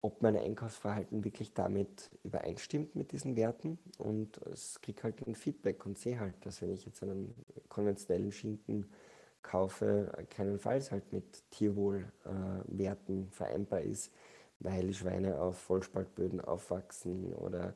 ob 0.00 0.22
mein 0.22 0.36
Einkaufsverhalten 0.36 1.24
wirklich 1.24 1.54
damit 1.54 2.10
übereinstimmt 2.24 2.94
mit 2.94 3.12
diesen 3.12 3.36
Werten. 3.36 3.78
Und 3.98 4.38
es 4.52 4.80
kriege 4.80 5.02
halt 5.02 5.26
ein 5.26 5.34
Feedback 5.34 5.84
und 5.86 5.98
sehe 5.98 6.20
halt, 6.20 6.34
dass 6.44 6.62
wenn 6.62 6.72
ich 6.72 6.84
jetzt 6.84 7.02
einen 7.02 7.34
konventionellen 7.68 8.32
Schinken 8.32 8.86
kaufe, 9.42 10.10
keinenfalls 10.30 10.90
halt 10.90 11.12
mit 11.12 11.50
Tierwohlwerten 11.50 13.22
äh, 13.24 13.30
vereinbar 13.30 13.82
ist 13.82 14.10
weil 14.64 14.92
Schweine 14.92 15.38
auf 15.38 15.58
Vollspaltböden 15.58 16.40
aufwachsen 16.40 17.32
oder 17.34 17.74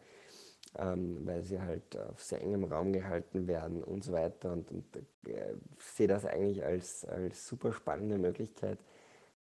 ähm, 0.77 1.21
weil 1.25 1.43
sie 1.45 1.61
halt 1.61 1.97
auf 1.97 2.23
sehr 2.23 2.41
engem 2.41 2.65
Raum 2.65 2.93
gehalten 2.93 3.47
werden 3.47 3.85
und 3.85 4.03
so 4.03 4.13
weiter. 4.13 4.53
Und, 4.53 4.71
und 4.71 4.85
äh, 5.27 5.55
sehe 5.79 6.09
das 6.09 6.25
eigentlich 6.25 6.65
als, 6.65 7.05
als 7.05 7.47
super 7.47 7.73
spannende 7.73 8.19
Möglichkeit, 8.19 8.79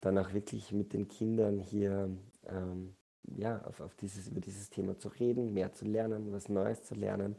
dann 0.01 0.17
auch 0.17 0.33
wirklich 0.33 0.71
mit 0.71 0.93
den 0.93 1.07
Kindern 1.07 1.59
hier 1.59 2.09
ähm, 2.47 2.95
ja, 3.37 3.61
auf, 3.65 3.79
auf 3.79 3.95
dieses, 3.95 4.27
über 4.27 4.41
dieses 4.41 4.69
Thema 4.69 4.97
zu 4.97 5.07
reden, 5.07 5.53
mehr 5.53 5.71
zu 5.73 5.85
lernen, 5.85 6.31
was 6.31 6.49
Neues 6.49 6.83
zu 6.83 6.95
lernen. 6.95 7.35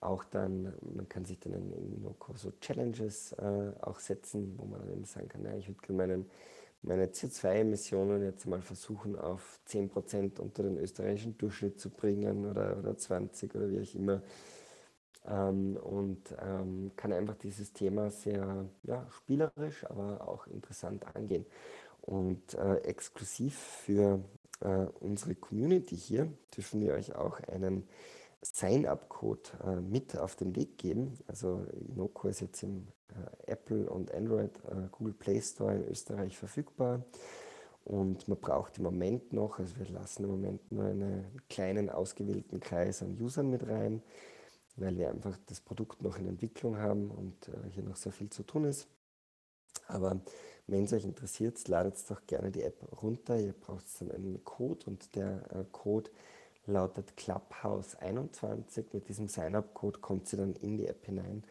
Auch 0.00 0.24
dann, 0.24 0.74
man 0.82 1.08
kann 1.08 1.24
sich 1.24 1.38
dann 1.40 1.54
in, 1.54 1.72
in 1.72 2.14
so 2.34 2.50
Challenges 2.60 3.32
äh, 3.32 3.72
auch 3.80 3.98
setzen, 3.98 4.54
wo 4.58 4.64
man 4.64 4.80
dann 4.80 4.92
eben 4.92 5.04
sagen 5.04 5.28
kann, 5.28 5.44
ja, 5.44 5.54
ich 5.56 5.68
würde 5.68 5.92
meinen 5.92 6.30
meine 6.84 7.06
CO2-Emissionen 7.06 8.22
jetzt 8.22 8.46
mal 8.46 8.60
versuchen 8.60 9.16
auf 9.16 9.58
10% 9.68 10.38
unter 10.38 10.62
den 10.62 10.78
österreichischen 10.78 11.36
Durchschnitt 11.38 11.80
zu 11.80 11.90
bringen 11.90 12.46
oder, 12.46 12.76
oder 12.78 12.96
20 12.96 13.54
oder 13.54 13.70
wie 13.70 13.80
auch 13.80 13.94
immer. 13.94 14.22
Ähm, 15.26 15.76
und 15.76 16.34
ähm, 16.42 16.92
kann 16.96 17.12
einfach 17.12 17.36
dieses 17.36 17.72
Thema 17.72 18.10
sehr 18.10 18.66
ja, 18.82 19.06
spielerisch, 19.10 19.84
aber 19.86 20.28
auch 20.28 20.46
interessant 20.46 21.04
angehen. 21.16 21.46
Und 22.02 22.54
äh, 22.54 22.76
exklusiv 22.80 23.56
für 23.56 24.20
äh, 24.60 24.86
unsere 25.00 25.34
Community 25.34 25.96
hier 25.96 26.30
dürfen 26.54 26.82
wir 26.82 26.92
euch 26.94 27.14
auch 27.14 27.40
einen 27.48 27.88
Sign-up-Code 28.44 29.50
äh, 29.64 29.80
mit 29.80 30.16
auf 30.16 30.36
den 30.36 30.54
Weg 30.54 30.78
geben. 30.78 31.18
Also 31.26 31.66
Inoko 31.88 32.28
ist 32.28 32.40
jetzt 32.40 32.62
im 32.62 32.88
äh, 33.08 33.52
Apple 33.52 33.88
und 33.88 34.12
Android 34.12 34.56
äh, 34.66 34.88
Google 34.92 35.14
Play 35.14 35.40
Store 35.40 35.74
in 35.74 35.88
Österreich 35.88 36.36
verfügbar. 36.36 37.04
Und 37.84 38.28
man 38.28 38.38
braucht 38.38 38.78
im 38.78 38.84
Moment 38.84 39.32
noch, 39.32 39.58
also 39.58 39.76
wir 39.76 39.88
lassen 39.88 40.24
im 40.24 40.30
Moment 40.30 40.72
nur 40.72 40.84
einen 40.84 41.40
kleinen 41.50 41.90
ausgewählten 41.90 42.60
Kreis 42.60 43.02
an 43.02 43.20
Usern 43.20 43.50
mit 43.50 43.66
rein, 43.66 44.02
weil 44.76 44.96
wir 44.96 45.10
einfach 45.10 45.38
das 45.46 45.60
Produkt 45.60 46.02
noch 46.02 46.18
in 46.18 46.26
Entwicklung 46.26 46.78
haben 46.78 47.10
und 47.10 47.48
äh, 47.48 47.70
hier 47.70 47.82
noch 47.82 47.96
sehr 47.96 48.12
viel 48.12 48.30
zu 48.30 48.42
tun 48.42 48.64
ist. 48.64 48.88
Aber 49.86 50.20
wenn 50.66 50.84
es 50.84 50.92
euch 50.94 51.04
interessiert, 51.04 51.66
ladet 51.68 51.96
doch 52.10 52.26
gerne 52.26 52.50
die 52.50 52.62
App 52.62 53.02
runter. 53.02 53.38
Ihr 53.38 53.52
braucht 53.52 53.84
dann 54.00 54.10
einen 54.10 54.42
Code 54.44 54.86
und 54.86 55.14
der 55.14 55.42
äh, 55.52 55.64
Code 55.70 56.10
lautet 56.66 57.12
Clubhouse21. 57.16 58.84
Mit 58.92 59.08
diesem 59.08 59.28
Sign-up-Code 59.28 60.00
kommt 60.00 60.28
sie 60.28 60.36
dann 60.36 60.54
in 60.54 60.76
die 60.78 60.86
App 60.86 61.04
hinein 61.04 61.44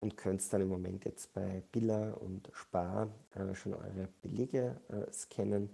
und 0.00 0.16
könnt 0.16 0.52
dann 0.52 0.62
im 0.62 0.68
Moment 0.68 1.04
jetzt 1.04 1.32
bei 1.32 1.62
Billa 1.72 2.12
und 2.14 2.50
Spar 2.52 3.08
äh, 3.34 3.54
schon 3.54 3.74
eure 3.74 4.08
Belege 4.22 4.80
äh, 4.88 5.10
scannen 5.12 5.70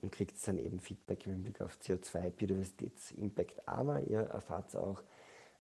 und 0.00 0.12
kriegt 0.12 0.34
dann 0.46 0.58
eben 0.58 0.80
Feedback 0.80 1.26
im 1.26 1.32
Hinblick 1.32 1.60
auf 1.60 1.78
CO2, 1.82 2.30
Biodiversitätsimpact. 2.30 3.68
Aber 3.68 4.00
ihr 4.02 4.20
erfahrt 4.20 4.76
auch 4.76 5.02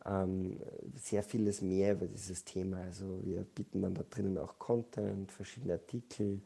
ähm, 0.05 0.61
sehr 0.97 1.23
vieles 1.23 1.62
mehr 1.62 1.93
über 1.93 2.07
dieses 2.07 2.45
Thema. 2.45 2.79
Also 2.83 3.20
wir 3.25 3.43
bieten 3.45 3.83
dann 3.83 3.95
da 3.95 4.03
drinnen 4.09 4.39
auch 4.39 4.59
Content, 4.59 5.31
verschiedene 5.31 5.75
Artikel 5.75 6.43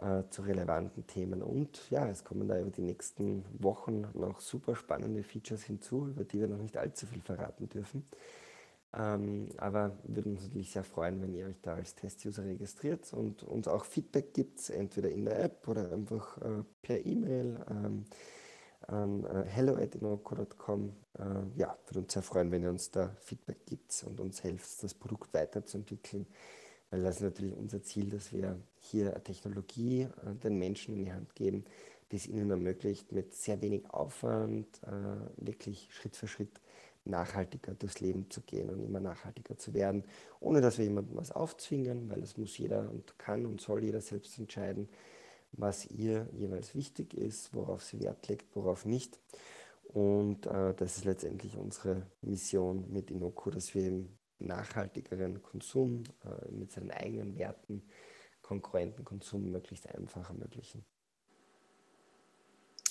äh, 0.00 0.22
zu 0.30 0.42
relevanten 0.42 1.06
Themen. 1.06 1.42
Und 1.42 1.90
ja, 1.90 2.08
es 2.08 2.24
kommen 2.24 2.48
da 2.48 2.58
über 2.58 2.70
die 2.70 2.82
nächsten 2.82 3.44
Wochen 3.58 4.06
noch 4.14 4.40
super 4.40 4.74
spannende 4.74 5.22
Features 5.22 5.62
hinzu, 5.62 6.08
über 6.08 6.24
die 6.24 6.40
wir 6.40 6.48
noch 6.48 6.58
nicht 6.58 6.76
allzu 6.76 7.06
viel 7.06 7.20
verraten 7.20 7.68
dürfen. 7.68 8.06
Ähm, 8.92 9.48
aber 9.56 9.92
würden 10.04 10.32
uns 10.32 10.44
natürlich 10.44 10.72
sehr 10.72 10.82
freuen, 10.82 11.22
wenn 11.22 11.32
ihr 11.34 11.46
euch 11.46 11.60
da 11.62 11.74
als 11.74 11.94
Test-User 11.94 12.44
registriert 12.44 13.12
und 13.12 13.44
uns 13.44 13.68
auch 13.68 13.84
Feedback 13.84 14.34
gibt, 14.34 14.68
entweder 14.70 15.10
in 15.10 15.26
der 15.26 15.44
App 15.44 15.68
oder 15.68 15.92
einfach 15.92 16.38
äh, 16.38 16.64
per 16.82 17.04
E-Mail 17.06 17.64
ähm, 17.70 18.04
an 18.88 19.24
äh, 19.24 19.44
hello.inoko.com. 19.46 20.92
Äh, 21.18 21.22
ja, 21.56 21.76
würde 21.86 22.00
uns 22.00 22.12
sehr 22.12 22.22
freuen, 22.22 22.50
wenn 22.50 22.62
ihr 22.62 22.70
uns 22.70 22.90
da 22.90 23.14
Feedback 23.20 23.64
gibt 23.66 24.04
und 24.08 24.18
uns 24.18 24.42
helft, 24.42 24.82
das 24.82 24.94
Produkt 24.94 25.32
weiterzuentwickeln, 25.34 26.26
weil 26.90 27.02
das 27.02 27.16
ist 27.16 27.22
natürlich 27.22 27.56
unser 27.56 27.82
Ziel, 27.82 28.10
dass 28.10 28.32
wir 28.32 28.60
hier 28.78 29.14
Technologie 29.22 30.02
äh, 30.02 30.34
den 30.42 30.58
Menschen 30.58 30.94
in 30.94 31.04
die 31.04 31.12
Hand 31.12 31.34
geben, 31.34 31.64
das 32.10 32.26
ihnen 32.26 32.50
ermöglicht, 32.50 33.12
mit 33.12 33.34
sehr 33.34 33.60
wenig 33.62 33.88
Aufwand 33.90 34.66
äh, 34.82 35.44
wirklich 35.44 35.88
Schritt 35.92 36.16
für 36.16 36.26
Schritt 36.26 36.60
nachhaltiger 37.04 37.74
durchs 37.74 38.00
Leben 38.00 38.28
zu 38.30 38.42
gehen 38.42 38.68
und 38.68 38.82
immer 38.82 39.00
nachhaltiger 39.00 39.56
zu 39.56 39.72
werden, 39.72 40.04
ohne 40.38 40.60
dass 40.60 40.78
wir 40.78 40.84
jemandem 40.84 41.16
was 41.16 41.32
aufzwingen, 41.32 42.10
weil 42.10 42.22
es 42.22 42.36
muss 42.36 42.58
jeder 42.58 42.90
und 42.90 43.18
kann 43.18 43.46
und 43.46 43.60
soll 43.60 43.84
jeder 43.84 44.00
selbst 44.00 44.38
entscheiden, 44.38 44.88
was 45.52 45.86
ihr 45.86 46.28
jeweils 46.32 46.74
wichtig 46.74 47.14
ist, 47.14 47.54
worauf 47.54 47.82
sie 47.82 48.00
Wert 48.00 48.28
legt, 48.28 48.54
worauf 48.54 48.84
nicht. 48.84 49.18
Und 49.84 50.46
äh, 50.46 50.74
das 50.74 50.98
ist 50.98 51.04
letztendlich 51.04 51.56
unsere 51.56 52.06
Mission 52.22 52.84
mit 52.92 53.10
Inoko, 53.10 53.50
dass 53.50 53.74
wir 53.74 53.86
im 53.86 54.08
nachhaltigeren 54.40 55.42
Konsum 55.42 56.04
äh, 56.24 56.50
mit 56.50 56.72
seinen 56.72 56.90
eigenen 56.90 57.36
Werten 57.38 57.82
konkurrenten 58.42 59.04
Konsum 59.04 59.50
möglichst 59.50 59.88
einfach 59.94 60.28
ermöglichen. 60.28 60.84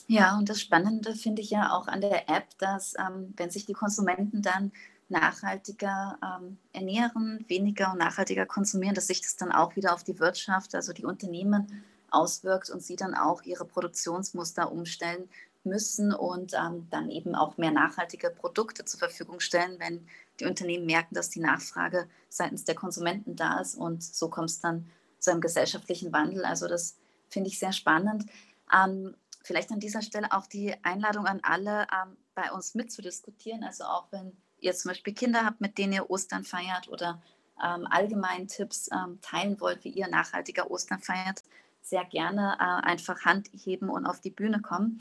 Ja, 0.08 0.38
und 0.38 0.50
das 0.50 0.62
Spannende 0.62 1.14
finde 1.16 1.42
ich 1.42 1.52
ja 1.52 1.74
auch 1.74 1.88
an 1.88 2.02
der 2.02 2.30
App, 2.30 2.58
dass 2.58 2.96
ähm, 2.98 3.34
wenn 3.38 3.52
sich 3.52 3.66
die 3.66 3.74
Konsumenten 3.74 4.42
dann 4.42 4.72
nachhaltiger 5.10 6.18
ähm, 6.24 6.58
ernähren, 6.72 7.46
weniger 7.48 7.92
und 7.92 8.00
nachhaltiger 8.00 8.46
konsumieren, 8.46 8.96
dass 8.96 9.08
sich 9.08 9.22
das 9.22 9.36
dann 9.36 9.52
auch 9.52 9.76
wieder 9.76 9.94
auf 9.94 10.04
die 10.04 10.20
Wirtschaft, 10.20 10.76
also 10.76 10.94
die 10.94 11.06
Unternehmen 11.06 11.84
auswirkt 12.10 12.70
und 12.70 12.82
sie 12.82 12.96
dann 12.96 13.14
auch 13.14 13.44
ihre 13.44 13.66
Produktionsmuster 13.66 14.72
umstellen 14.72 15.30
müssen 15.64 16.14
und 16.14 16.54
ähm, 16.54 16.88
dann 16.90 17.10
eben 17.10 17.36
auch 17.36 17.58
mehr 17.58 17.72
nachhaltige 17.72 18.30
Produkte 18.30 18.86
zur 18.86 19.00
Verfügung 19.00 19.40
stellen, 19.40 19.80
wenn 19.80 20.08
die 20.40 20.46
Unternehmen 20.46 20.86
merken, 20.86 21.16
dass 21.16 21.30
die 21.30 21.42
Nachfrage 21.42 22.08
seitens 22.30 22.64
der 22.64 22.76
Konsumenten 22.76 23.36
da 23.36 23.60
ist 23.60 23.76
und 23.76 24.04
so 24.04 24.30
kommt 24.30 24.50
es 24.50 24.60
dann 24.60 24.90
zu 25.20 25.32
einem 25.32 25.42
gesellschaftlichen 25.42 26.14
Wandel. 26.14 26.46
Also 26.46 26.68
das 26.68 26.98
finde 27.30 27.50
ich 27.50 27.60
sehr 27.60 27.74
spannend. 27.74 28.26
Ähm, 28.74 29.16
vielleicht 29.44 29.72
an 29.72 29.80
dieser 29.80 30.02
Stelle 30.02 30.32
auch 30.32 30.48
die 30.48 30.74
Einladung 30.84 31.26
an 31.26 31.40
alle, 31.44 31.88
ähm, 31.92 32.18
bei 32.36 32.52
uns 32.52 32.76
mitzudiskutieren. 32.76 33.64
Also 33.64 33.84
auch 33.84 34.08
wenn 34.12 34.32
ihr 34.60 34.74
zum 34.74 34.90
Beispiel 34.90 35.14
Kinder 35.14 35.46
habt, 35.46 35.62
mit 35.62 35.78
denen 35.78 35.94
ihr 35.94 36.10
Ostern 36.10 36.44
feiert 36.44 36.88
oder 36.88 37.22
ähm, 37.64 37.88
allgemein 37.90 38.48
Tipps 38.48 38.90
ähm, 38.92 39.20
teilen 39.22 39.60
wollt, 39.60 39.84
wie 39.84 39.90
ihr 39.90 40.08
nachhaltiger 40.08 40.72
Ostern 40.72 41.00
feiert, 41.00 41.44
sehr 41.82 42.06
gerne 42.06 42.56
äh, 42.60 42.88
einfach 42.88 43.26
Hand 43.26 43.50
heben 43.54 43.90
und 43.90 44.06
auf 44.06 44.22
die 44.22 44.30
Bühne 44.30 44.62
kommen. 44.62 45.00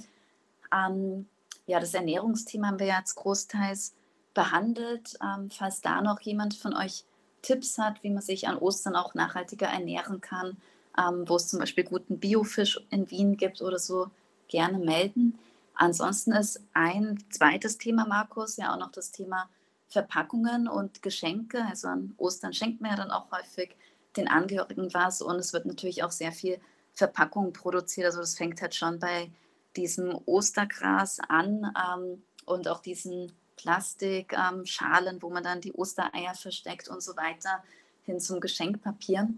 Ähm, 0.72 1.28
ja, 1.66 1.80
das 1.80 1.94
Ernährungsthema 1.94 2.68
haben 2.68 2.78
wir 2.78 2.86
jetzt 2.86 3.14
großteils 3.16 3.94
behandelt. 4.34 5.18
Ähm, 5.22 5.50
falls 5.50 5.80
da 5.80 6.00
noch 6.00 6.20
jemand 6.20 6.54
von 6.54 6.74
euch 6.74 7.04
Tipps 7.42 7.78
hat, 7.78 8.02
wie 8.02 8.10
man 8.10 8.22
sich 8.22 8.48
an 8.48 8.58
Ostern 8.58 8.96
auch 8.96 9.14
nachhaltiger 9.14 9.68
ernähren 9.68 10.20
kann, 10.20 10.56
ähm, 10.98 11.28
wo 11.28 11.36
es 11.36 11.48
zum 11.48 11.60
Beispiel 11.60 11.84
guten 11.84 12.18
Biofisch 12.18 12.80
in 12.90 13.10
Wien 13.10 13.36
gibt 13.36 13.62
oder 13.62 13.78
so, 13.78 14.10
gerne 14.48 14.78
melden. 14.78 15.38
Ansonsten 15.74 16.32
ist 16.32 16.60
ein 16.72 17.22
zweites 17.30 17.78
Thema, 17.78 18.06
Markus, 18.06 18.56
ja 18.56 18.72
auch 18.74 18.78
noch 18.78 18.90
das 18.90 19.12
Thema 19.12 19.48
Verpackungen 19.88 20.68
und 20.68 21.02
Geschenke. 21.02 21.64
Also 21.64 21.88
an 21.88 22.14
Ostern 22.18 22.52
schenkt 22.52 22.80
man 22.80 22.90
ja 22.90 22.96
dann 22.96 23.10
auch 23.10 23.30
häufig 23.30 23.76
den 24.16 24.28
Angehörigen 24.28 24.92
was 24.92 25.22
und 25.22 25.36
es 25.36 25.52
wird 25.52 25.66
natürlich 25.66 26.02
auch 26.02 26.10
sehr 26.10 26.32
viel 26.32 26.58
Verpackung 26.94 27.52
produziert. 27.52 28.06
Also 28.06 28.20
das 28.20 28.36
fängt 28.36 28.60
halt 28.60 28.74
schon 28.74 28.98
bei 28.98 29.30
diesem 29.76 30.18
Ostergras 30.26 31.18
an 31.28 31.72
ähm, 31.76 32.22
und 32.46 32.68
auch 32.68 32.80
diesen 32.80 33.32
Plastikschalen, 33.56 35.14
ähm, 35.16 35.22
wo 35.22 35.30
man 35.30 35.42
dann 35.42 35.60
die 35.60 35.72
Ostereier 35.72 36.34
versteckt 36.34 36.88
und 36.88 37.02
so 37.02 37.16
weiter, 37.16 37.62
hin 38.04 38.20
zum 38.20 38.40
Geschenkpapier. 38.40 39.28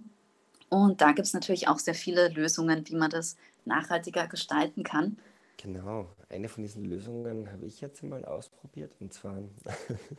Und 0.68 1.01
da 1.01 1.12
gibt 1.12 1.26
es 1.26 1.35
natürlich 1.35 1.68
auch 1.68 1.78
sehr 1.78 1.95
viele 1.95 2.28
Lösungen, 2.28 2.89
wie 2.89 2.95
man 2.95 3.11
das 3.11 3.37
nachhaltiger 3.64 4.28
gestalten 4.28 4.85
kann. 4.85 5.18
Genau, 5.57 6.09
eine 6.31 6.49
von 6.49 6.62
diesen 6.62 6.85
Lösungen 6.85 7.51
habe 7.51 7.66
ich 7.66 7.81
jetzt 7.81 8.03
mal 8.03 8.24
ausprobiert. 8.24 8.95
Und 9.01 9.12
zwar, 9.12 9.43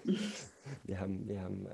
wir 0.84 1.00
haben, 1.00 1.28
wir 1.28 1.42
haben 1.42 1.66
äh, 1.66 1.70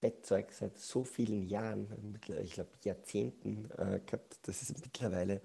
Bettzeug 0.00 0.52
seit 0.52 0.78
so 0.78 1.04
vielen 1.04 1.46
Jahren, 1.46 2.18
ich 2.42 2.52
glaube 2.52 2.70
Jahrzehnten 2.82 3.68
äh, 3.76 4.00
gehabt, 4.06 4.38
dass 4.42 4.62
es 4.62 4.72
mittlerweile 4.72 5.40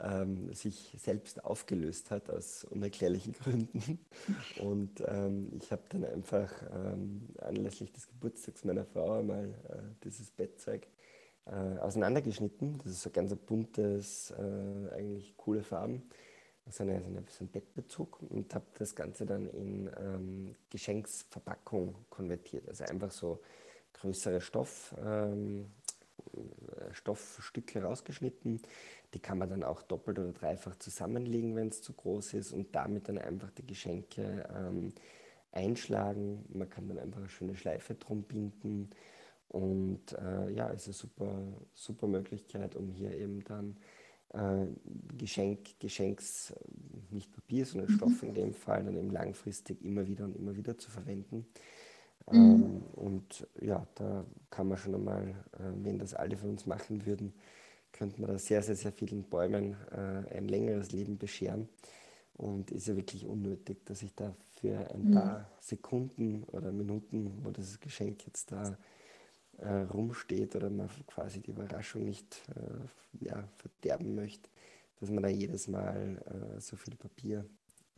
ähm, 0.00 0.52
sich 0.52 0.96
selbst 0.98 1.44
aufgelöst 1.44 2.10
hat 2.10 2.30
aus 2.30 2.64
unerklärlichen 2.64 3.32
Gründen. 3.32 3.98
Und 4.60 5.02
ähm, 5.06 5.52
ich 5.60 5.70
habe 5.72 5.82
dann 5.88 6.04
einfach 6.04 6.50
ähm, 6.72 7.28
anlässlich 7.38 7.92
des 7.92 8.08
Geburtstags 8.08 8.64
meiner 8.64 8.84
Frau 8.84 9.18
einmal 9.18 9.54
äh, 9.68 10.04
dieses 10.04 10.30
Bettzeug 10.30 10.86
äh, 11.46 11.78
auseinandergeschnitten. 11.78 12.78
Das 12.78 12.92
ist 12.92 13.02
so 13.02 13.10
ganz 13.10 13.32
ein 13.32 13.38
buntes, 13.38 14.32
äh, 14.32 14.94
eigentlich 14.94 15.36
coole 15.36 15.62
Farben. 15.62 16.02
So, 16.70 16.84
eine, 16.84 17.00
so, 17.00 17.08
eine, 17.08 17.24
so 17.28 17.44
ein 17.44 17.48
Bettbezug 17.48 18.22
und 18.30 18.54
habe 18.54 18.66
das 18.78 18.94
Ganze 18.94 19.26
dann 19.26 19.48
in 19.48 19.90
ähm, 19.98 20.54
Geschenksverpackung 20.70 21.96
konvertiert. 22.08 22.68
Also 22.68 22.84
einfach 22.84 23.10
so 23.10 23.40
größere 23.94 24.40
Stoff, 24.40 24.94
ähm, 25.04 25.72
Stoffstücke 26.92 27.82
rausgeschnitten. 27.82 28.60
Die 29.14 29.20
kann 29.20 29.38
man 29.38 29.50
dann 29.50 29.62
auch 29.62 29.82
doppelt 29.82 30.18
oder 30.18 30.32
dreifach 30.32 30.76
zusammenlegen, 30.76 31.54
wenn 31.54 31.68
es 31.68 31.82
zu 31.82 31.92
groß 31.92 32.34
ist 32.34 32.52
und 32.52 32.74
damit 32.74 33.08
dann 33.08 33.18
einfach 33.18 33.50
die 33.50 33.66
Geschenke 33.66 34.48
ähm, 34.54 34.92
einschlagen. 35.52 36.44
Man 36.48 36.68
kann 36.68 36.88
dann 36.88 36.98
einfach 36.98 37.20
eine 37.20 37.28
schöne 37.28 37.54
Schleife 37.54 37.94
drum 37.94 38.22
binden 38.22 38.90
und 39.48 40.12
äh, 40.12 40.50
ja, 40.50 40.68
ist 40.68 40.86
eine 40.86 40.94
super, 40.94 41.42
super 41.74 42.06
Möglichkeit, 42.06 42.74
um 42.74 42.90
hier 42.90 43.12
eben 43.12 43.44
dann 43.44 43.76
äh, 44.32 44.66
Geschenk, 45.18 45.78
Geschenks, 45.78 46.54
nicht 47.10 47.30
Papier, 47.32 47.66
sondern 47.66 47.90
mhm. 47.90 47.96
Stoff 47.96 48.22
in 48.22 48.32
dem 48.32 48.54
Fall, 48.54 48.84
dann 48.84 48.96
eben 48.96 49.10
langfristig 49.10 49.84
immer 49.84 50.06
wieder 50.06 50.24
und 50.24 50.36
immer 50.36 50.56
wieder 50.56 50.78
zu 50.78 50.90
verwenden. 50.90 51.46
Mhm. 52.30 52.34
Ähm, 52.34 52.82
und 52.94 53.46
ja, 53.60 53.86
da 53.94 54.24
kann 54.48 54.68
man 54.68 54.78
schon 54.78 54.94
einmal, 54.94 55.28
äh, 55.52 55.72
wenn 55.82 55.98
das 55.98 56.14
alle 56.14 56.36
von 56.36 56.50
uns 56.50 56.66
machen 56.66 57.04
würden, 57.04 57.34
könnte 57.92 58.20
man 58.20 58.30
da 58.30 58.38
sehr, 58.38 58.62
sehr, 58.62 58.76
sehr 58.76 58.92
vielen 58.92 59.24
Bäumen 59.24 59.76
äh, 59.90 60.36
ein 60.36 60.48
längeres 60.48 60.92
Leben 60.92 61.18
bescheren. 61.18 61.68
Und 62.34 62.70
ist 62.70 62.88
ja 62.88 62.96
wirklich 62.96 63.26
unnötig, 63.26 63.84
dass 63.84 64.02
ich 64.02 64.14
da 64.14 64.34
für 64.60 64.90
ein 64.92 65.08
mhm. 65.08 65.12
paar 65.12 65.50
Sekunden 65.60 66.44
oder 66.44 66.72
Minuten, 66.72 67.44
wo 67.44 67.50
das 67.50 67.78
Geschenk 67.78 68.26
jetzt 68.26 68.50
da 68.50 68.76
äh, 69.58 69.82
rumsteht 69.82 70.56
oder 70.56 70.70
man 70.70 70.88
quasi 71.06 71.40
die 71.40 71.50
Überraschung 71.50 72.04
nicht 72.04 72.42
äh, 72.56 73.24
ja, 73.24 73.44
verderben 73.56 74.14
möchte, 74.14 74.48
dass 74.98 75.10
man 75.10 75.22
da 75.22 75.28
jedes 75.28 75.68
Mal 75.68 76.22
äh, 76.56 76.60
so 76.60 76.76
viel 76.76 76.96
Papier 76.96 77.44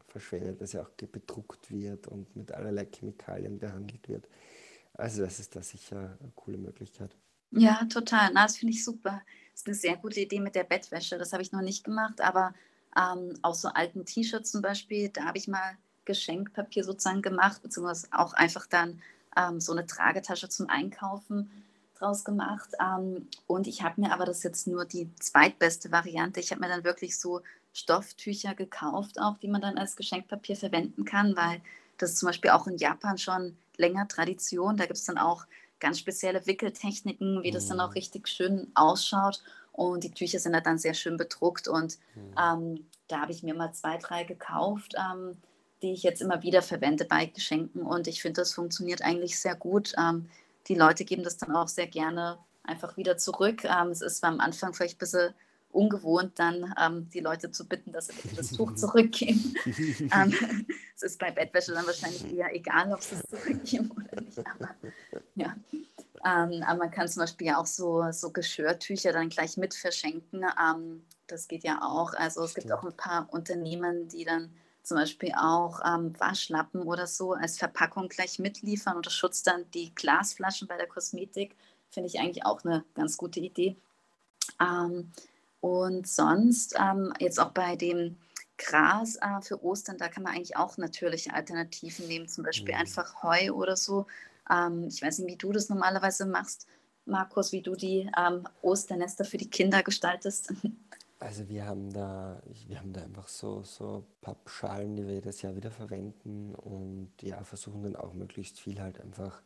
verschwendet, 0.09 0.61
das 0.61 0.72
ja 0.72 0.82
auch 0.82 0.90
bedruckt 0.90 1.70
wird 1.70 2.09
und 2.09 2.34
mit 2.36 2.53
allerlei 2.53 2.86
Chemikalien 2.86 3.59
behandelt 3.59 4.09
wird. 4.09 4.28
Also 4.95 5.22
das 5.22 5.40
ist 5.40 5.57
da 5.57 5.62
sicher 5.62 6.16
eine 6.20 6.32
coole 6.34 6.59
Möglichkeit. 6.59 7.16
Ja, 7.51 7.84
total. 7.84 8.30
Na, 8.32 8.45
das 8.45 8.57
finde 8.57 8.74
ich 8.74 8.84
super. 8.84 9.22
Das 9.55 9.62
ist 9.62 9.66
eine 9.68 9.76
sehr 9.76 9.96
gute 9.96 10.20
Idee 10.20 10.40
mit 10.40 10.57
der 10.57 10.64
Bettwäsche. 10.64 11.16
Das 11.16 11.32
habe 11.32 11.42
ich 11.42 11.52
noch 11.52 11.61
nicht 11.61 11.84
gemacht, 11.84 12.20
aber 12.20 12.52
ähm, 12.96 13.38
auch 13.42 13.55
so 13.55 13.68
alten 13.68 14.05
T-Shirts 14.05 14.50
zum 14.50 14.62
Beispiel, 14.62 15.11
da 15.11 15.24
habe 15.24 15.38
ich 15.38 15.46
mal 15.46 15.76
Geschenkpapier 16.05 16.84
sozusagen 16.84 17.22
gemacht, 17.22 17.62
beziehungsweise 17.62 18.09
auch 18.11 18.32
einfach 18.34 18.66
dann 18.66 19.00
ähm, 19.36 19.61
so 19.61 19.72
eine 19.72 19.86
Tragetasche 19.86 20.48
zum 20.48 20.68
Einkaufen 20.68 21.50
draus 21.96 22.24
gemacht. 22.24 22.70
Ähm, 22.80 23.28
und 23.46 23.68
ich 23.68 23.82
habe 23.82 24.00
mir 24.00 24.12
aber 24.12 24.24
das 24.24 24.42
jetzt 24.42 24.66
nur 24.66 24.84
die 24.84 25.09
zweitbeste 25.20 25.92
Variante. 25.92 26.40
Ich 26.40 26.50
habe 26.50 26.61
mir 26.61 26.68
dann 26.68 26.84
wirklich 26.84 27.18
so 27.18 27.40
Stofftücher 27.72 28.55
gekauft, 28.55 29.20
auch 29.20 29.38
die 29.38 29.48
man 29.48 29.61
dann 29.61 29.78
als 29.78 29.96
Geschenkpapier 29.96 30.57
verwenden 30.57 31.05
kann, 31.05 31.36
weil 31.36 31.61
das 31.98 32.11
ist 32.11 32.18
zum 32.18 32.26
Beispiel 32.26 32.50
auch 32.50 32.66
in 32.66 32.76
Japan 32.76 33.18
schon 33.18 33.57
länger 33.76 34.09
Tradition. 34.09 34.76
Da 34.76 34.86
gibt 34.86 34.98
es 34.98 35.05
dann 35.05 35.18
auch 35.18 35.46
ganz 35.85 35.99
spezielle 35.99 36.47
Wickeltechniken, 36.47 37.43
wie 37.43 37.51
das 37.51 37.68
dann 37.68 37.80
auch 37.80 37.89
mhm. 37.91 37.95
richtig 37.95 38.28
schön 38.28 38.70
ausschaut. 38.74 39.43
Und 39.72 40.05
die 40.05 40.11
Tücher 40.11 40.39
sind 40.39 40.55
dann 40.64 40.78
sehr 40.78 40.95
schön 40.95 41.16
bedruckt. 41.16 41.68
Und 41.68 41.99
mhm. 42.14 42.35
ähm, 42.41 42.87
da 43.09 43.20
habe 43.20 43.32
ich 43.32 43.43
mir 43.43 43.55
mal 43.55 43.72
zwei, 43.72 43.99
drei 43.99 44.24
gekauft. 44.24 44.95
Ähm, 44.99 45.37
die 45.85 45.93
ich 45.93 46.03
jetzt 46.03 46.22
immer 46.22 46.43
wieder 46.43 46.62
verwende 46.62 47.05
bei 47.05 47.26
Geschenken. 47.26 47.82
Und 47.82 48.09
ich 48.09 48.22
finde, 48.22 48.41
das 48.41 48.55
funktioniert 48.55 49.03
eigentlich 49.03 49.39
sehr 49.39 49.55
gut. 49.55 49.93
Ähm, 49.99 50.30
die 50.66 50.74
Leute 50.74 51.05
geben 51.05 51.22
das 51.22 51.37
dann 51.37 51.55
auch 51.55 51.68
sehr 51.68 51.87
gerne 51.87 52.39
einfach 52.62 52.97
wieder 52.97 53.18
zurück. 53.18 53.64
Ähm, 53.64 53.89
es 53.89 54.01
ist 54.01 54.24
am 54.24 54.41
Anfang 54.41 54.72
vielleicht 54.72 54.97
ein 54.97 54.99
bisschen 54.99 55.35
ungewohnt, 55.75 56.39
dann 56.39 56.75
ähm, 56.81 57.09
die 57.11 57.20
Leute 57.20 57.51
zu 57.51 57.66
bitten, 57.66 57.93
dass 57.93 58.09
sie 58.09 58.14
das 58.37 58.51
Tuch 58.51 58.75
zurückgeben. 58.77 59.55
ähm, 59.66 60.66
es 60.95 61.03
ist 61.03 61.18
bei 61.18 61.31
Bettwäsche 61.31 61.72
dann 61.72 61.87
wahrscheinlich 61.87 62.33
eher 62.33 62.55
egal, 62.55 62.93
ob 62.93 63.03
sie 63.03 63.16
es 63.16 63.22
zurückgeben 63.29 63.91
oder 63.91 64.20
nicht. 64.20 64.39
Aber, 64.39 64.70
ja. 65.35 65.57
ähm, 66.25 66.62
aber 66.66 66.79
man 66.79 66.91
kann 66.91 67.09
zum 67.09 67.20
Beispiel 67.20 67.51
auch 67.53 67.66
so, 67.66 68.11
so 68.12 68.31
Geschirrtücher 68.31 69.12
dann 69.12 69.29
gleich 69.29 69.57
mit 69.57 69.75
verschenken. 69.75 70.45
Ähm, 70.61 71.03
das 71.27 71.49
geht 71.49 71.64
ja 71.64 71.81
auch. 71.83 72.14
Also 72.14 72.45
es 72.45 72.55
gibt 72.55 72.70
auch 72.70 72.85
ein 72.85 72.97
paar 72.97 73.29
Unternehmen, 73.33 74.09
die 74.09 74.25
dann 74.25 74.51
zum 74.83 74.99
Beispiel 74.99 75.33
auch 75.37 75.81
ähm, 75.85 76.12
Waschlappen 76.20 76.83
oder 76.83 77.07
so 77.07 77.33
als 77.33 77.59
Verpackung 77.59 78.09
gleich 78.09 78.39
mitliefern 78.39 78.99
oder 78.99 79.11
schützt 79.11 79.47
dann 79.47 79.68
die 79.72 79.95
Glasflaschen 79.95 80.68
bei 80.68 80.77
der 80.77 80.87
Kosmetik. 80.87 81.57
Finde 81.89 82.09
ich 82.09 82.20
eigentlich 82.20 82.45
auch 82.45 82.64
eine 82.64 82.85
ganz 82.95 83.16
gute 83.16 83.41
Idee. 83.41 83.77
Ähm, 84.61 85.11
Und 85.64 86.06
sonst, 86.06 86.74
ähm, 86.78 87.14
jetzt 87.20 87.40
auch 87.40 87.52
bei 87.52 87.74
dem 87.74 88.18
Gras 88.58 89.16
äh, 89.16 89.40
für 89.40 89.64
Ostern, 89.64 89.96
da 89.96 90.08
kann 90.08 90.22
man 90.22 90.34
eigentlich 90.34 90.58
auch 90.58 90.76
natürliche 90.76 91.32
Alternativen 91.32 92.06
nehmen, 92.06 92.28
zum 92.28 92.44
Beispiel 92.44 92.74
mhm. 92.74 92.80
einfach 92.80 93.22
Heu 93.22 93.50
oder 93.52 93.74
so. 93.74 94.06
Ähm, 94.50 94.88
ich 94.88 95.00
weiß 95.00 95.20
nicht, 95.20 95.32
wie 95.32 95.38
du 95.38 95.52
das 95.52 95.70
normalerweise 95.70 96.26
machst, 96.26 96.66
Markus, 97.06 97.52
wie 97.52 97.62
du 97.62 97.76
die 97.76 98.10
ähm, 98.14 98.46
Osternester 98.60 99.24
für 99.24 99.38
die 99.38 99.48
Kinder 99.48 99.82
gestaltest. 99.82 100.52
Also 101.20 101.48
wir 101.48 101.64
haben 101.64 101.90
da, 101.90 102.42
wir 102.66 102.78
haben 102.78 102.92
da 102.92 103.00
einfach 103.00 103.28
so, 103.28 103.62
so 103.62 104.04
Pappschalen, 104.20 104.94
die 104.94 105.06
wir 105.06 105.14
jedes 105.14 105.40
Jahr 105.40 105.56
wieder 105.56 105.70
verwenden 105.70 106.54
und 106.54 107.12
ja, 107.22 107.42
versuchen 107.44 107.82
dann 107.82 107.96
auch 107.96 108.12
möglichst 108.12 108.60
viel 108.60 108.78
halt 108.78 109.00
einfach 109.00 109.40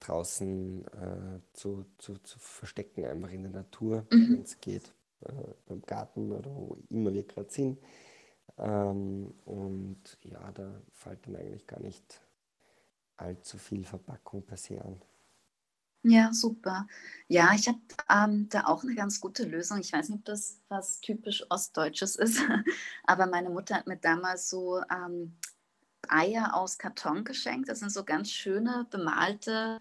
draußen 0.00 0.84
äh, 0.84 1.40
zu, 1.52 1.86
zu, 1.98 2.18
zu 2.18 2.40
verstecken, 2.40 3.04
einfach 3.04 3.30
in 3.30 3.42
der 3.42 3.52
Natur, 3.52 4.04
mhm. 4.10 4.32
wenn 4.32 4.42
es 4.42 4.60
geht, 4.60 4.94
äh, 5.22 5.54
beim 5.66 5.82
Garten 5.82 6.32
oder 6.32 6.50
wo 6.50 6.78
immer 6.90 7.12
wir 7.12 7.24
gerade 7.24 7.50
sind. 7.50 7.78
Ähm, 8.58 9.34
und 9.44 10.18
ja, 10.22 10.50
da 10.52 10.80
fällt 10.92 11.26
dann 11.26 11.36
eigentlich 11.36 11.66
gar 11.66 11.80
nicht 11.80 12.20
allzu 13.16 13.58
viel 13.58 13.84
Verpackung 13.84 14.42
per 14.42 14.56
se 14.56 14.82
an. 14.82 15.00
Ja, 16.08 16.32
super. 16.32 16.86
Ja, 17.26 17.52
ich 17.54 17.66
habe 17.66 17.80
ähm, 18.08 18.48
da 18.48 18.66
auch 18.66 18.84
eine 18.84 18.94
ganz 18.94 19.20
gute 19.20 19.44
Lösung. 19.44 19.80
Ich 19.80 19.92
weiß 19.92 20.08
nicht, 20.08 20.20
ob 20.20 20.24
das 20.24 20.60
was 20.68 21.00
typisch 21.00 21.44
Ostdeutsches 21.50 22.14
ist, 22.14 22.40
aber 23.04 23.26
meine 23.26 23.50
Mutter 23.50 23.74
hat 23.74 23.88
mir 23.88 23.96
damals 23.96 24.48
so 24.48 24.80
ähm, 24.88 25.36
Eier 26.08 26.54
aus 26.54 26.78
Karton 26.78 27.24
geschenkt. 27.24 27.68
Das 27.68 27.80
sind 27.80 27.90
so 27.90 28.04
ganz 28.04 28.30
schöne 28.30 28.86
bemalte, 28.88 29.80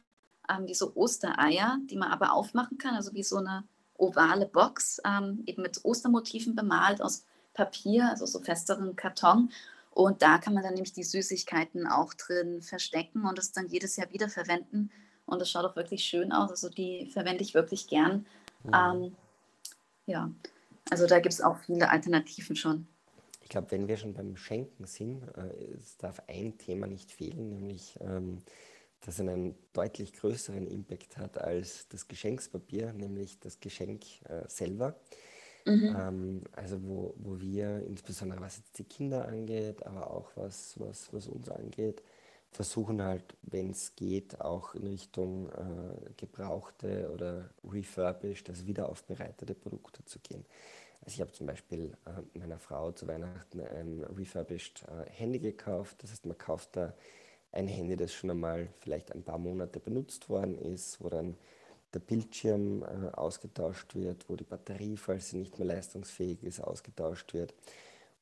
ähm, 0.50 0.66
wie 0.66 0.74
so 0.74 0.96
Ostereier, 0.96 1.78
die 1.92 1.96
man 1.96 2.12
aber 2.12 2.34
aufmachen 2.34 2.80
kann, 2.80 2.96
also 2.96 3.14
wie 3.14 3.24
so 3.24 3.38
eine 3.38 3.64
ovale 3.98 4.46
Box, 4.46 5.02
ähm, 5.06 5.44
eben 5.46 5.62
mit 5.62 5.84
Ostermotiven 5.84 6.56
bemalt 6.56 7.02
aus 7.02 7.26
Papier, 7.54 8.10
also 8.10 8.26
so 8.26 8.40
festeren 8.40 8.96
Karton. 8.96 9.52
Und 9.92 10.22
da 10.22 10.38
kann 10.38 10.54
man 10.54 10.64
dann 10.64 10.74
nämlich 10.74 10.94
die 10.94 11.04
Süßigkeiten 11.04 11.88
auch 11.88 12.14
drin 12.14 12.62
verstecken 12.62 13.26
und 13.26 13.40
es 13.40 13.54
dann 13.54 13.68
jedes 13.68 13.96
Jahr 13.96 14.12
wieder 14.12 14.28
verwenden 14.28 14.92
und 15.26 15.42
es 15.42 15.50
schaut 15.50 15.66
auch 15.66 15.76
wirklich 15.76 16.04
schön 16.04 16.32
aus. 16.32 16.50
Also 16.50 16.70
die 16.70 17.10
verwende 17.12 17.44
ich 17.44 17.54
wirklich 17.54 17.88
gern. 17.88 18.26
Mhm. 18.64 18.72
Ähm, 18.74 19.16
ja, 20.06 20.32
also 20.90 21.08
da 21.08 21.20
gibt 21.20 21.34
es 21.34 21.42
auch 21.42 21.58
viele 21.60 21.90
Alternativen 21.90 22.56
schon. 22.56 22.88
Ich 23.42 23.50
glaube, 23.50 23.72
wenn 23.72 23.88
wir 23.88 23.98
schon 23.98 24.14
beim 24.14 24.36
Schenken 24.36 24.86
sind, 24.86 25.24
äh, 25.38 25.78
es 25.80 25.98
darf 25.98 26.22
ein 26.28 26.58
Thema 26.58 26.88
nicht 26.88 27.12
fehlen, 27.12 27.50
nämlich 27.50 27.98
ähm, 28.02 28.42
dass 29.02 29.16
es 29.16 29.20
einen 29.22 29.56
deutlich 29.74 30.14
größeren 30.14 30.68
Impact 30.68 31.18
hat 31.18 31.38
als 31.38 31.88
das 31.90 32.08
Geschenkspapier, 32.08 32.94
nämlich 32.94 33.40
das 33.40 33.60
Geschenk 33.60 34.04
äh, 34.24 34.48
selber. 34.48 34.96
Mhm. 35.66 35.96
Ähm, 36.00 36.42
also 36.54 36.82
wo, 36.84 37.14
wo 37.18 37.40
wir, 37.40 37.84
insbesondere 37.86 38.42
was 38.42 38.58
jetzt 38.58 38.78
die 38.78 38.84
Kinder 38.84 39.28
angeht, 39.28 39.86
aber 39.86 40.12
auch 40.12 40.32
was, 40.36 40.80
was, 40.80 41.12
was 41.12 41.28
uns 41.28 41.50
angeht, 41.50 42.04
versuchen 42.52 43.02
halt, 43.02 43.36
wenn 43.42 43.72
es 43.72 43.96
geht, 43.96 44.40
auch 44.40 44.76
in 44.76 44.88
Richtung 44.88 45.50
äh, 45.50 46.14
gebrauchte 46.18 47.12
oder 47.14 47.50
refurbished, 47.64 48.50
also 48.50 48.66
wiederaufbereitete 48.66 49.56
Produkte 49.56 50.06
zu 50.06 50.20
gehen. 50.20 50.46
Also 51.02 51.16
ich 51.16 51.22
habe 51.22 51.32
zum 51.34 51.48
Beispiel 51.48 51.92
äh, 52.06 52.40
meiner 52.40 52.58
Frau 52.58 52.92
zu 52.92 53.08
Weihnachten 53.08 53.60
ein 53.60 54.04
refurbished 54.18 54.84
äh, 54.84 55.10
Handy 55.12 55.40
gekauft. 55.40 56.02
Das 56.02 56.12
heißt, 56.12 56.26
man 56.26 56.38
kauft 56.38 56.76
da 56.76 56.94
ein 57.56 57.68
Handy, 57.68 57.96
das 57.96 58.14
schon 58.14 58.30
einmal 58.30 58.68
vielleicht 58.80 59.12
ein 59.12 59.24
paar 59.24 59.38
Monate 59.38 59.80
benutzt 59.80 60.30
worden 60.30 60.56
ist, 60.56 61.02
wo 61.02 61.10
dann 61.10 61.36
der 61.94 62.00
Bildschirm 62.00 62.84
äh, 62.84 63.12
ausgetauscht 63.14 63.96
wird, 63.96 64.30
wo 64.30 64.36
die 64.36 64.44
Batterie, 64.44 64.98
falls 64.98 65.30
sie 65.30 65.38
nicht 65.38 65.58
mehr 65.58 65.68
leistungsfähig 65.68 66.44
ist, 66.44 66.60
ausgetauscht 66.60 67.34
wird. 67.34 67.54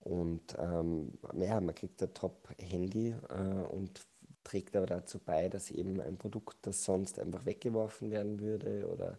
Und 0.02 0.56
ähm, 0.60 1.14
ja, 1.36 1.60
man 1.60 1.74
kriegt 1.74 2.02
ein 2.04 2.14
Top-Handy 2.14 3.16
äh, 3.30 3.74
und 3.74 4.06
trägt 4.44 4.76
aber 4.76 4.86
dazu 4.86 5.20
bei, 5.20 5.50
dass 5.50 5.72
eben 5.72 6.00
ein 6.02 6.18
Produkt, 6.18 6.58
das 6.62 6.84
sonst 6.84 7.20
einfach 7.20 7.46
weggeworfen 7.46 8.12
werden 8.12 8.40
würde 8.40 8.88
oder 8.88 9.18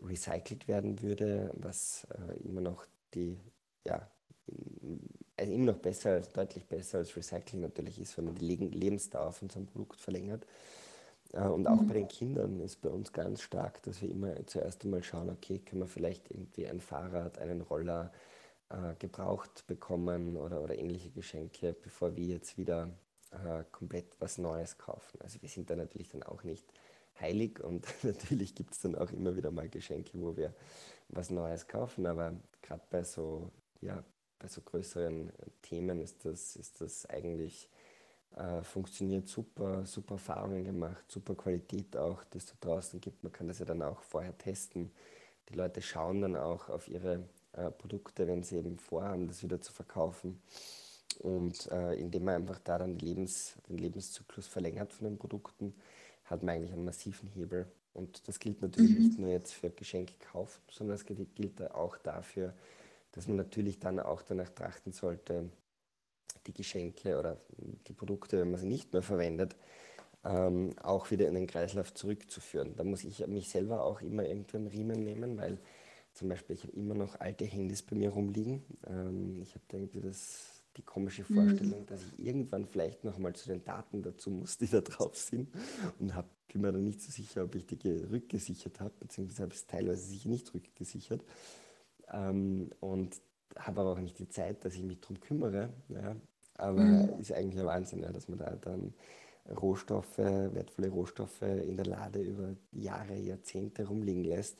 recycelt 0.00 0.68
werden 0.68 1.02
würde, 1.02 1.50
was 1.54 2.06
äh, 2.10 2.48
immer 2.48 2.60
noch 2.60 2.86
die, 3.14 3.38
ja, 3.86 4.08
also 5.40 5.52
immer 5.52 5.72
noch 5.72 5.78
besser, 5.78 6.20
deutlich 6.20 6.64
besser 6.66 6.98
als 6.98 7.16
Recycling 7.16 7.62
natürlich 7.62 7.98
ist, 8.00 8.16
wenn 8.18 8.26
man 8.26 8.34
die 8.34 8.56
Lebensdauer 8.56 9.32
von 9.32 9.48
so 9.48 9.58
einem 9.58 9.66
Produkt 9.66 10.00
verlängert. 10.00 10.46
Äh, 11.32 11.42
und 11.42 11.66
auch 11.66 11.80
mhm. 11.80 11.88
bei 11.88 11.94
den 11.94 12.08
Kindern 12.08 12.60
ist 12.60 12.80
bei 12.82 12.90
uns 12.90 13.12
ganz 13.12 13.42
stark, 13.42 13.82
dass 13.82 14.02
wir 14.02 14.10
immer 14.10 14.46
zuerst 14.46 14.84
einmal 14.84 15.02
schauen, 15.02 15.30
okay, 15.30 15.58
können 15.58 15.82
wir 15.82 15.88
vielleicht 15.88 16.30
irgendwie 16.30 16.66
ein 16.66 16.80
Fahrrad, 16.80 17.38
einen 17.38 17.62
Roller 17.62 18.12
äh, 18.68 18.94
gebraucht 18.98 19.66
bekommen 19.66 20.36
oder, 20.36 20.62
oder 20.62 20.78
ähnliche 20.78 21.10
Geschenke, 21.10 21.74
bevor 21.82 22.16
wir 22.16 22.26
jetzt 22.26 22.58
wieder 22.58 22.90
äh, 23.30 23.64
komplett 23.72 24.06
was 24.18 24.38
Neues 24.38 24.78
kaufen. 24.78 25.20
Also 25.22 25.40
wir 25.40 25.48
sind 25.48 25.70
da 25.70 25.76
natürlich 25.76 26.08
dann 26.10 26.22
auch 26.22 26.44
nicht 26.44 26.66
heilig 27.18 27.60
und 27.62 27.86
natürlich 28.02 28.54
gibt 28.54 28.74
es 28.74 28.80
dann 28.80 28.94
auch 28.94 29.10
immer 29.10 29.36
wieder 29.36 29.50
mal 29.50 29.68
Geschenke, 29.68 30.20
wo 30.20 30.36
wir 30.36 30.54
was 31.08 31.30
Neues 31.30 31.66
kaufen, 31.66 32.06
aber 32.06 32.34
gerade 32.62 32.82
bei 32.90 33.02
so, 33.02 33.50
ja, 33.80 34.04
bei 34.40 34.48
so 34.48 34.60
größeren 34.62 35.30
Themen 35.62 36.00
ist 36.00 36.24
das, 36.24 36.56
ist 36.56 36.80
das 36.80 37.06
eigentlich 37.06 37.68
äh, 38.36 38.62
funktioniert 38.62 39.28
super, 39.28 39.84
super 39.86 40.14
Erfahrungen 40.14 40.64
gemacht, 40.64 41.04
super 41.08 41.34
Qualität 41.34 41.96
auch, 41.96 42.24
das 42.30 42.46
da 42.46 42.54
draußen 42.60 43.00
gibt. 43.00 43.22
Man 43.22 43.32
kann 43.32 43.48
das 43.48 43.58
ja 43.58 43.64
dann 43.64 43.82
auch 43.82 44.02
vorher 44.02 44.36
testen. 44.36 44.90
Die 45.48 45.54
Leute 45.54 45.82
schauen 45.82 46.20
dann 46.22 46.36
auch 46.36 46.68
auf 46.68 46.88
ihre 46.88 47.24
äh, 47.52 47.70
Produkte, 47.70 48.26
wenn 48.26 48.42
sie 48.42 48.56
eben 48.56 48.78
vorhaben, 48.78 49.28
das 49.28 49.42
wieder 49.42 49.60
zu 49.60 49.72
verkaufen. 49.72 50.40
Und 51.18 51.70
äh, 51.70 51.94
indem 51.94 52.24
man 52.24 52.36
einfach 52.36 52.60
da 52.60 52.78
dann 52.78 52.98
Lebens, 52.98 53.56
den 53.68 53.78
Lebenszyklus 53.78 54.46
verlängert 54.46 54.92
von 54.92 55.06
den 55.06 55.18
Produkten, 55.18 55.74
hat 56.24 56.42
man 56.42 56.54
eigentlich 56.54 56.72
einen 56.72 56.84
massiven 56.84 57.28
Hebel. 57.28 57.66
Und 57.92 58.28
das 58.28 58.38
gilt 58.38 58.62
natürlich 58.62 58.96
mhm. 58.96 59.02
nicht 59.02 59.18
nur 59.18 59.30
jetzt 59.30 59.52
für 59.52 59.70
Geschenke 59.70 60.14
kaufen, 60.32 60.62
sondern 60.70 60.94
es 60.94 61.04
gilt 61.04 61.60
auch 61.72 61.98
dafür, 61.98 62.54
dass 63.12 63.28
man 63.28 63.36
natürlich 63.36 63.78
dann 63.78 64.00
auch 64.00 64.22
danach 64.22 64.50
trachten 64.50 64.92
sollte, 64.92 65.50
die 66.46 66.54
Geschenke 66.54 67.18
oder 67.18 67.38
die 67.86 67.92
Produkte, 67.92 68.38
wenn 68.38 68.50
man 68.50 68.60
sie 68.60 68.66
nicht 68.66 68.92
mehr 68.92 69.02
verwendet, 69.02 69.56
ähm, 70.24 70.74
auch 70.82 71.10
wieder 71.10 71.28
in 71.28 71.34
den 71.34 71.46
Kreislauf 71.46 71.92
zurückzuführen. 71.94 72.74
Da 72.76 72.84
muss 72.84 73.04
ich 73.04 73.26
mich 73.26 73.48
selber 73.48 73.84
auch 73.84 74.00
immer 74.00 74.24
irgendwie 74.24 74.56
am 74.56 74.66
Riemen 74.66 75.02
nehmen, 75.02 75.38
weil 75.38 75.58
zum 76.12 76.28
Beispiel 76.28 76.56
ich 76.56 76.64
habe 76.64 76.72
immer 76.74 76.94
noch 76.94 77.20
alte 77.20 77.44
Handys 77.44 77.82
bei 77.82 77.96
mir 77.96 78.10
rumliegen. 78.10 78.62
Ähm, 78.86 79.40
ich 79.42 79.54
habe 79.54 79.64
da 79.68 79.76
irgendwie 79.78 80.00
das 80.00 80.60
die 80.76 80.82
komische 80.82 81.24
mhm. 81.28 81.34
Vorstellung, 81.34 81.80
mhm. 81.80 81.86
dass 81.86 82.02
ich 82.02 82.26
irgendwann 82.26 82.66
vielleicht 82.66 83.04
noch 83.04 83.18
mal 83.18 83.34
zu 83.34 83.48
den 83.48 83.64
Daten 83.64 84.02
dazu 84.02 84.30
muss, 84.30 84.58
die 84.58 84.66
da 84.66 84.80
drauf 84.80 85.16
sind. 85.16 85.48
Und 85.98 86.14
hab, 86.14 86.28
bin 86.48 86.62
mir 86.62 86.72
dann 86.72 86.84
nicht 86.84 87.00
so 87.00 87.10
sicher, 87.10 87.44
ob 87.44 87.54
ich 87.54 87.66
die 87.66 87.88
rückgesichert 88.10 88.80
habe, 88.80 88.94
beziehungsweise 89.00 89.42
habe 89.42 89.52
ich 89.52 89.60
es 89.60 89.66
teilweise 89.66 90.02
sicher 90.02 90.28
nicht 90.28 90.52
rückgesichert. 90.54 91.24
Ähm, 92.12 92.70
und 92.80 93.20
habe 93.56 93.80
aber 93.80 93.92
auch 93.92 94.00
nicht 94.00 94.18
die 94.18 94.28
Zeit, 94.28 94.64
dass 94.64 94.74
ich 94.74 94.82
mich 94.82 95.00
darum 95.00 95.20
kümmere. 95.20 95.70
Ja. 95.88 96.16
Aber 96.56 96.80
mhm. 96.80 97.20
ist 97.20 97.32
eigentlich 97.32 97.60
ein 97.60 97.66
Wahnsinn, 97.66 98.02
ja, 98.02 98.12
dass 98.12 98.28
man 98.28 98.38
da 98.38 98.50
dann 98.60 98.94
Rohstoffe, 99.60 100.18
wertvolle 100.18 100.88
Rohstoffe 100.90 101.42
in 101.42 101.76
der 101.76 101.86
Lade 101.86 102.20
über 102.20 102.54
Jahre, 102.72 103.16
Jahrzehnte 103.16 103.86
rumliegen 103.86 104.24
lässt. 104.24 104.58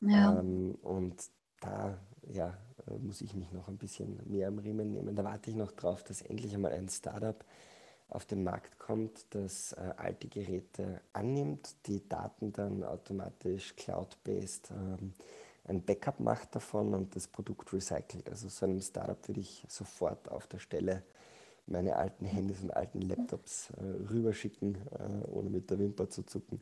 Ja. 0.00 0.38
Ähm, 0.38 0.76
und 0.82 1.14
da 1.60 1.98
ja, 2.32 2.56
muss 3.00 3.20
ich 3.20 3.34
mich 3.34 3.52
noch 3.52 3.68
ein 3.68 3.76
bisschen 3.76 4.18
mehr 4.26 4.48
am 4.48 4.58
Riemen 4.58 4.92
nehmen. 4.92 5.14
Da 5.14 5.24
warte 5.24 5.50
ich 5.50 5.56
noch 5.56 5.72
drauf, 5.72 6.02
dass 6.02 6.22
endlich 6.22 6.54
einmal 6.54 6.72
ein 6.72 6.88
Startup 6.88 7.44
auf 8.08 8.26
den 8.26 8.44
Markt 8.44 8.78
kommt, 8.78 9.26
das 9.30 9.72
äh, 9.72 9.92
alte 9.96 10.28
Geräte 10.28 11.00
annimmt, 11.12 11.74
die 11.86 12.06
Daten 12.08 12.52
dann 12.52 12.84
automatisch 12.84 13.74
cloud-based 13.76 14.70
ähm, 14.70 15.14
ein 15.66 15.82
Backup 15.82 16.20
macht 16.20 16.54
davon 16.54 16.94
und 16.94 17.16
das 17.16 17.26
Produkt 17.26 17.72
recycelt. 17.72 18.28
Also 18.28 18.48
so 18.48 18.66
einem 18.66 18.80
Startup 18.80 19.28
würde 19.28 19.40
ich 19.40 19.64
sofort 19.68 20.28
auf 20.28 20.46
der 20.46 20.58
Stelle 20.58 21.02
meine 21.66 21.96
alten 21.96 22.26
Handys 22.26 22.60
und 22.60 22.70
alten 22.70 23.00
Laptops 23.00 23.70
äh, 23.70 24.10
rüberschicken, 24.10 24.74
äh, 24.74 25.26
ohne 25.30 25.48
mit 25.48 25.70
der 25.70 25.78
Wimper 25.78 26.10
zu 26.10 26.22
zucken. 26.22 26.60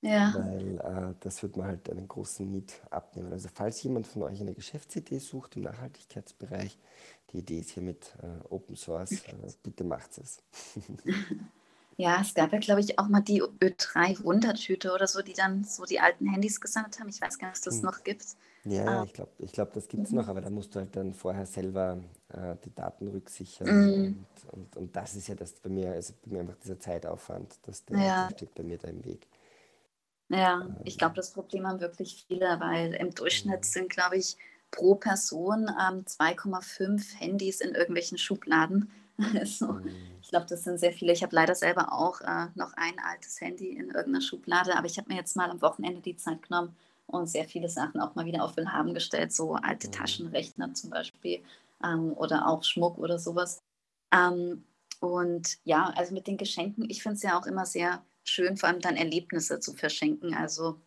Ja. 0.00 0.34
Weil 0.36 0.78
äh, 0.78 1.14
das 1.20 1.42
wird 1.42 1.56
man 1.56 1.68
halt 1.68 1.88
einen 1.88 2.08
großen 2.08 2.50
Need 2.50 2.74
abnehmen. 2.90 3.32
Also 3.32 3.48
falls 3.54 3.82
jemand 3.82 4.06
von 4.06 4.24
euch 4.24 4.40
eine 4.40 4.54
Geschäftsidee 4.54 5.18
sucht 5.18 5.56
im 5.56 5.62
Nachhaltigkeitsbereich, 5.62 6.76
die 7.30 7.38
Idee 7.38 7.60
ist 7.60 7.70
hier 7.70 7.82
mit 7.82 8.12
äh, 8.22 8.46
Open 8.48 8.76
Source, 8.76 9.12
äh, 9.12 9.34
bitte 9.62 9.84
macht 9.84 10.18
es. 10.18 10.42
ja, 11.96 12.20
es 12.20 12.34
gab 12.34 12.52
ja, 12.52 12.58
glaube 12.58 12.80
ich, 12.80 12.98
auch 12.98 13.08
mal 13.08 13.20
die 13.20 13.42
Ö3-Wundertüte 13.42 14.92
oder 14.92 15.06
so, 15.06 15.22
die 15.22 15.32
dann 15.32 15.64
so 15.64 15.84
die 15.84 16.00
alten 16.00 16.26
Handys 16.26 16.60
gesammelt 16.60 16.98
haben. 16.98 17.08
Ich 17.08 17.20
weiß 17.20 17.38
gar 17.38 17.48
nicht, 17.48 17.56
ob 17.56 17.58
es 17.58 17.60
das 17.62 17.76
hm. 17.76 17.84
noch 17.84 18.02
gibt. 18.04 18.36
Ja, 18.64 19.00
ah. 19.00 19.04
ich 19.04 19.12
glaube, 19.12 19.30
ich 19.38 19.52
glaub, 19.52 19.72
das 19.74 19.88
gibt 19.88 20.04
es 20.04 20.10
mhm. 20.10 20.18
noch, 20.18 20.28
aber 20.28 20.40
da 20.40 20.48
musst 20.48 20.74
du 20.74 20.80
halt 20.80 20.96
dann 20.96 21.12
vorher 21.12 21.44
selber 21.44 22.02
äh, 22.28 22.56
die 22.64 22.74
Daten 22.74 23.08
rücksichern. 23.08 23.68
Mhm. 23.68 24.26
Und, 24.52 24.52
und, 24.52 24.76
und, 24.76 24.96
das 24.96 25.14
ist 25.14 25.28
ja 25.28 25.34
das 25.34 25.52
bei 25.52 25.68
mir, 25.68 25.92
also 25.92 26.14
bei 26.24 26.32
mir 26.32 26.40
einfach 26.40 26.56
dieser 26.56 26.80
Zeitaufwand, 26.80 27.58
das, 27.62 27.84
der, 27.84 27.98
ja. 27.98 28.28
der 28.28 28.36
steht 28.36 28.54
bei 28.54 28.62
mir 28.62 28.78
da 28.78 28.88
im 28.88 29.04
Weg. 29.04 29.28
Ja, 30.30 30.74
ich 30.84 30.96
glaube, 30.96 31.14
das 31.14 31.32
Problem 31.32 31.66
haben 31.66 31.80
wirklich 31.80 32.24
viele, 32.26 32.58
weil 32.58 32.94
im 32.94 33.14
Durchschnitt 33.14 33.60
mhm. 33.60 33.64
sind, 33.64 33.90
glaube 33.90 34.16
ich, 34.16 34.38
pro 34.70 34.94
Person 34.94 35.68
ähm, 35.68 36.04
2,5 36.06 37.16
Handys 37.18 37.60
in 37.60 37.74
irgendwelchen 37.74 38.18
Schubladen. 38.18 38.90
Also, 39.38 39.74
mhm. 39.74 40.13
Ich 40.24 40.30
glaube, 40.30 40.46
das 40.46 40.64
sind 40.64 40.80
sehr 40.80 40.94
viele. 40.94 41.12
Ich 41.12 41.22
habe 41.22 41.36
leider 41.36 41.54
selber 41.54 41.92
auch 41.92 42.22
äh, 42.22 42.46
noch 42.54 42.72
ein 42.76 42.98
altes 42.98 43.42
Handy 43.42 43.76
in 43.76 43.88
irgendeiner 43.88 44.22
Schublade, 44.22 44.74
aber 44.74 44.86
ich 44.86 44.96
habe 44.96 45.10
mir 45.10 45.18
jetzt 45.18 45.36
mal 45.36 45.50
am 45.50 45.60
Wochenende 45.60 46.00
die 46.00 46.16
Zeit 46.16 46.40
genommen 46.48 46.74
und 47.06 47.26
sehr 47.26 47.44
viele 47.44 47.68
Sachen 47.68 48.00
auch 48.00 48.14
mal 48.14 48.24
wieder 48.24 48.42
auf 48.42 48.56
Willhaben 48.56 48.94
gestellt, 48.94 49.34
so 49.34 49.56
alte 49.56 49.88
mhm. 49.88 49.92
Taschenrechner 49.92 50.72
zum 50.72 50.88
Beispiel 50.88 51.44
ähm, 51.84 52.14
oder 52.14 52.48
auch 52.48 52.64
Schmuck 52.64 52.96
oder 52.96 53.18
sowas. 53.18 53.62
Ähm, 54.12 54.64
und 55.00 55.58
ja, 55.64 55.92
also 55.94 56.14
mit 56.14 56.26
den 56.26 56.38
Geschenken, 56.38 56.88
ich 56.88 57.02
finde 57.02 57.16
es 57.16 57.22
ja 57.22 57.38
auch 57.38 57.44
immer 57.44 57.66
sehr 57.66 58.02
schön, 58.24 58.56
vor 58.56 58.70
allem 58.70 58.80
dann 58.80 58.96
Erlebnisse 58.96 59.60
zu 59.60 59.74
verschenken. 59.74 60.32
Also 60.32 60.80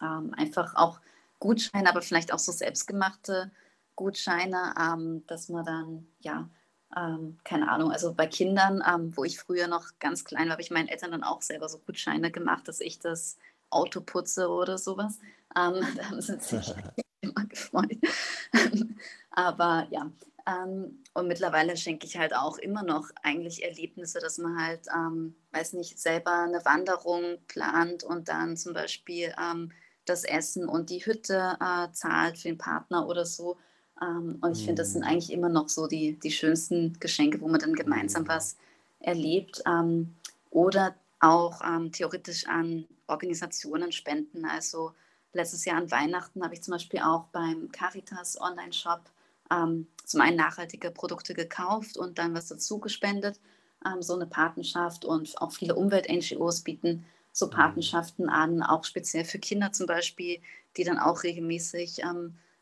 ähm, 0.00 0.32
einfach 0.36 0.76
auch 0.76 1.00
Gutscheine, 1.40 1.88
aber 1.88 2.02
vielleicht 2.02 2.32
auch 2.32 2.38
so 2.38 2.52
selbstgemachte 2.52 3.50
Gutscheine, 3.96 4.74
ähm, 4.80 5.26
dass 5.26 5.48
man 5.48 5.64
dann, 5.64 6.06
ja, 6.20 6.48
ähm, 6.96 7.38
keine 7.44 7.70
Ahnung, 7.70 7.92
also 7.92 8.12
bei 8.14 8.26
Kindern, 8.26 8.82
ähm, 8.86 9.16
wo 9.16 9.24
ich 9.24 9.38
früher 9.38 9.68
noch 9.68 9.86
ganz 9.98 10.24
klein 10.24 10.46
war, 10.46 10.52
habe 10.52 10.62
ich 10.62 10.70
meinen 10.70 10.88
Eltern 10.88 11.12
dann 11.12 11.24
auch 11.24 11.42
selber 11.42 11.68
so 11.68 11.78
Gutscheine 11.78 12.30
gemacht, 12.30 12.66
dass 12.68 12.80
ich 12.80 12.98
das 12.98 13.38
Auto 13.70 14.00
putze 14.00 14.48
oder 14.48 14.78
sowas. 14.78 15.18
Ähm, 15.56 15.80
da 15.96 16.10
haben 16.10 16.20
sie 16.20 16.38
sich 16.38 16.72
immer 17.20 17.44
gefreut. 17.46 17.98
aber 19.30 19.86
ja, 19.90 20.10
ähm, 20.46 21.02
und 21.14 21.28
mittlerweile 21.28 21.76
schenke 21.76 22.06
ich 22.06 22.16
halt 22.16 22.34
auch 22.34 22.58
immer 22.58 22.82
noch 22.82 23.10
eigentlich 23.22 23.62
Erlebnisse, 23.62 24.20
dass 24.20 24.38
man 24.38 24.64
halt, 24.64 24.86
ähm, 24.94 25.34
weiß 25.52 25.74
nicht, 25.74 25.98
selber 25.98 26.32
eine 26.32 26.64
Wanderung 26.64 27.38
plant 27.46 28.04
und 28.04 28.28
dann 28.28 28.56
zum 28.56 28.74
Beispiel 28.74 29.34
ähm, 29.40 29.72
das 30.04 30.24
Essen 30.24 30.68
und 30.68 30.90
die 30.90 31.04
Hütte 31.04 31.56
äh, 31.60 31.92
zahlt 31.92 32.38
für 32.38 32.48
den 32.48 32.58
Partner 32.58 33.06
oder 33.06 33.24
so. 33.24 33.58
Ähm, 34.02 34.38
und 34.40 34.56
ich 34.56 34.64
finde, 34.64 34.82
das 34.82 34.92
sind 34.92 35.02
mhm. 35.02 35.08
eigentlich 35.08 35.32
immer 35.32 35.48
noch 35.48 35.68
so 35.68 35.86
die, 35.86 36.18
die 36.18 36.30
schönsten 36.30 36.96
Geschenke, 37.00 37.40
wo 37.40 37.48
man 37.48 37.60
dann 37.60 37.74
gemeinsam 37.74 38.24
mhm. 38.24 38.28
was 38.28 38.56
erlebt. 39.00 39.62
Ähm, 39.66 40.14
oder 40.50 40.94
auch 41.20 41.60
ähm, 41.64 41.92
theoretisch 41.92 42.46
an 42.46 42.86
Organisationen 43.06 43.92
spenden. 43.92 44.44
Also 44.44 44.92
letztes 45.32 45.64
Jahr 45.64 45.76
an 45.76 45.90
Weihnachten 45.90 46.42
habe 46.42 46.54
ich 46.54 46.62
zum 46.62 46.72
Beispiel 46.72 47.00
auch 47.00 47.24
beim 47.32 47.70
Caritas 47.72 48.40
Online-Shop 48.40 49.00
zum 50.04 50.20
einen 50.20 50.36
nachhaltige 50.36 50.92
Produkte 50.92 51.34
gekauft 51.34 51.96
und 51.96 52.20
dann 52.20 52.34
was 52.34 52.46
dazu 52.46 52.78
gespendet. 52.78 53.40
So 53.98 54.14
eine 54.14 54.26
Patenschaft 54.26 55.04
und 55.04 55.42
auch 55.42 55.50
viele 55.50 55.74
Umwelt-NGOs 55.74 56.60
bieten 56.60 57.04
so 57.32 57.46
mhm. 57.46 57.50
Patenschaften 57.50 58.28
an, 58.28 58.62
auch 58.62 58.84
speziell 58.84 59.24
für 59.24 59.40
Kinder 59.40 59.72
zum 59.72 59.86
Beispiel, 59.86 60.40
die 60.76 60.84
dann 60.84 60.98
auch 60.98 61.24
regelmäßig 61.24 62.04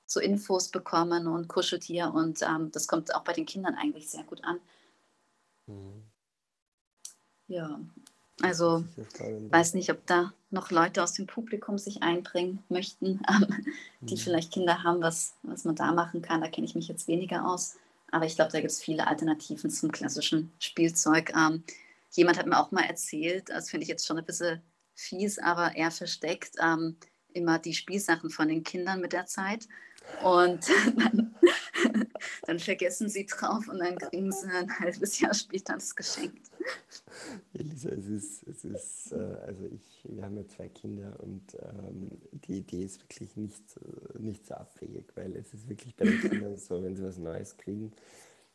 so 0.08 0.20
Infos 0.20 0.68
bekommen 0.68 1.26
und 1.28 1.48
Kuscheltier 1.48 2.12
und 2.12 2.42
ähm, 2.42 2.72
das 2.72 2.88
kommt 2.88 3.14
auch 3.14 3.22
bei 3.24 3.34
den 3.34 3.46
Kindern 3.46 3.74
eigentlich 3.74 4.08
sehr 4.08 4.24
gut 4.24 4.42
an. 4.42 4.58
Mhm. 5.66 6.02
Ja, 7.46 7.78
also 8.40 8.84
weiß 9.50 9.74
nicht, 9.74 9.90
ob 9.90 10.06
da 10.06 10.32
noch 10.50 10.70
Leute 10.70 11.02
aus 11.02 11.12
dem 11.12 11.26
Publikum 11.26 11.76
sich 11.76 12.02
einbringen 12.02 12.62
möchten, 12.68 13.20
ähm, 13.28 13.66
die 14.00 14.14
mhm. 14.14 14.18
vielleicht 14.18 14.52
Kinder 14.52 14.82
haben, 14.82 15.02
was, 15.02 15.34
was 15.42 15.64
man 15.64 15.76
da 15.76 15.92
machen 15.92 16.22
kann. 16.22 16.40
Da 16.40 16.48
kenne 16.48 16.66
ich 16.66 16.74
mich 16.74 16.88
jetzt 16.88 17.06
weniger 17.06 17.46
aus. 17.46 17.76
Aber 18.10 18.24
ich 18.24 18.36
glaube, 18.36 18.50
da 18.50 18.60
gibt 18.60 18.70
es 18.70 18.80
viele 18.80 19.06
Alternativen 19.06 19.70
zum 19.70 19.92
klassischen 19.92 20.50
Spielzeug. 20.58 21.32
Ähm, 21.36 21.64
jemand 22.12 22.38
hat 22.38 22.46
mir 22.46 22.58
auch 22.58 22.70
mal 22.70 22.84
erzählt, 22.84 23.50
das 23.50 23.68
finde 23.68 23.82
ich 23.82 23.88
jetzt 23.88 24.06
schon 24.06 24.18
ein 24.18 24.24
bisschen 24.24 24.62
fies, 24.94 25.38
aber 25.38 25.76
er 25.76 25.90
versteckt 25.90 26.52
ähm, 26.60 26.96
immer 27.34 27.58
die 27.58 27.74
Spielsachen 27.74 28.30
von 28.30 28.48
den 28.48 28.64
Kindern 28.64 29.00
mit 29.00 29.12
der 29.12 29.26
Zeit. 29.26 29.68
Und 30.22 30.68
dann, 30.96 31.34
dann, 32.46 32.58
vergessen 32.58 33.08
sie 33.08 33.26
drauf 33.26 33.68
und 33.68 33.78
dann 33.78 33.96
kriegen 33.98 34.32
sie 34.32 34.48
ein 34.48 34.78
halbes 34.78 35.20
Jahr 35.20 35.34
später 35.34 35.74
das 35.74 35.94
Geschenk. 35.94 36.34
Elisa, 37.54 37.90
es 37.90 38.06
ist, 38.06 38.48
es 38.48 38.64
ist 38.64 39.12
äh, 39.12 39.36
also 39.46 39.64
ich, 39.66 40.02
wir 40.04 40.24
haben 40.24 40.36
ja 40.36 40.46
zwei 40.48 40.68
Kinder 40.68 41.14
und 41.20 41.54
ähm, 41.54 42.10
die 42.32 42.58
Idee 42.58 42.84
ist 42.84 43.00
wirklich 43.02 43.36
nicht, 43.36 43.62
nicht 44.18 44.46
so 44.46 44.54
abwegig, 44.54 45.04
weil 45.14 45.36
es 45.36 45.54
ist 45.54 45.68
wirklich 45.68 45.94
bei 45.94 46.04
den 46.04 46.20
Kindern 46.28 46.56
so, 46.56 46.82
wenn 46.82 46.96
sie 46.96 47.04
was 47.04 47.18
Neues 47.18 47.56
kriegen, 47.56 47.92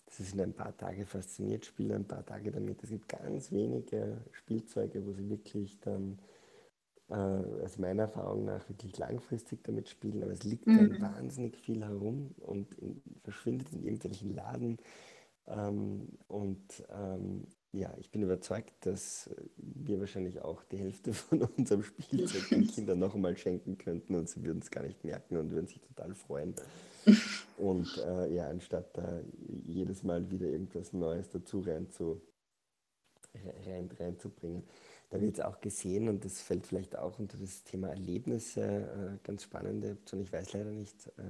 sie 0.10 0.24
sind 0.24 0.41
ein 0.41 0.54
paar 0.54 0.76
Tage 0.78 1.06
fasziniert, 1.06 1.66
spielen 1.66 1.93
ein 1.93 2.08
paar 2.08 2.26
Tage 2.26 2.51
damit. 2.51 2.84
Es 2.84 2.89
gibt 2.89 3.10
ganz 3.10 3.51
wenige 3.51 4.18
Spielzeuge, 4.32 5.06
wo 5.06 5.12
sie 5.14 5.30
wirklich 5.30 5.80
dann 5.80 6.20
äh, 7.14 7.64
aus 7.64 7.78
meiner 7.78 8.03
Erfahrung 8.03 8.45
nach 8.45 8.68
wirklich 8.70 8.97
langfristig 8.97 9.64
damit 9.64 9.88
spielen, 9.88 10.24
aber 10.24 10.32
es 10.32 10.43
liegt 10.43 10.66
mhm. 10.66 10.78
dann 10.78 11.01
wahnsinnig 11.01 11.57
viel 11.57 11.84
herum 11.84 12.32
und 12.39 12.74
in, 12.80 13.01
verschwindet 13.24 13.72
in 13.72 13.84
irgendwelchen 13.84 14.34
Laden. 14.34 14.78
Ähm, 15.45 16.07
und 16.28 16.84
ähm, 16.89 17.45
ja, 17.72 17.93
ich 17.99 18.09
bin 18.09 18.24
überzeugt, 18.24 18.74
dass 18.86 19.30
wir 19.57 19.99
wahrscheinlich 19.99 20.41
auch 20.41 20.64
die 20.64 20.78
Hälfte 20.78 21.14
von 21.14 21.43
unserem 21.43 21.84
Spielzeug 21.84 22.49
den 22.49 22.68
Kindern 22.74 22.99
noch 22.99 23.14
einmal 23.14 23.38
schenken 23.38 23.78
könnten 23.78 24.16
und 24.16 24.28
sie 24.28 24.43
würden 24.43 24.59
es 24.64 24.72
gar 24.72 24.84
nicht 24.84 25.03
merken 25.03 25.38
und 25.38 25.51
würden 25.51 25.68
sich 25.68 25.82
total 25.82 26.16
freuen. 26.16 26.55
Und 27.57 27.97
äh, 27.97 28.34
ja, 28.34 28.47
anstatt 28.47 28.97
da 28.97 29.20
jedes 29.66 30.03
Mal 30.03 30.32
wieder 30.32 30.47
irgendwas 30.47 30.93
Neues 30.93 31.30
dazu 31.30 31.59
rein 31.59 31.89
zu, 31.91 32.22
rein, 33.68 33.89
reinzubringen. 33.99 34.64
Da 35.14 35.22
wird 35.22 35.38
es 35.38 35.45
auch 35.45 35.61
gesehen 35.61 36.09
und 36.09 36.26
das 36.26 36.41
fällt 36.41 36.66
vielleicht 36.66 36.97
auch 36.97 37.20
unter 37.20 37.38
das 37.38 37.64
Thema 37.64 37.89
Erlebnisse 37.89 38.61
äh, 38.64 39.18
ganz 39.24 39.43
spannend. 39.43 39.86
Ich 40.11 40.34
weiß 40.34 40.53
leider 40.53 40.72
nicht, 40.72 41.07
äh, 41.20 41.22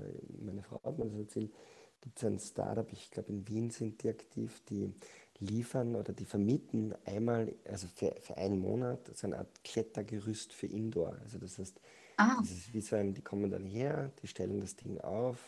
meine 0.42 0.64
Frau 0.64 0.80
hat 0.86 0.98
mir 0.98 1.04
das 1.08 1.18
erzählt, 1.18 1.52
gibt 2.00 2.18
es 2.18 2.24
ein 2.24 2.40
Startup, 2.40 2.90
ich 2.94 3.12
glaube 3.12 3.34
in 3.34 3.46
Wien 3.46 3.72
sind 3.72 4.02
die 4.02 4.08
aktiv, 4.08 4.62
die 4.70 4.94
liefern 5.40 5.98
oder 5.98 6.14
die 6.14 6.24
vermieten 6.24 6.96
einmal, 7.04 7.54
also 7.70 7.88
für, 7.94 8.16
für 8.22 8.38
einen 8.38 8.60
Monat, 8.60 9.12
so 9.18 9.28
eine 9.28 9.40
Art 9.40 9.64
Klettergerüst 9.66 10.54
für 10.54 10.68
Indoor. 10.68 11.18
Also 11.22 11.38
das 11.38 11.60
heißt, 11.60 11.82
ah. 12.16 12.38
das 12.40 12.52
ist 12.52 12.74
wie 12.74 12.80
so 12.80 12.96
ein, 12.96 13.14
die 13.14 13.22
kommen 13.22 13.52
dann 13.52 13.66
her, 13.66 14.14
die 14.22 14.28
stellen 14.28 14.62
das 14.62 14.78
Ding 14.78 15.02
auf, 15.02 15.40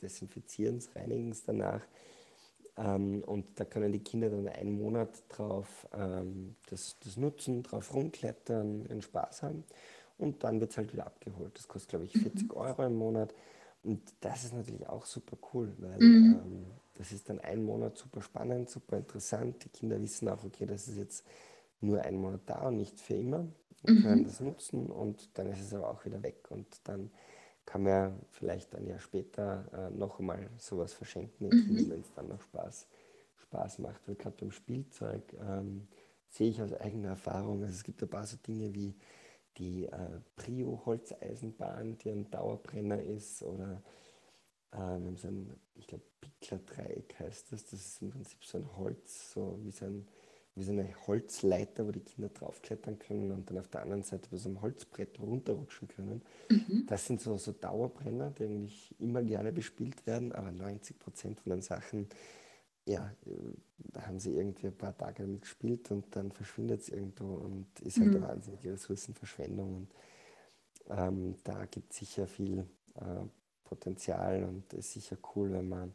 desinfizieren 0.00 0.76
es, 0.76 0.94
reinigen 0.94 1.32
es 1.32 1.42
danach. 1.42 1.82
Ähm, 2.76 3.22
und 3.24 3.60
da 3.60 3.64
können 3.64 3.92
die 3.92 4.02
Kinder 4.02 4.30
dann 4.30 4.48
einen 4.48 4.72
Monat 4.72 5.10
drauf 5.28 5.86
ähm, 5.92 6.56
das, 6.70 6.96
das 7.00 7.16
nutzen, 7.16 7.62
drauf 7.62 7.92
rumklettern, 7.94 8.86
ihren 8.86 9.02
Spaß 9.02 9.42
haben. 9.42 9.64
Und 10.18 10.44
dann 10.44 10.60
wird 10.60 10.70
es 10.70 10.76
halt 10.76 10.92
wieder 10.92 11.06
abgeholt. 11.06 11.56
Das 11.58 11.68
kostet, 11.68 11.90
glaube 11.90 12.04
ich, 12.04 12.12
40 12.12 12.44
mhm. 12.44 12.56
Euro 12.56 12.84
im 12.84 12.96
Monat. 12.96 13.34
Und 13.82 14.00
das 14.20 14.44
ist 14.44 14.54
natürlich 14.54 14.88
auch 14.88 15.04
super 15.04 15.36
cool, 15.52 15.72
weil 15.78 15.98
mhm. 15.98 16.40
ähm, 16.44 16.64
das 16.94 17.12
ist 17.12 17.28
dann 17.28 17.40
ein 17.40 17.64
Monat 17.64 17.98
super 17.98 18.22
spannend, 18.22 18.70
super 18.70 18.96
interessant. 18.96 19.64
Die 19.64 19.68
Kinder 19.68 20.00
wissen 20.00 20.28
auch, 20.28 20.44
okay, 20.44 20.66
das 20.66 20.88
ist 20.88 20.98
jetzt 20.98 21.26
nur 21.80 22.00
ein 22.02 22.16
Monat 22.16 22.42
da 22.46 22.68
und 22.68 22.76
nicht 22.76 23.00
für 23.00 23.14
immer. 23.14 23.48
Und 23.82 23.98
mhm. 23.98 24.02
können 24.02 24.24
das 24.24 24.38
nutzen 24.38 24.86
und 24.86 25.28
dann 25.34 25.50
ist 25.50 25.60
es 25.60 25.74
aber 25.74 25.90
auch 25.90 26.04
wieder 26.04 26.22
weg. 26.22 26.46
Und 26.50 26.68
dann 26.84 27.10
kann 27.64 27.84
man 27.84 28.20
vielleicht 28.30 28.74
ein 28.74 28.86
Jahr 28.86 28.98
später 28.98 29.64
äh, 29.72 29.90
noch 29.96 30.18
einmal 30.18 30.50
sowas 30.58 30.92
verschenken, 30.92 31.48
mhm. 31.48 31.90
wenn 31.90 32.00
es 32.00 32.12
dann 32.14 32.28
noch 32.28 32.40
Spaß, 32.40 32.86
Spaß 33.36 33.78
macht. 33.78 34.06
Weil 34.06 34.16
gerade 34.16 34.36
beim 34.38 34.50
Spielzeug 34.50 35.22
ähm, 35.40 35.88
sehe 36.28 36.50
ich 36.50 36.60
aus 36.60 36.72
eigener 36.72 37.10
Erfahrung, 37.10 37.62
also 37.62 37.72
es 37.72 37.84
gibt 37.84 38.02
ein 38.02 38.08
paar 38.08 38.26
so 38.26 38.36
Dinge 38.36 38.74
wie 38.74 38.94
die 39.58 39.84
äh, 39.84 40.20
Prio-Holzeisenbahn, 40.36 41.98
die 41.98 42.10
ein 42.10 42.30
Dauerbrenner 42.30 43.02
ist, 43.02 43.42
oder 43.42 43.82
äh, 44.72 44.76
wir 44.76 44.84
haben 44.84 45.16
so 45.16 45.28
ein, 45.28 45.60
ich 45.74 45.86
glaube, 45.86 46.04
Pickler-Dreieck 46.20 47.14
heißt 47.18 47.52
das. 47.52 47.64
Das 47.66 47.80
ist 47.80 48.02
im 48.02 48.10
Prinzip 48.10 48.44
so 48.44 48.58
ein 48.58 48.76
Holz, 48.76 49.32
so 49.32 49.58
wie 49.62 49.70
so, 49.70 49.86
ein, 49.86 50.08
wie 50.54 50.64
so 50.64 50.72
eine 50.72 50.88
Holzleiter, 51.06 51.86
wo 51.86 51.92
die 51.92 52.00
Kinder 52.00 52.28
draufklettern 52.28 52.98
können 52.98 53.30
und 53.30 53.48
dann 53.50 53.58
auf 53.58 53.68
der 53.68 53.82
anderen 53.82 54.02
Seite 54.02 54.28
bei 54.30 54.36
so 54.36 54.48
einem 54.48 54.60
Holzbrett 54.60 55.18
runterrutschen 55.18 55.88
können. 55.88 56.22
Mhm. 56.50 56.84
Das 56.86 57.06
sind 57.06 57.20
so, 57.20 57.36
so 57.38 57.52
Dauerbrenner, 57.52 58.30
die 58.30 58.44
eigentlich 58.44 58.94
immer 58.98 59.22
gerne 59.22 59.52
bespielt 59.52 60.06
werden, 60.06 60.32
aber 60.32 60.52
90 60.52 60.98
Prozent 60.98 61.40
von 61.40 61.50
den 61.50 61.62
Sachen 61.62 62.08
ja, 62.86 63.14
da 63.78 64.06
haben 64.06 64.18
sie 64.18 64.34
irgendwie 64.34 64.66
ein 64.66 64.76
paar 64.76 64.96
Tage 64.96 65.22
damit 65.22 65.42
gespielt 65.42 65.90
und 65.90 66.14
dann 66.16 66.32
verschwindet 66.32 66.80
es 66.82 66.88
irgendwo 66.88 67.34
und 67.34 67.66
ist 67.80 67.98
halt 67.98 68.08
mhm. 68.08 68.16
eine 68.16 68.28
wahnsinnige 68.28 68.72
Ressourcenverschwendung. 68.72 69.74
Und 69.76 69.88
ähm, 70.88 71.36
da 71.44 71.64
gibt 71.66 71.92
es 71.92 71.98
sicher 71.98 72.26
viel 72.26 72.66
äh, 72.96 73.24
Potenzial 73.64 74.44
und 74.44 74.72
ist 74.72 74.92
sicher 74.92 75.16
cool, 75.34 75.52
wenn 75.52 75.68
man, 75.68 75.94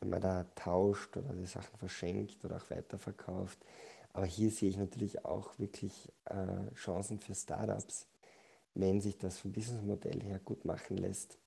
wenn 0.00 0.10
man 0.10 0.20
da 0.20 0.44
tauscht 0.54 1.16
oder 1.16 1.34
die 1.34 1.46
Sachen 1.46 1.76
verschenkt 1.78 2.44
oder 2.44 2.56
auch 2.56 2.70
weiterverkauft. 2.70 3.58
Aber 4.12 4.26
hier 4.26 4.50
sehe 4.50 4.70
ich 4.70 4.76
natürlich 4.76 5.24
auch 5.24 5.58
wirklich 5.58 6.12
äh, 6.26 6.72
Chancen 6.74 7.18
für 7.18 7.34
Startups, 7.34 8.06
wenn 8.74 9.00
sich 9.00 9.18
das 9.18 9.38
vom 9.38 9.52
Businessmodell 9.52 10.22
her 10.22 10.38
gut 10.38 10.64
machen 10.64 10.96
lässt. 10.96 11.38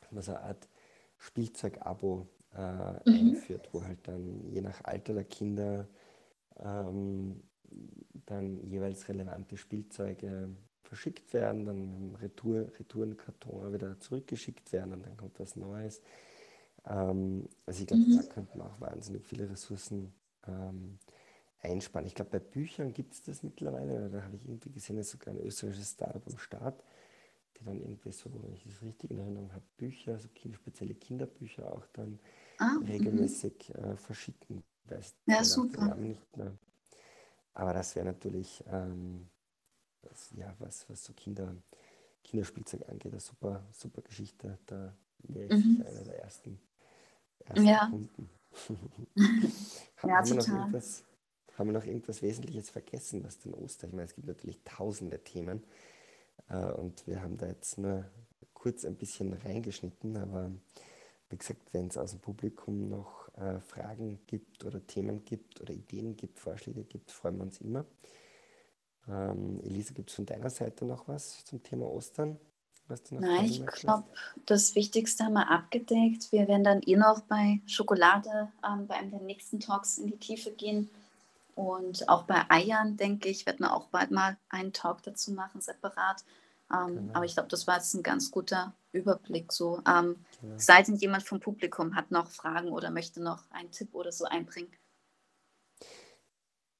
Dass 0.00 0.12
man 0.12 0.22
so 0.22 0.32
eine 0.32 0.42
Art 0.42 0.68
Spielzeug-Abo 1.18 2.26
äh, 2.54 3.10
mhm. 3.10 3.30
einführt, 3.30 3.68
wo 3.72 3.82
halt 3.82 4.06
dann 4.06 4.48
je 4.50 4.60
nach 4.60 4.84
Alter 4.84 5.14
der 5.14 5.24
Kinder 5.24 5.88
ähm, 6.58 7.42
dann 8.26 8.62
jeweils 8.68 9.08
relevante 9.08 9.56
Spielzeuge 9.56 10.50
verschickt 10.82 11.32
werden, 11.32 11.64
dann 11.64 11.78
im 11.78 12.14
Retour, 12.16 12.70
Retourenkarton 12.78 13.72
wieder 13.72 13.98
zurückgeschickt 13.98 14.72
werden 14.72 14.92
und 14.92 15.06
dann 15.06 15.16
kommt 15.16 15.40
was 15.40 15.56
Neues. 15.56 16.02
Ähm, 16.86 17.48
also 17.66 17.80
ich 17.80 17.86
glaube, 17.86 18.02
mhm. 18.02 18.16
da 18.16 18.22
könnte 18.24 18.58
man 18.58 18.68
auch 18.68 18.80
wahnsinnig 18.80 19.24
viele 19.24 19.48
Ressourcen 19.48 20.12
ähm, 20.46 20.98
einsparen. 21.60 22.06
Ich 22.06 22.14
glaube, 22.14 22.32
bei 22.32 22.38
Büchern 22.40 22.92
gibt 22.92 23.14
es 23.14 23.22
das 23.22 23.42
mittlerweile, 23.42 24.10
da 24.10 24.22
habe 24.22 24.36
ich 24.36 24.44
irgendwie 24.44 24.70
gesehen, 24.70 24.96
dass 24.96 25.10
sogar 25.10 25.34
ein 25.34 25.40
österreichisches 25.40 25.92
Startup 25.92 26.26
am 26.26 26.38
Start, 26.38 26.82
die 27.56 27.64
dann 27.64 27.80
irgendwie 27.80 28.12
so, 28.12 28.30
wenn 28.42 28.52
ich 28.52 28.64
das 28.64 28.82
richtig 28.82 29.10
in 29.10 29.18
Erinnerung 29.18 29.52
habe, 29.52 29.64
Bücher, 29.76 30.18
so 30.18 30.28
kind, 30.28 30.56
spezielle 30.56 30.94
Kinderbücher 30.94 31.72
auch 31.72 31.86
dann 31.92 32.18
ah, 32.58 32.78
mhm. 32.78 32.86
regelmäßig 32.86 33.74
äh, 33.74 33.96
verschicken. 33.96 34.62
Weiß 34.84 35.14
ja, 35.26 35.44
super. 35.44 35.94
Nicht 35.94 36.36
mehr. 36.36 36.58
Aber 37.54 37.72
das 37.72 37.94
wäre 37.94 38.06
natürlich 38.06 38.64
ähm, 38.66 39.28
das, 40.02 40.32
ja, 40.36 40.54
was, 40.58 40.88
was 40.88 41.04
so 41.04 41.12
Kinder, 41.12 41.54
Kinderspielzeug 42.24 42.88
angeht, 42.88 43.12
eine 43.12 43.20
super, 43.20 43.64
super 43.70 44.02
Geschichte. 44.02 44.58
Da 44.66 44.96
wäre 45.18 45.54
ich 45.54 45.64
mhm. 45.64 45.84
einer 45.86 46.04
der 46.04 46.22
ersten, 46.22 46.58
ersten 47.46 47.66
ja. 47.66 47.90
Haben, 49.96 50.10
ja, 50.10 50.16
haben, 50.16 50.28
wir 50.28 50.34
noch 50.36 50.48
irgendwas, 50.48 51.04
haben 51.56 51.68
wir 51.68 51.72
noch 51.72 51.84
irgendwas 51.84 52.22
Wesentliches 52.22 52.70
vergessen, 52.70 53.22
was 53.24 53.38
den 53.38 53.54
Oster? 53.54 53.86
Ich 53.86 53.92
meine, 53.92 54.06
es 54.06 54.14
gibt 54.14 54.26
natürlich 54.26 54.60
tausende 54.64 55.22
Themen 55.22 55.64
äh, 56.48 56.72
und 56.72 57.06
wir 57.06 57.22
haben 57.22 57.36
da 57.36 57.46
jetzt 57.46 57.78
nur 57.78 58.04
kurz 58.52 58.84
ein 58.84 58.96
bisschen 58.96 59.32
reingeschnitten, 59.32 60.16
aber 60.16 60.50
wie 61.28 61.38
gesagt, 61.38 61.72
wenn 61.72 61.86
es 61.86 61.96
aus 61.96 62.10
dem 62.10 62.20
Publikum 62.20 62.88
noch 62.88 63.32
äh, 63.36 63.60
Fragen 63.60 64.20
gibt 64.26 64.64
oder 64.64 64.86
Themen 64.86 65.24
gibt 65.24 65.60
oder 65.60 65.72
Ideen 65.72 66.16
gibt, 66.16 66.38
Vorschläge 66.38 66.84
gibt, 66.84 67.10
freuen 67.10 67.36
wir 67.36 67.44
uns 67.44 67.60
immer. 67.60 67.86
Ähm, 69.08 69.60
Elisa, 69.62 69.94
gibt 69.94 70.10
es 70.10 70.16
von 70.16 70.26
deiner 70.26 70.50
Seite 70.50 70.84
noch 70.84 71.08
was 71.08 71.44
zum 71.44 71.62
Thema 71.62 71.86
Ostern? 71.86 72.38
Nein, 73.10 73.44
ich 73.44 73.64
glaube, 73.66 74.04
das 74.46 74.74
Wichtigste 74.74 75.24
haben 75.24 75.34
wir 75.34 75.50
abgedeckt. 75.50 76.32
Wir 76.32 76.48
werden 76.48 76.64
dann 76.64 76.82
eh 76.82 76.96
noch 76.96 77.20
bei 77.22 77.60
Schokolade 77.66 78.48
ähm, 78.66 78.86
bei 78.86 78.94
einem 78.94 79.10
der 79.10 79.20
nächsten 79.20 79.60
Talks 79.60 79.98
in 79.98 80.06
die 80.06 80.18
Tiefe 80.18 80.50
gehen. 80.50 80.90
Und 81.54 82.08
auch 82.08 82.24
bei 82.24 82.44
Eiern, 82.48 82.96
denke 82.96 83.28
ich, 83.28 83.46
werden 83.46 83.60
wir 83.60 83.74
auch 83.74 83.86
bald 83.88 84.10
mal 84.10 84.36
einen 84.48 84.72
Talk 84.72 85.02
dazu 85.02 85.32
machen, 85.32 85.60
separat. 85.60 86.24
Ähm, 86.72 86.96
genau. 86.96 87.14
Aber 87.14 87.24
ich 87.24 87.34
glaube, 87.34 87.48
das 87.48 87.66
war 87.66 87.76
jetzt 87.76 87.94
ein 87.94 88.02
ganz 88.02 88.30
guter 88.30 88.72
Überblick. 88.92 89.52
So, 89.52 89.82
ähm, 89.86 90.16
genau. 90.40 90.54
Sei 90.56 90.82
denn 90.82 90.96
jemand 90.96 91.24
vom 91.24 91.40
Publikum 91.40 91.94
hat 91.94 92.10
noch 92.10 92.30
Fragen 92.30 92.70
oder 92.70 92.90
möchte 92.90 93.22
noch 93.22 93.44
einen 93.50 93.70
Tipp 93.70 93.94
oder 93.94 94.12
so 94.12 94.24
einbringen. 94.24 94.72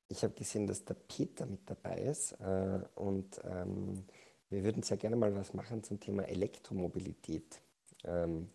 Ich 0.08 0.22
habe 0.22 0.34
gesehen, 0.34 0.66
dass 0.66 0.84
der 0.84 0.94
Peter 0.94 1.46
mit 1.46 1.60
dabei 1.70 1.96
ist 1.96 2.32
äh, 2.32 2.80
und 2.96 3.40
ähm, 3.44 4.04
wir 4.52 4.64
würden 4.64 4.82
sehr 4.82 4.98
gerne 4.98 5.16
mal 5.16 5.34
was 5.34 5.54
machen 5.54 5.82
zum 5.82 5.98
Thema 5.98 6.24
Elektromobilität. 6.24 7.60
Ähm, 8.04 8.50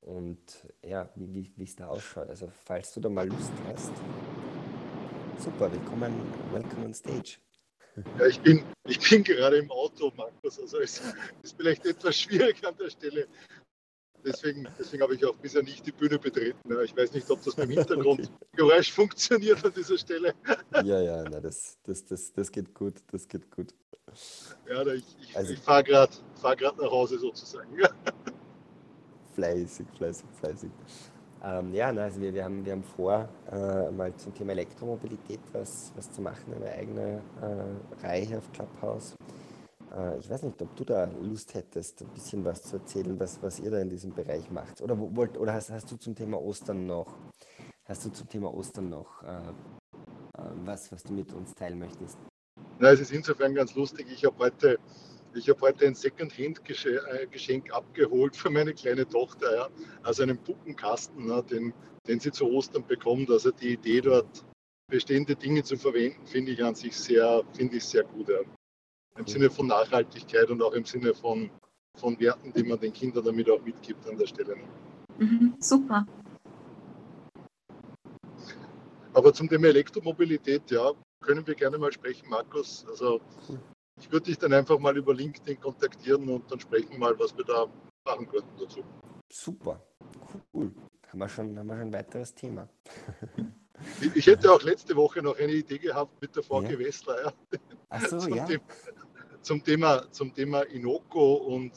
und 0.00 0.66
ja, 0.82 1.10
wie 1.14 1.52
es 1.62 1.76
da 1.76 1.88
ausschaut. 1.88 2.28
Also 2.28 2.50
falls 2.64 2.94
du 2.94 3.00
da 3.00 3.08
mal 3.08 3.28
Lust 3.28 3.52
hast. 3.66 3.92
Super, 5.38 5.70
willkommen, 5.70 6.14
welcome 6.52 6.86
on 6.86 6.94
stage. 6.94 7.38
Ja, 8.18 8.26
ich 8.26 8.40
bin, 8.40 8.62
ich 8.86 8.98
bin 8.98 9.24
gerade 9.24 9.58
im 9.58 9.70
Auto, 9.70 10.10
Markus. 10.16 10.58
Also 10.58 10.80
es 10.80 11.02
ist 11.42 11.56
vielleicht 11.56 11.84
etwas 11.84 12.16
schwierig 12.16 12.66
an 12.66 12.76
der 12.78 12.90
Stelle. 12.90 13.26
Deswegen, 14.24 14.66
deswegen 14.78 15.02
habe 15.02 15.14
ich 15.14 15.24
auch 15.24 15.36
bisher 15.36 15.62
nicht 15.62 15.86
die 15.86 15.92
Bühne 15.92 16.18
betreten. 16.18 16.58
Ich 16.82 16.96
weiß 16.96 17.12
nicht, 17.12 17.30
ob 17.30 17.42
das 17.42 17.54
beim 17.54 17.68
Hintergrundgeräusch 17.68 18.30
okay. 18.58 18.82
funktioniert 18.82 19.64
an 19.64 19.72
dieser 19.74 19.98
Stelle. 19.98 20.34
Ja, 20.82 21.00
ja, 21.00 21.24
na, 21.30 21.40
das, 21.40 21.78
das, 21.84 22.04
das, 22.06 22.32
das 22.32 22.50
geht 22.50 22.74
gut, 22.74 23.02
das 23.12 23.28
geht 23.28 23.50
gut. 23.50 23.72
Ja, 24.68 24.86
ich, 24.86 25.04
ich, 25.20 25.36
also, 25.36 25.52
ich 25.52 25.60
fahre 25.60 25.84
gerade 25.84 26.12
fahr 26.34 26.56
nach 26.60 26.90
Hause 26.90 27.18
sozusagen. 27.18 27.70
Fleißig, 29.34 29.86
fleißig, 29.96 30.26
fleißig. 30.40 30.70
Ähm, 31.44 31.74
ja, 31.74 31.92
na, 31.92 32.04
also 32.04 32.20
wir, 32.20 32.32
wir, 32.32 32.44
haben, 32.44 32.64
wir 32.64 32.72
haben 32.72 32.82
vor, 32.82 33.28
äh, 33.52 33.90
mal 33.90 34.14
zum 34.16 34.34
Thema 34.34 34.52
Elektromobilität 34.52 35.40
was, 35.52 35.92
was 35.94 36.10
zu 36.10 36.22
machen, 36.22 36.54
eine 36.54 36.70
eigene 36.72 37.22
äh, 37.42 38.06
Reihe 38.06 38.38
auf 38.38 38.50
Clubhouse. 38.52 39.14
Äh, 39.94 40.18
ich 40.18 40.30
weiß 40.30 40.42
nicht, 40.42 40.60
ob 40.62 40.74
du 40.74 40.84
da 40.84 41.04
Lust 41.20 41.54
hättest, 41.54 42.00
ein 42.00 42.08
bisschen 42.08 42.44
was 42.44 42.62
zu 42.62 42.76
erzählen, 42.76 43.20
was, 43.20 43.42
was 43.42 43.60
ihr 43.60 43.70
da 43.70 43.78
in 43.78 43.90
diesem 43.90 44.14
Bereich 44.14 44.50
macht. 44.50 44.80
Oder, 44.80 44.96
wollt, 44.98 45.36
oder 45.36 45.52
hast, 45.52 45.70
hast 45.70 45.90
du 45.92 45.96
zum 45.96 46.14
Thema 46.14 46.40
Ostern 46.40 46.86
noch, 46.86 47.14
hast 47.84 48.06
du 48.06 48.10
zum 48.10 48.28
Thema 48.28 48.52
Ostern 48.54 48.88
noch 48.88 49.22
äh, 49.22 49.36
äh, 50.38 50.42
was, 50.64 50.90
was 50.92 51.02
du 51.02 51.12
mit 51.12 51.32
uns 51.32 51.54
teilen 51.54 51.78
möchtest? 51.78 52.18
Na, 52.78 52.90
es 52.90 53.00
ist 53.00 53.12
insofern 53.12 53.54
ganz 53.54 53.74
lustig. 53.74 54.06
Ich 54.12 54.24
habe 54.24 54.36
heute, 54.38 54.78
ich 55.34 55.48
habe 55.48 55.60
heute 55.60 55.86
ein 55.86 55.94
Second-Hand-Geschenk 55.94 57.72
abgeholt 57.72 58.36
für 58.36 58.50
meine 58.50 58.74
kleine 58.74 59.08
Tochter. 59.08 59.54
Ja. 59.54 59.68
Also 60.02 60.22
einen 60.22 60.38
Puppenkasten, 60.38 61.26
ne, 61.26 61.42
den, 61.42 61.72
den 62.06 62.20
sie 62.20 62.32
zu 62.32 62.46
Ostern 62.46 62.86
bekommt. 62.86 63.30
Also 63.30 63.50
die 63.50 63.74
Idee 63.74 64.00
dort 64.00 64.44
bestehende 64.88 65.34
Dinge 65.34 65.64
zu 65.64 65.76
verwenden, 65.76 66.26
finde 66.26 66.52
ich 66.52 66.62
an 66.62 66.74
sich 66.74 66.96
sehr, 66.96 67.42
finde 67.56 67.76
ich 67.76 67.84
sehr 67.84 68.04
gut. 68.04 68.28
Ja 68.28 68.40
im 69.18 69.26
Sinne 69.26 69.50
von 69.50 69.66
Nachhaltigkeit 69.66 70.50
und 70.50 70.62
auch 70.62 70.72
im 70.72 70.84
Sinne 70.84 71.14
von, 71.14 71.50
von 71.96 72.18
Werten, 72.20 72.52
die 72.52 72.62
man 72.62 72.78
den 72.78 72.92
Kindern 72.92 73.24
damit 73.24 73.50
auch 73.50 73.62
mitgibt 73.62 74.06
an 74.08 74.18
der 74.18 74.26
Stelle. 74.26 74.56
Mhm, 75.18 75.54
super. 75.58 76.06
Aber 79.14 79.32
zum 79.32 79.48
Thema 79.48 79.68
Elektromobilität, 79.68 80.70
ja, 80.70 80.92
können 81.20 81.46
wir 81.46 81.54
gerne 81.54 81.78
mal 81.78 81.92
sprechen, 81.92 82.28
Markus. 82.28 82.84
Also 82.88 83.20
ich 83.98 84.10
würde 84.12 84.26
dich 84.26 84.38
dann 84.38 84.52
einfach 84.52 84.78
mal 84.78 84.96
über 84.96 85.14
LinkedIn 85.14 85.60
kontaktieren 85.60 86.28
und 86.28 86.50
dann 86.50 86.60
sprechen 86.60 86.98
mal, 86.98 87.18
was 87.18 87.36
wir 87.36 87.44
da 87.44 87.66
machen 88.04 88.28
könnten 88.28 88.58
dazu. 88.58 88.84
Super, 89.32 89.82
cool. 90.54 90.72
Haben 91.08 91.18
wir 91.18 91.28
schon, 91.28 91.58
haben 91.58 91.66
wir 91.66 91.76
schon 91.76 91.86
ein 91.88 91.92
weiteres 91.92 92.34
Thema. 92.34 92.68
Ich 94.14 94.26
hätte 94.26 94.50
auch 94.52 94.62
letzte 94.62 94.96
Woche 94.96 95.22
noch 95.22 95.38
eine 95.38 95.52
Idee 95.52 95.78
gehabt 95.78 96.20
mit 96.20 96.34
der 96.34 96.42
VG 96.42 96.70
ja. 96.70 96.78
Wessler. 96.78 97.24
Ja. 97.24 97.32
Ach 97.90 98.06
so, 98.06 98.16
ja. 98.34 98.44
Thema, 98.44 98.64
zum 99.42 99.62
Thema, 99.62 100.12
zum 100.12 100.34
Thema 100.34 100.62
Inoko 100.62 101.34
und, 101.34 101.72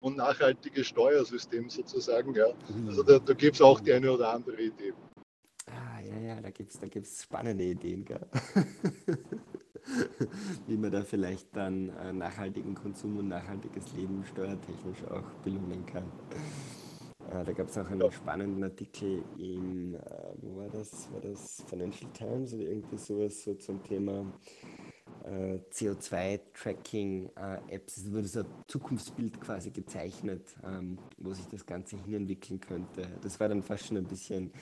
und 0.00 0.16
nachhaltiges 0.16 0.88
Steuersystem 0.88 1.70
sozusagen. 1.70 2.34
Ja. 2.34 2.46
Also 2.86 3.02
da, 3.02 3.18
da 3.18 3.32
gibt 3.34 3.56
es 3.56 3.62
auch 3.62 3.80
die 3.80 3.92
eine 3.92 4.12
oder 4.12 4.32
andere 4.32 4.60
Idee. 4.60 4.92
Ja, 6.14 6.20
ja, 6.20 6.40
da 6.40 6.50
gibt 6.50 6.72
es 6.72 6.78
da 6.78 6.86
gibt's 6.86 7.24
spannende 7.24 7.64
Ideen, 7.64 8.06
wie 10.66 10.76
man 10.76 10.92
da 10.92 11.02
vielleicht 11.02 11.56
dann 11.56 11.88
äh, 11.88 12.12
nachhaltigen 12.12 12.74
Konsum 12.74 13.18
und 13.18 13.28
nachhaltiges 13.28 13.92
Leben 13.94 14.22
steuertechnisch 14.24 15.02
auch 15.10 15.28
belohnen 15.42 15.84
kann. 15.86 16.04
Äh, 17.30 17.44
da 17.44 17.52
gab 17.52 17.68
es 17.68 17.78
auch 17.78 17.90
einen 17.90 18.12
spannenden 18.12 18.62
Artikel 18.62 19.24
in, 19.38 19.94
äh, 19.94 20.00
wo 20.40 20.58
war 20.58 20.68
das? 20.68 21.10
War 21.12 21.20
das 21.20 21.64
Financial 21.66 22.10
Times 22.12 22.54
oder 22.54 22.62
irgendwie 22.62 22.98
sowas 22.98 23.42
so 23.42 23.54
zum 23.54 23.82
Thema 23.82 24.24
äh, 25.24 25.58
CO2-Tracking-Apps. 25.72 27.96
Es 27.96 28.12
wurde 28.12 28.28
so 28.28 28.40
ein 28.40 28.46
Zukunftsbild 28.68 29.40
quasi 29.40 29.70
gezeichnet, 29.70 30.54
ähm, 30.64 30.98
wo 31.18 31.32
sich 31.32 31.48
das 31.48 31.66
Ganze 31.66 31.96
hinentwickeln 31.96 32.60
könnte. 32.60 33.08
Das 33.22 33.40
war 33.40 33.48
dann 33.48 33.62
fast 33.62 33.86
schon 33.86 33.96
ein 33.96 34.04
bisschen, 34.04 34.52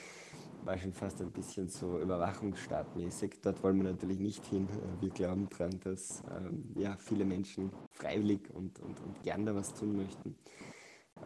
war 0.64 0.78
schon 0.78 0.92
fast 0.92 1.20
ein 1.20 1.30
bisschen 1.30 1.68
so 1.68 1.98
Überwachungsstaatmäßig. 1.98 3.40
Dort 3.42 3.62
wollen 3.62 3.82
wir 3.82 3.90
natürlich 3.90 4.18
nicht 4.18 4.44
hin. 4.46 4.68
Wir 5.00 5.10
glauben 5.10 5.48
daran, 5.50 5.78
dass 5.84 6.22
ähm, 6.36 6.64
ja, 6.76 6.96
viele 6.98 7.24
Menschen 7.24 7.70
freiwillig 7.92 8.48
und, 8.54 8.78
und, 8.80 9.00
und 9.00 9.22
gern 9.22 9.44
da 9.46 9.54
was 9.54 9.74
tun 9.74 9.96
möchten. 9.96 10.34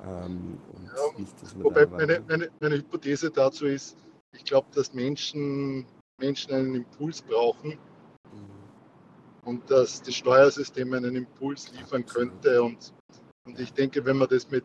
Ähm, 0.05 0.59
ja, 0.85 1.19
nicht, 1.19 1.63
wobei 1.63 1.87
meine, 1.87 2.23
meine, 2.29 2.51
meine 2.61 2.77
Hypothese 2.77 3.31
dazu 3.31 3.67
ist, 3.67 3.97
ich 4.33 4.45
glaube, 4.45 4.69
dass 4.75 4.93
Menschen, 4.93 5.87
Menschen 6.19 6.53
einen 6.53 6.75
Impuls 6.75 7.23
brauchen, 7.23 7.79
und 9.47 9.71
dass 9.71 10.03
das 10.03 10.15
Steuersystem 10.15 10.93
einen 10.93 11.17
Impuls 11.17 11.73
liefern 11.73 12.05
könnte. 12.05 12.63
Und, 12.63 12.93
und 13.47 13.59
ich 13.59 13.73
denke, 13.73 14.05
wenn 14.05 14.19
man 14.19 14.29
das 14.29 14.51
mit, 14.51 14.65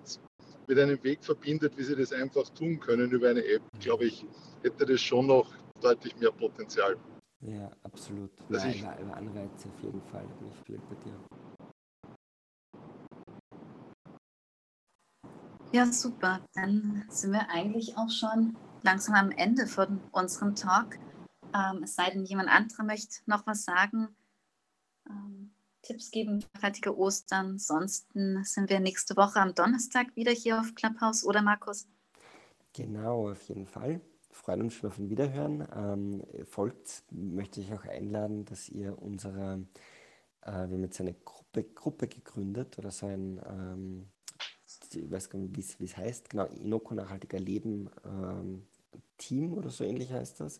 mit 0.71 0.79
einem 0.79 1.03
Weg 1.03 1.21
verbindet, 1.21 1.77
wie 1.77 1.83
sie 1.83 1.97
das 1.97 2.13
einfach 2.13 2.47
tun 2.51 2.79
können 2.79 3.11
über 3.11 3.29
eine 3.29 3.43
App, 3.43 3.61
glaube 3.81 4.05
ich, 4.05 4.25
hätte 4.63 4.85
das 4.85 5.01
schon 5.01 5.27
noch 5.27 5.53
deutlich 5.81 6.17
mehr 6.17 6.31
Potenzial. 6.31 6.95
Ja, 7.41 7.69
absolut. 7.83 8.31
Also 8.49 8.67
Nein, 8.67 8.75
ich, 8.75 8.81
über 8.81 9.17
Anreize 9.17 9.67
auf 9.67 9.83
jeden 9.83 10.01
Fall, 10.03 10.25
da 10.25 10.33
bin 10.35 10.47
ich 10.47 10.55
völlig 10.65 10.81
bei 10.87 10.95
dir. 11.03 11.13
Ja, 15.73 15.91
super. 15.91 16.39
Dann 16.53 17.03
sind 17.09 17.33
wir 17.33 17.49
eigentlich 17.49 17.97
auch 17.97 18.09
schon 18.09 18.55
langsam 18.81 19.15
am 19.15 19.31
Ende 19.31 19.67
von 19.67 19.99
unserem 20.11 20.55
Talk. 20.55 20.97
Ähm, 21.53 21.83
es 21.83 21.95
sei 21.95 22.11
denn, 22.11 22.23
jemand 22.23 22.47
anderer 22.47 22.83
möchte 22.83 23.17
noch 23.25 23.45
was 23.45 23.65
sagen 23.65 24.15
Tipps 25.81 26.11
geben, 26.11 26.43
nachhaltige 26.53 26.97
Ostern. 26.97 27.51
Ansonsten 27.51 28.43
sind 28.43 28.69
wir 28.69 28.79
nächste 28.79 29.15
Woche 29.17 29.39
am 29.39 29.55
Donnerstag 29.55 30.15
wieder 30.15 30.31
hier 30.31 30.59
auf 30.59 30.75
Clubhouse, 30.75 31.25
oder 31.25 31.41
Markus? 31.41 31.87
Genau, 32.73 33.31
auf 33.31 33.47
jeden 33.47 33.65
Fall. 33.65 34.01
freuen 34.29 34.61
uns 34.61 34.75
schon 34.75 34.89
auf 34.89 34.97
ein 34.97 35.09
Wiederhören. 35.09 35.67
Ähm, 35.75 36.23
folgt, 36.45 37.03
möchte 37.11 37.61
ich 37.61 37.73
auch 37.73 37.85
einladen, 37.85 38.45
dass 38.45 38.69
ihr 38.69 39.01
unserer 39.01 39.59
Äh, 40.41 40.51
wir 40.51 40.75
haben 40.75 40.83
jetzt 40.83 40.99
eine 40.99 41.13
Gruppe, 41.13 41.63
Gruppe 41.63 42.07
gegründet 42.07 42.77
oder 42.79 42.91
so 42.91 43.05
ein, 43.05 43.39
ähm, 43.45 44.07
ich 44.93 45.11
weiß 45.11 45.29
gar 45.29 45.39
nicht, 45.39 45.79
wie 45.79 45.85
es 45.85 45.97
heißt, 45.97 46.29
genau, 46.29 46.45
Inoko 46.45 46.93
Nachhaltiger 46.95 47.39
Leben 47.39 47.89
ähm, 48.05 48.67
Team 49.17 49.53
oder 49.53 49.69
so 49.69 49.83
ähnlich 49.83 50.11
heißt 50.11 50.39
das. 50.39 50.57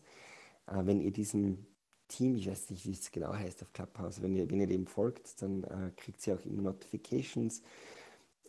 Äh, 0.66 0.84
wenn 0.84 1.00
ihr 1.00 1.12
diesem 1.12 1.66
Team, 2.12 2.36
ich 2.36 2.48
weiß 2.48 2.70
nicht, 2.70 2.86
wie 2.86 2.92
es 2.92 3.10
genau 3.10 3.32
heißt 3.32 3.62
auf 3.62 3.72
Clubhouse, 3.72 4.22
wenn 4.22 4.36
ihr, 4.36 4.48
wenn 4.50 4.60
ihr 4.60 4.66
dem 4.66 4.86
folgt, 4.86 5.40
dann 5.40 5.64
äh, 5.64 5.90
kriegt 5.96 6.26
ihr 6.26 6.34
auch 6.34 6.44
immer 6.44 6.62
Notifications. 6.62 7.62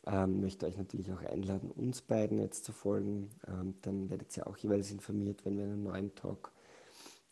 Ähm, 0.05 0.41
möchte 0.41 0.66
euch 0.66 0.78
natürlich 0.78 1.11
auch 1.14 1.22
einladen, 1.22 1.72
uns 1.72 2.01
beiden 2.01 2.39
jetzt 2.39 2.66
zu 2.66 2.74
folgen. 2.74 3.30
Ähm, 3.47 3.76
dann 3.82 4.09
werdet 4.09 4.36
ihr 4.36 4.45
auch 4.47 4.57
jeweils 4.57 4.91
informiert, 4.91 5.45
wenn 5.45 5.57
wir 5.57 5.64
einen 5.64 5.84
neuen 5.84 6.14
Talk 6.14 6.51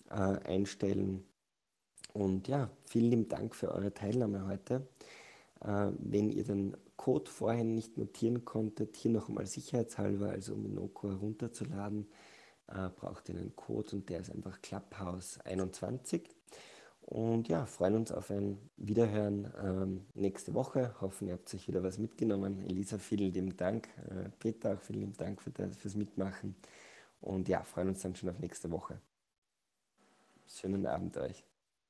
äh, 0.10 0.14
einstellen. 0.14 1.26
Und 2.14 2.48
ja, 2.48 2.70
vielen 2.86 3.10
lieben 3.10 3.28
Dank 3.28 3.56
für 3.56 3.72
eure 3.74 3.94
Teilnahme 3.94 4.48
heute. 4.48 4.88
Äh, 5.60 5.92
wenn 6.00 6.30
ihr 6.30 6.46
den 6.46 6.78
Code 6.96 7.30
vorhin 7.30 7.76
nicht 7.76 7.98
notieren 7.98 8.46
konntet, 8.46 8.96
hier 8.96 9.12
noch 9.12 9.28
einmal 9.28 9.48
sicherheitshalber, 9.48 10.30
also 10.30 10.54
um 10.54 10.66
Inoko 10.66 11.10
herunterzuladen, 11.10 12.08
äh, 12.74 12.90
braucht 12.90 13.30
ihr 13.30 13.36
einen 13.36 13.56
Code 13.56 13.96
und 13.96 14.10
der 14.10 14.20
ist 14.20 14.32
einfach 14.32 14.60
Clubhouse21. 14.60 16.24
Und 17.02 17.50
ja, 17.50 17.66
freuen 17.66 17.96
uns 17.96 18.12
auf 18.12 18.30
ein 18.30 18.58
Wiederhören 18.78 19.52
ähm, 19.62 20.06
nächste 20.14 20.54
Woche. 20.54 20.96
Hoffen, 21.02 21.28
ihr 21.28 21.34
habt 21.34 21.54
euch 21.54 21.68
wieder 21.68 21.84
was 21.84 21.98
mitgenommen. 21.98 22.64
Elisa, 22.64 22.98
vielen 22.98 23.34
lieben 23.34 23.58
Dank. 23.58 23.90
Äh, 24.10 24.30
Peter, 24.40 24.74
auch 24.76 24.80
vielen 24.80 25.02
lieben 25.02 25.18
Dank 25.18 25.42
für 25.42 25.52
das, 25.52 25.76
fürs 25.76 25.96
Mitmachen. 25.96 26.56
Und 27.20 27.50
ja, 27.50 27.64
freuen 27.64 27.90
uns 27.90 28.02
dann 28.02 28.16
schon 28.16 28.30
auf 28.30 28.40
nächste 28.40 28.72
Woche. 28.72 29.00
Schönen 30.48 30.86
Abend 30.86 31.18
euch. 31.18 31.51